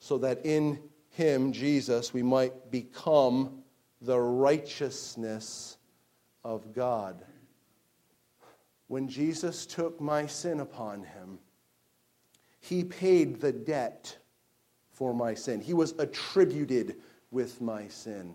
so 0.00 0.18
that 0.18 0.44
in 0.44 0.80
him, 1.10 1.52
Jesus, 1.52 2.12
we 2.12 2.24
might 2.24 2.72
become 2.72 3.62
the 4.00 4.18
righteousness 4.18 5.76
of 6.42 6.74
God. 6.74 7.24
When 8.88 9.06
Jesus 9.06 9.66
took 9.66 10.00
my 10.00 10.26
sin 10.26 10.58
upon 10.58 11.04
him, 11.04 11.38
he 12.58 12.82
paid 12.82 13.40
the 13.40 13.52
debt 13.52 14.18
for 14.98 15.14
my 15.14 15.32
sin. 15.32 15.60
He 15.60 15.74
was 15.74 15.94
attributed 16.00 16.96
with 17.30 17.60
my 17.60 17.86
sin. 17.86 18.34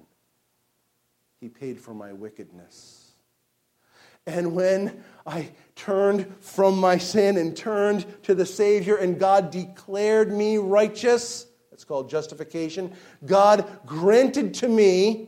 He 1.41 1.49
paid 1.49 1.77
for 1.77 1.93
my 1.93 2.13
wickedness. 2.13 3.11
And 4.25 4.55
when 4.55 5.03
I 5.27 5.49
turned 5.75 6.33
from 6.39 6.77
my 6.79 6.99
sin 6.99 7.35
and 7.35 7.55
turned 7.55 8.05
to 8.23 8.33
the 8.33 8.45
Savior, 8.45 8.95
and 8.95 9.19
God 9.19 9.51
declared 9.51 10.31
me 10.31 10.55
righteous, 10.55 11.45
that's 11.69 11.83
called 11.83 12.09
justification, 12.09 12.93
God 13.25 13.69
granted 13.85 14.53
to 14.55 14.69
me 14.69 15.27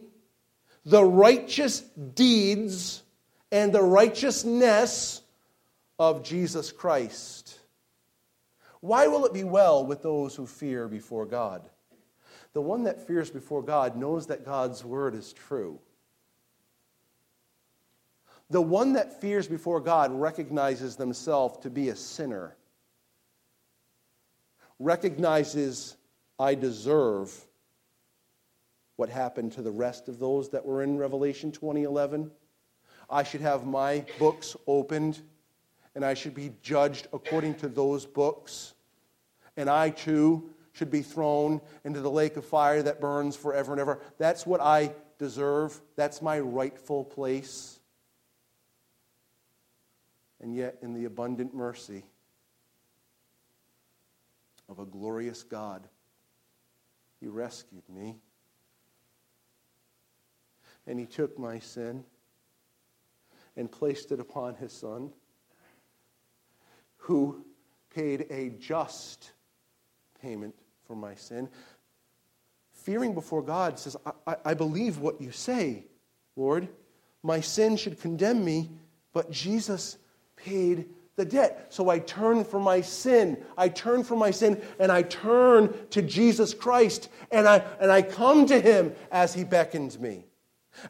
the 0.86 1.04
righteous 1.04 1.82
deeds 1.82 3.04
and 3.52 3.74
the 3.74 3.84
righteousness 3.84 5.22
of 6.00 6.24
Jesus 6.24 6.72
Christ. 6.72 7.60
Why 8.86 9.08
will 9.08 9.26
it 9.26 9.34
be 9.34 9.44
well 9.44 9.84
with 9.84 10.04
those 10.04 10.36
who 10.36 10.46
fear 10.46 10.88
before 10.88 11.26
God? 11.26 11.68
The 12.54 12.62
one 12.62 12.84
that 12.84 13.08
fears 13.08 13.32
before 13.32 13.64
God 13.64 13.98
knows 13.98 14.28
that 14.28 14.46
God's 14.46 14.86
word 14.86 15.16
is 15.16 15.34
true. 15.34 15.80
The 18.52 18.62
one 18.62 18.94
that 18.94 19.20
fears 19.20 19.48
before 19.48 19.80
God 19.80 20.12
recognizes 20.12 20.96
themselves 20.98 21.58
to 21.64 21.72
be 21.72 21.90
a 21.90 21.96
sinner, 21.96 22.56
recognizes, 24.78 25.98
I 26.38 26.54
deserve 26.54 27.34
what 28.98 29.10
happened 29.10 29.54
to 29.54 29.64
the 29.64 29.72
rest 29.72 30.08
of 30.08 30.20
those 30.20 30.50
that 30.50 30.64
were 30.64 30.84
in 30.84 31.00
Revelation 31.00 31.52
2011. 31.52 32.30
I 33.10 33.24
should 33.24 33.42
have 33.42 33.66
my 33.66 34.06
books 34.20 34.56
opened 34.68 35.24
and 35.96 36.06
I 36.06 36.14
should 36.14 36.36
be 36.36 36.52
judged 36.62 37.08
according 37.12 37.56
to 37.56 37.68
those 37.68 38.06
books. 38.06 38.74
And 39.58 39.70
I 39.70 39.90
too 39.90 40.50
should 40.74 40.92
be 40.92 41.02
thrown 41.02 41.62
into 41.86 42.02
the 42.02 42.12
lake 42.12 42.36
of 42.36 42.46
fire 42.46 42.84
that 42.84 43.00
burns 43.00 43.36
forever 43.36 43.72
and 43.72 43.80
ever. 43.80 44.02
That's 44.18 44.46
what 44.46 44.60
I 44.60 44.94
deserve. 45.18 45.80
That's 45.96 46.22
my 46.22 46.40
rightful 46.40 47.06
place. 47.06 47.80
And 50.42 50.54
yet, 50.54 50.78
in 50.82 50.94
the 50.94 51.06
abundant 51.06 51.56
mercy 51.56 52.04
of 54.68 54.80
a 54.80 54.86
glorious 54.86 55.44
God, 55.44 55.88
He 57.22 57.28
rescued 57.28 57.88
me. 57.90 58.18
And 60.86 61.00
He 61.00 61.06
took 61.06 61.40
my 61.40 61.60
sin 61.60 62.04
and 63.56 63.72
placed 63.72 64.12
it 64.12 64.20
upon 64.20 64.56
His 64.56 64.74
Son, 64.74 65.14
who 66.98 67.46
paid 67.94 68.26
a 68.30 68.50
just 68.50 69.32
payment 70.26 70.56
for 70.88 70.96
my 70.96 71.14
sin. 71.14 71.48
Fearing 72.74 73.14
before 73.14 73.44
God 73.44 73.78
says, 73.78 73.96
I, 74.06 74.12
I, 74.26 74.36
I 74.46 74.54
believe 74.56 74.98
what 74.98 75.22
you 75.22 75.32
say, 75.32 75.86
Lord. 76.36 76.68
My 77.22 77.42
sin 77.42 77.78
should 77.78 78.00
condemn 78.00 78.44
me, 78.44 78.72
but 79.14 79.32
Jesus 79.32 79.98
paid 80.36 80.86
the 81.16 81.26
debt. 81.26 81.68
So 81.70 81.90
I 81.90 82.00
turn 82.00 82.44
from 82.44 82.64
my 82.64 82.82
sin. 82.82 83.38
I 83.58 83.70
turn 83.70 84.04
from 84.04 84.20
my 84.20 84.32
sin 84.32 84.62
and 84.80 84.92
I 84.92 85.04
turn 85.04 85.74
to 85.92 86.02
Jesus 86.02 86.54
Christ 86.54 87.10
and 87.32 87.48
I, 87.48 87.64
and 87.80 87.92
I 87.92 88.02
come 88.02 88.46
to 88.48 88.60
him 88.60 88.94
as 89.12 89.34
he 89.34 89.44
beckons 89.44 90.00
me. 90.00 90.26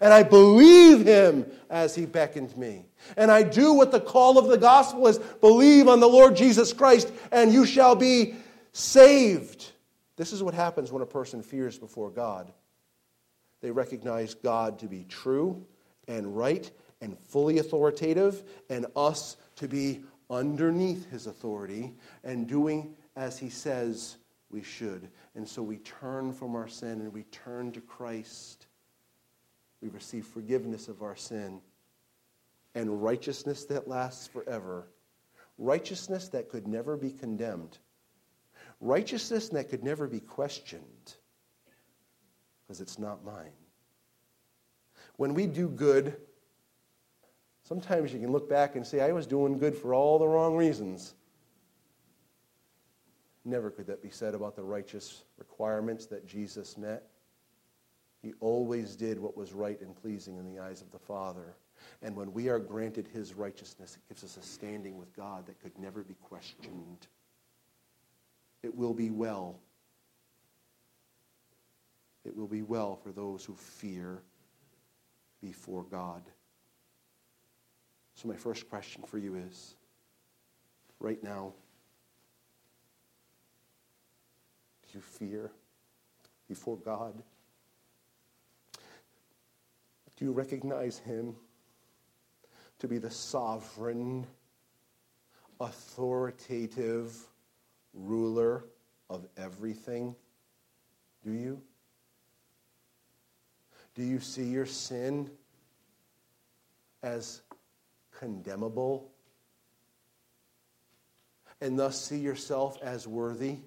And 0.01 0.13
I 0.13 0.23
believe 0.23 1.05
him 1.05 1.45
as 1.69 1.93
he 1.93 2.05
beckons 2.05 2.57
me. 2.57 2.85
And 3.17 3.29
I 3.31 3.43
do 3.43 3.73
what 3.73 3.91
the 3.91 3.99
call 3.99 4.37
of 4.37 4.47
the 4.47 4.57
gospel 4.57 5.07
is 5.07 5.19
believe 5.19 5.87
on 5.87 5.99
the 5.99 6.09
Lord 6.09 6.35
Jesus 6.35 6.73
Christ 6.73 7.11
and 7.31 7.53
you 7.53 7.65
shall 7.65 7.95
be 7.95 8.35
saved. 8.75 9.71
This 10.17 10.33
is 10.33 10.43
what 10.43 10.53
happens 10.53 10.91
when 10.91 11.01
a 11.01 11.05
person 11.05 11.41
fears 11.41 11.79
before 11.79 12.09
God. 12.09 12.51
They 13.61 13.71
recognize 13.71 14.33
God 14.33 14.79
to 14.79 14.87
be 14.87 15.05
true 15.05 15.65
and 16.09 16.35
right 16.35 16.69
and 16.99 17.17
fully 17.17 17.59
authoritative, 17.59 18.43
and 18.69 18.85
us 18.95 19.37
to 19.57 19.67
be 19.67 20.03
underneath 20.29 21.09
his 21.09 21.25
authority 21.25 21.93
and 22.23 22.47
doing 22.47 22.95
as 23.15 23.37
he 23.37 23.49
says 23.49 24.17
we 24.49 24.61
should. 24.61 25.09
And 25.35 25.47
so 25.47 25.61
we 25.61 25.77
turn 25.77 26.33
from 26.33 26.55
our 26.55 26.67
sin 26.67 27.01
and 27.01 27.13
we 27.13 27.23
turn 27.23 27.71
to 27.73 27.81
Christ. 27.81 28.67
We 29.81 29.87
receive 29.89 30.25
forgiveness 30.25 30.89
of 30.89 31.01
our 31.01 31.15
sin 31.15 31.61
and 32.73 33.01
righteousness 33.01 33.65
that 33.65 33.87
lasts 33.87 34.27
forever. 34.27 34.87
Righteousness 35.57 36.27
that 36.29 36.49
could 36.49 36.67
never 36.67 36.97
be 36.97 37.11
condemned. 37.11 37.77
Righteousness 38.85 39.49
that 39.49 39.69
could 39.69 39.83
never 39.83 40.07
be 40.07 40.19
questioned 40.19 41.13
because 42.61 42.81
it's 42.81 42.99
not 42.99 43.25
mine. 43.25 43.51
When 45.17 45.33
we 45.33 45.47
do 45.47 45.69
good, 45.69 46.15
Sometimes 47.65 48.13
you 48.13 48.19
can 48.19 48.31
look 48.31 48.47
back 48.47 48.75
and 48.75 48.85
say, 48.85 49.01
I 49.01 49.11
was 49.11 49.25
doing 49.25 49.57
good 49.57 49.75
for 49.75 49.95
all 49.95 50.19
the 50.19 50.27
wrong 50.27 50.55
reasons. 50.55 51.15
Never 53.43 53.71
could 53.71 53.87
that 53.87 54.03
be 54.03 54.11
said 54.11 54.35
about 54.35 54.55
the 54.55 54.63
righteous 54.63 55.23
requirements 55.39 56.05
that 56.07 56.27
Jesus 56.27 56.77
met. 56.77 57.07
He 58.21 58.33
always 58.39 58.95
did 58.95 59.19
what 59.19 59.35
was 59.35 59.51
right 59.51 59.81
and 59.81 59.95
pleasing 59.95 60.37
in 60.37 60.45
the 60.45 60.59
eyes 60.59 60.81
of 60.81 60.91
the 60.91 60.99
Father. 60.99 61.55
And 62.03 62.15
when 62.15 62.31
we 62.33 62.49
are 62.49 62.59
granted 62.59 63.07
his 63.07 63.33
righteousness, 63.33 63.95
it 63.95 64.07
gives 64.09 64.23
us 64.23 64.37
a 64.37 64.43
standing 64.43 64.99
with 64.99 65.15
God 65.15 65.47
that 65.47 65.59
could 65.59 65.77
never 65.79 66.03
be 66.03 66.15
questioned. 66.21 67.07
It 68.65 68.75
will 68.75 68.95
be 68.95 69.11
well. 69.11 69.59
It 72.25 72.35
will 72.35 72.47
be 72.47 72.63
well 72.63 72.95
for 72.95 73.11
those 73.11 73.45
who 73.45 73.53
fear 73.53 74.23
before 75.39 75.83
God. 75.83 76.23
So, 78.15 78.27
my 78.27 78.35
first 78.35 78.67
question 78.67 79.03
for 79.03 79.19
you 79.19 79.35
is 79.35 79.75
right 80.99 81.21
now, 81.23 81.53
do 84.91 84.97
you 84.97 85.01
fear 85.01 85.51
before 86.47 86.77
God? 86.77 87.21
Do 90.17 90.25
you 90.25 90.31
recognize 90.31 90.97
Him 90.97 91.35
to 92.79 92.87
be 92.87 92.97
the 92.97 93.11
sovereign, 93.11 94.25
authoritative 95.59 97.15
ruler 97.95 98.65
of 99.09 99.25
everything? 99.37 100.15
Do 101.23 101.31
you? 101.31 101.61
Do 103.95 104.03
you 104.03 104.19
see 104.19 104.43
your 104.43 104.65
sin 104.65 105.29
as 107.01 107.41
condemnable 108.19 109.11
and 111.61 111.79
thus 111.79 111.99
see 111.99 112.17
yourself 112.17 112.77
as 112.83 113.07
worthy 113.07 113.57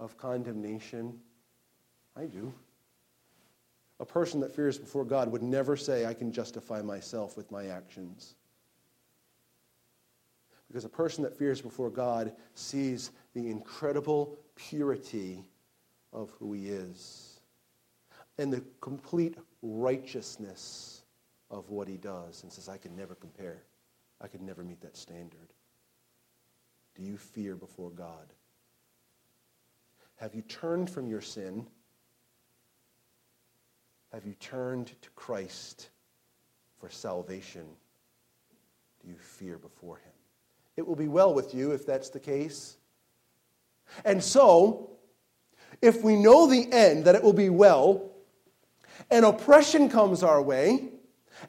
of 0.00 0.16
condemnation? 0.16 1.20
I 2.16 2.24
do. 2.24 2.52
A 4.00 4.04
person 4.04 4.40
that 4.40 4.54
fears 4.54 4.78
before 4.78 5.04
God 5.04 5.30
would 5.30 5.42
never 5.42 5.76
say, 5.76 6.06
I 6.06 6.14
can 6.14 6.32
justify 6.32 6.82
myself 6.82 7.36
with 7.36 7.50
my 7.52 7.66
actions. 7.66 8.34
Because 10.66 10.84
a 10.84 10.88
person 10.88 11.22
that 11.22 11.36
fears 11.36 11.60
before 11.60 11.90
God 11.90 12.32
sees 12.54 13.10
the 13.34 13.50
incredible 13.50 14.38
purity 14.54 15.44
of 16.12 16.30
who 16.38 16.52
he 16.52 16.68
is 16.68 17.40
and 18.38 18.52
the 18.52 18.62
complete 18.80 19.36
righteousness 19.62 21.02
of 21.50 21.70
what 21.70 21.88
he 21.88 21.96
does 21.96 22.42
and 22.42 22.52
says, 22.52 22.68
I 22.68 22.78
can 22.78 22.96
never 22.96 23.14
compare. 23.14 23.62
I 24.20 24.28
could 24.28 24.42
never 24.42 24.62
meet 24.62 24.80
that 24.82 24.96
standard. 24.96 25.52
Do 26.94 27.02
you 27.02 27.16
fear 27.16 27.56
before 27.56 27.90
God? 27.90 28.32
Have 30.16 30.34
you 30.34 30.42
turned 30.42 30.88
from 30.88 31.08
your 31.08 31.20
sin? 31.20 31.66
Have 34.12 34.26
you 34.26 34.34
turned 34.34 34.88
to 35.00 35.10
Christ 35.10 35.88
for 36.78 36.90
salvation? 36.90 37.64
Do 39.02 39.08
you 39.08 39.16
fear 39.16 39.58
before 39.58 39.96
him? 39.96 40.12
It 40.76 40.86
will 40.86 40.96
be 40.96 41.08
well 41.08 41.34
with 41.34 41.54
you 41.54 41.72
if 41.72 41.84
that's 41.86 42.10
the 42.10 42.20
case. 42.20 42.76
And 44.04 44.22
so, 44.22 44.90
if 45.80 46.02
we 46.02 46.16
know 46.16 46.46
the 46.46 46.70
end, 46.72 47.04
that 47.04 47.14
it 47.14 47.22
will 47.22 47.32
be 47.32 47.50
well, 47.50 48.10
and 49.10 49.24
oppression 49.24 49.88
comes 49.88 50.22
our 50.22 50.40
way, 50.40 50.88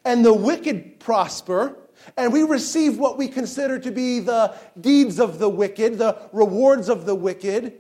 and 0.04 0.26
the 0.26 0.34
wicked 0.34 1.00
prosper, 1.00 1.78
And 2.18 2.34
we 2.34 2.44
receive 2.44 2.98
what 2.98 3.18
we 3.18 3.28
consider 3.28 3.80
to 3.80 3.92
be 3.92 4.20
the 4.20 4.54
deeds 4.80 5.20
of 5.20 5.40
the 5.40 5.50
wicked, 5.50 5.98
the 5.98 6.18
rewards 6.34 6.90
of 6.90 7.06
the 7.06 7.16
wicked. 7.16 7.80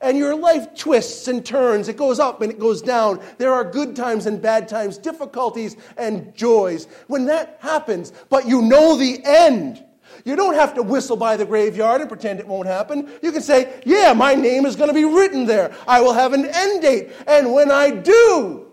And 0.00 0.16
your 0.16 0.34
life 0.34 0.74
twists 0.74 1.28
and 1.28 1.44
turns. 1.44 1.88
It 1.88 1.96
goes 1.96 2.18
up 2.18 2.40
and 2.40 2.50
it 2.50 2.58
goes 2.58 2.80
down. 2.80 3.22
There 3.38 3.52
are 3.52 3.64
good 3.64 3.94
times 3.94 4.26
and 4.26 4.40
bad 4.40 4.68
times, 4.68 4.96
difficulties 4.96 5.76
and 5.96 6.34
joys. 6.34 6.86
When 7.08 7.26
that 7.26 7.58
happens, 7.60 8.12
but 8.30 8.46
you 8.46 8.62
know 8.62 8.96
the 8.96 9.20
end, 9.24 9.84
you 10.24 10.36
don't 10.36 10.54
have 10.54 10.74
to 10.74 10.82
whistle 10.82 11.16
by 11.16 11.36
the 11.36 11.44
graveyard 11.44 12.00
and 12.00 12.08
pretend 12.08 12.40
it 12.40 12.46
won't 12.46 12.66
happen. 12.66 13.10
You 13.22 13.32
can 13.32 13.42
say, 13.42 13.80
Yeah, 13.84 14.12
my 14.12 14.34
name 14.34 14.66
is 14.66 14.76
going 14.76 14.88
to 14.88 14.94
be 14.94 15.04
written 15.04 15.46
there. 15.46 15.74
I 15.86 16.00
will 16.00 16.12
have 16.12 16.32
an 16.32 16.46
end 16.46 16.82
date. 16.82 17.10
And 17.26 17.52
when 17.52 17.70
I 17.70 17.90
do, 17.90 18.66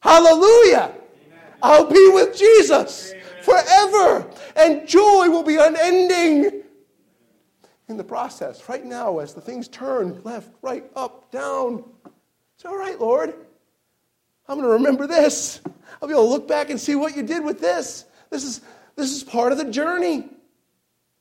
hallelujah, 0.00 0.92
Amen. 0.92 1.38
I'll 1.62 1.86
be 1.86 2.10
with 2.12 2.36
Jesus 2.36 3.12
Amen. 3.12 3.24
forever. 3.42 4.30
And 4.56 4.86
joy 4.86 5.28
will 5.30 5.44
be 5.44 5.56
unending 5.56 6.62
in 7.88 7.96
the 7.96 8.04
process. 8.04 8.68
Right 8.68 8.84
now, 8.84 9.18
as 9.18 9.34
the 9.34 9.40
things 9.40 9.68
turn 9.68 10.20
left, 10.24 10.50
right, 10.62 10.84
up, 10.94 11.30
down, 11.30 11.84
it's 12.54 12.64
all 12.64 12.76
right, 12.76 12.98
Lord. 13.00 13.34
I'm 14.48 14.56
going 14.56 14.66
to 14.66 14.74
remember 14.74 15.06
this. 15.06 15.60
I'll 16.02 16.08
be 16.08 16.14
able 16.14 16.24
to 16.24 16.30
look 16.30 16.48
back 16.48 16.70
and 16.70 16.80
see 16.80 16.94
what 16.94 17.16
you 17.16 17.22
did 17.22 17.44
with 17.44 17.60
this. 17.60 18.04
This 18.30 18.44
is, 18.44 18.60
this 18.96 19.12
is 19.12 19.22
part 19.22 19.52
of 19.52 19.58
the 19.58 19.64
journey. 19.64 20.28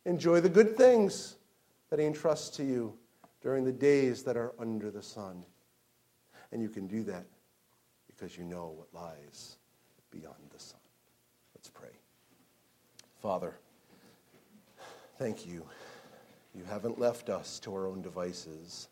Enjoy 0.10 0.41
the 0.41 0.49
good 0.49 0.76
things 0.76 1.36
that 1.91 1.99
He 1.99 2.05
entrusts 2.07 2.57
to 2.57 2.64
you 2.64 2.97
during 3.43 3.64
the 3.64 3.72
days 3.72 4.24
that 4.24 4.36
are 4.36 4.53
under 4.57 4.89
the 4.89 5.03
sun. 5.03 5.45
And 6.51 6.64
you 6.64 6.68
can 6.68 6.88
do 6.88 7.03
that 7.03 7.26
because 8.07 8.36
you 8.36 8.43
know 8.43 8.74
what 8.76 8.88
lies 8.91 9.57
beyond 10.10 10.34
the 10.51 10.57
sun. 10.57 10.80
Let's 11.53 11.70
pray. 11.70 11.91
Father, 13.22 13.53
thank 15.20 15.45
you. 15.45 15.64
You 16.55 16.64
haven't 16.64 16.99
left 16.99 17.30
us 17.30 17.60
to 17.60 17.76
our 17.76 17.86
own 17.86 18.01
devices. 18.01 18.88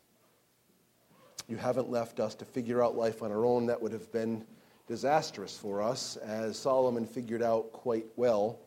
You 1.48 1.56
haven't 1.56 1.90
left 1.90 2.20
us 2.20 2.36
to 2.36 2.44
figure 2.44 2.80
out 2.80 2.96
life 2.96 3.24
on 3.24 3.32
our 3.32 3.44
own. 3.44 3.66
That 3.66 3.82
would 3.82 3.92
have 3.92 4.12
been 4.12 4.44
disastrous 4.86 5.58
for 5.58 5.82
us, 5.82 6.16
as 6.18 6.56
Solomon 6.56 7.06
figured 7.06 7.42
out 7.42 7.72
quite 7.72 8.06
well. 8.14 8.60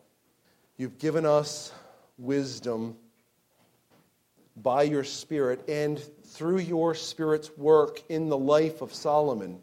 You've 0.76 0.98
given 0.98 1.26
us 1.26 1.72
wisdom 2.22 2.96
by 4.58 4.84
your 4.84 5.04
Spirit 5.04 5.68
and 5.68 6.00
through 6.26 6.60
your 6.60 6.94
Spirit's 6.94 7.58
work 7.58 8.04
in 8.10 8.30
the 8.30 8.38
life 8.38 8.82
of 8.82 8.94
Solomon, 8.94 9.60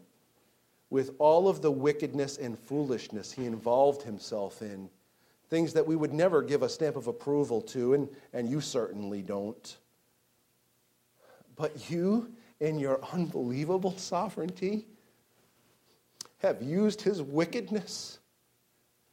with 0.89 1.11
all 1.19 1.47
of 1.47 1.61
the 1.61 1.71
wickedness 1.71 2.37
and 2.37 2.57
foolishness 2.57 3.31
he 3.31 3.45
involved 3.45 4.01
himself 4.01 4.61
in, 4.61 4.89
things 5.49 5.73
that 5.73 5.85
we 5.85 5.95
would 5.95 6.13
never 6.13 6.41
give 6.41 6.63
a 6.63 6.69
stamp 6.69 6.95
of 6.95 7.07
approval 7.07 7.61
to, 7.61 7.93
and, 7.93 8.09
and 8.33 8.49
you 8.49 8.59
certainly 8.59 9.21
don't. 9.21 9.77
But 11.55 11.89
you, 11.89 12.31
in 12.59 12.79
your 12.79 12.99
unbelievable 13.13 13.97
sovereignty, 13.97 14.85
have 16.39 16.61
used 16.61 17.01
his 17.01 17.21
wickedness 17.21 18.19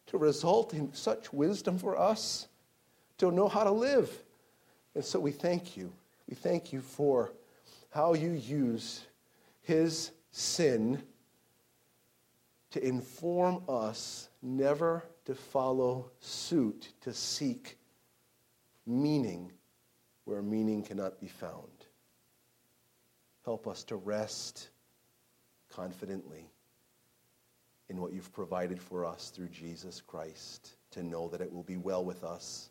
to 0.07 0.19
result 0.19 0.73
in 0.73 0.93
such 0.95 1.33
wisdom 1.33 1.79
for 1.79 1.99
us 1.99 2.49
to 3.19 3.31
know 3.31 3.49
how 3.49 3.64
to 3.64 3.71
live. 3.71 4.11
And 4.95 5.05
so 5.05 5.21
we 5.21 5.31
thank 5.31 5.77
you. 5.77 5.93
We 6.29 6.35
thank 6.35 6.73
you 6.73 6.81
for 6.81 7.33
how 7.91 8.14
you 8.14 8.33
use 8.33 9.05
his 9.62 10.11
sin 10.31 11.03
to 12.71 12.87
inform 12.87 13.62
us 13.69 14.29
never 14.43 15.05
to 15.25 15.35
follow 15.35 16.11
suit, 16.21 16.93
to 17.01 17.12
seek 17.12 17.79
meaning 18.87 19.53
where 20.25 20.43
meaning 20.43 20.83
cannot 20.83 21.21
be 21.21 21.29
found. 21.29 21.71
Help 23.45 23.67
us 23.67 23.85
to 23.85 23.97
rest 23.97 24.69
confidently 25.73 26.49
in 27.89 28.01
what 28.01 28.12
you've 28.12 28.33
provided 28.33 28.81
for 28.81 29.05
us 29.05 29.31
through 29.31 29.49
Jesus 29.49 30.01
Christ, 30.01 30.77
to 30.91 31.03
know 31.03 31.29
that 31.29 31.41
it 31.41 31.53
will 31.53 31.62
be 31.62 31.77
well 31.77 32.05
with 32.05 32.25
us 32.25 32.71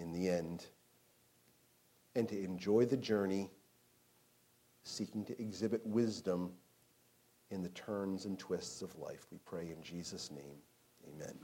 in 0.00 0.12
the 0.12 0.28
end, 0.28 0.66
and 2.14 2.28
to 2.28 2.42
enjoy 2.42 2.84
the 2.84 2.96
journey, 2.96 3.50
seeking 4.82 5.24
to 5.26 5.40
exhibit 5.40 5.86
wisdom 5.86 6.52
in 7.50 7.62
the 7.62 7.68
turns 7.70 8.24
and 8.24 8.38
twists 8.38 8.82
of 8.82 8.96
life. 8.98 9.26
We 9.30 9.38
pray 9.44 9.70
in 9.70 9.82
Jesus' 9.82 10.30
name. 10.30 10.56
Amen. 11.08 11.34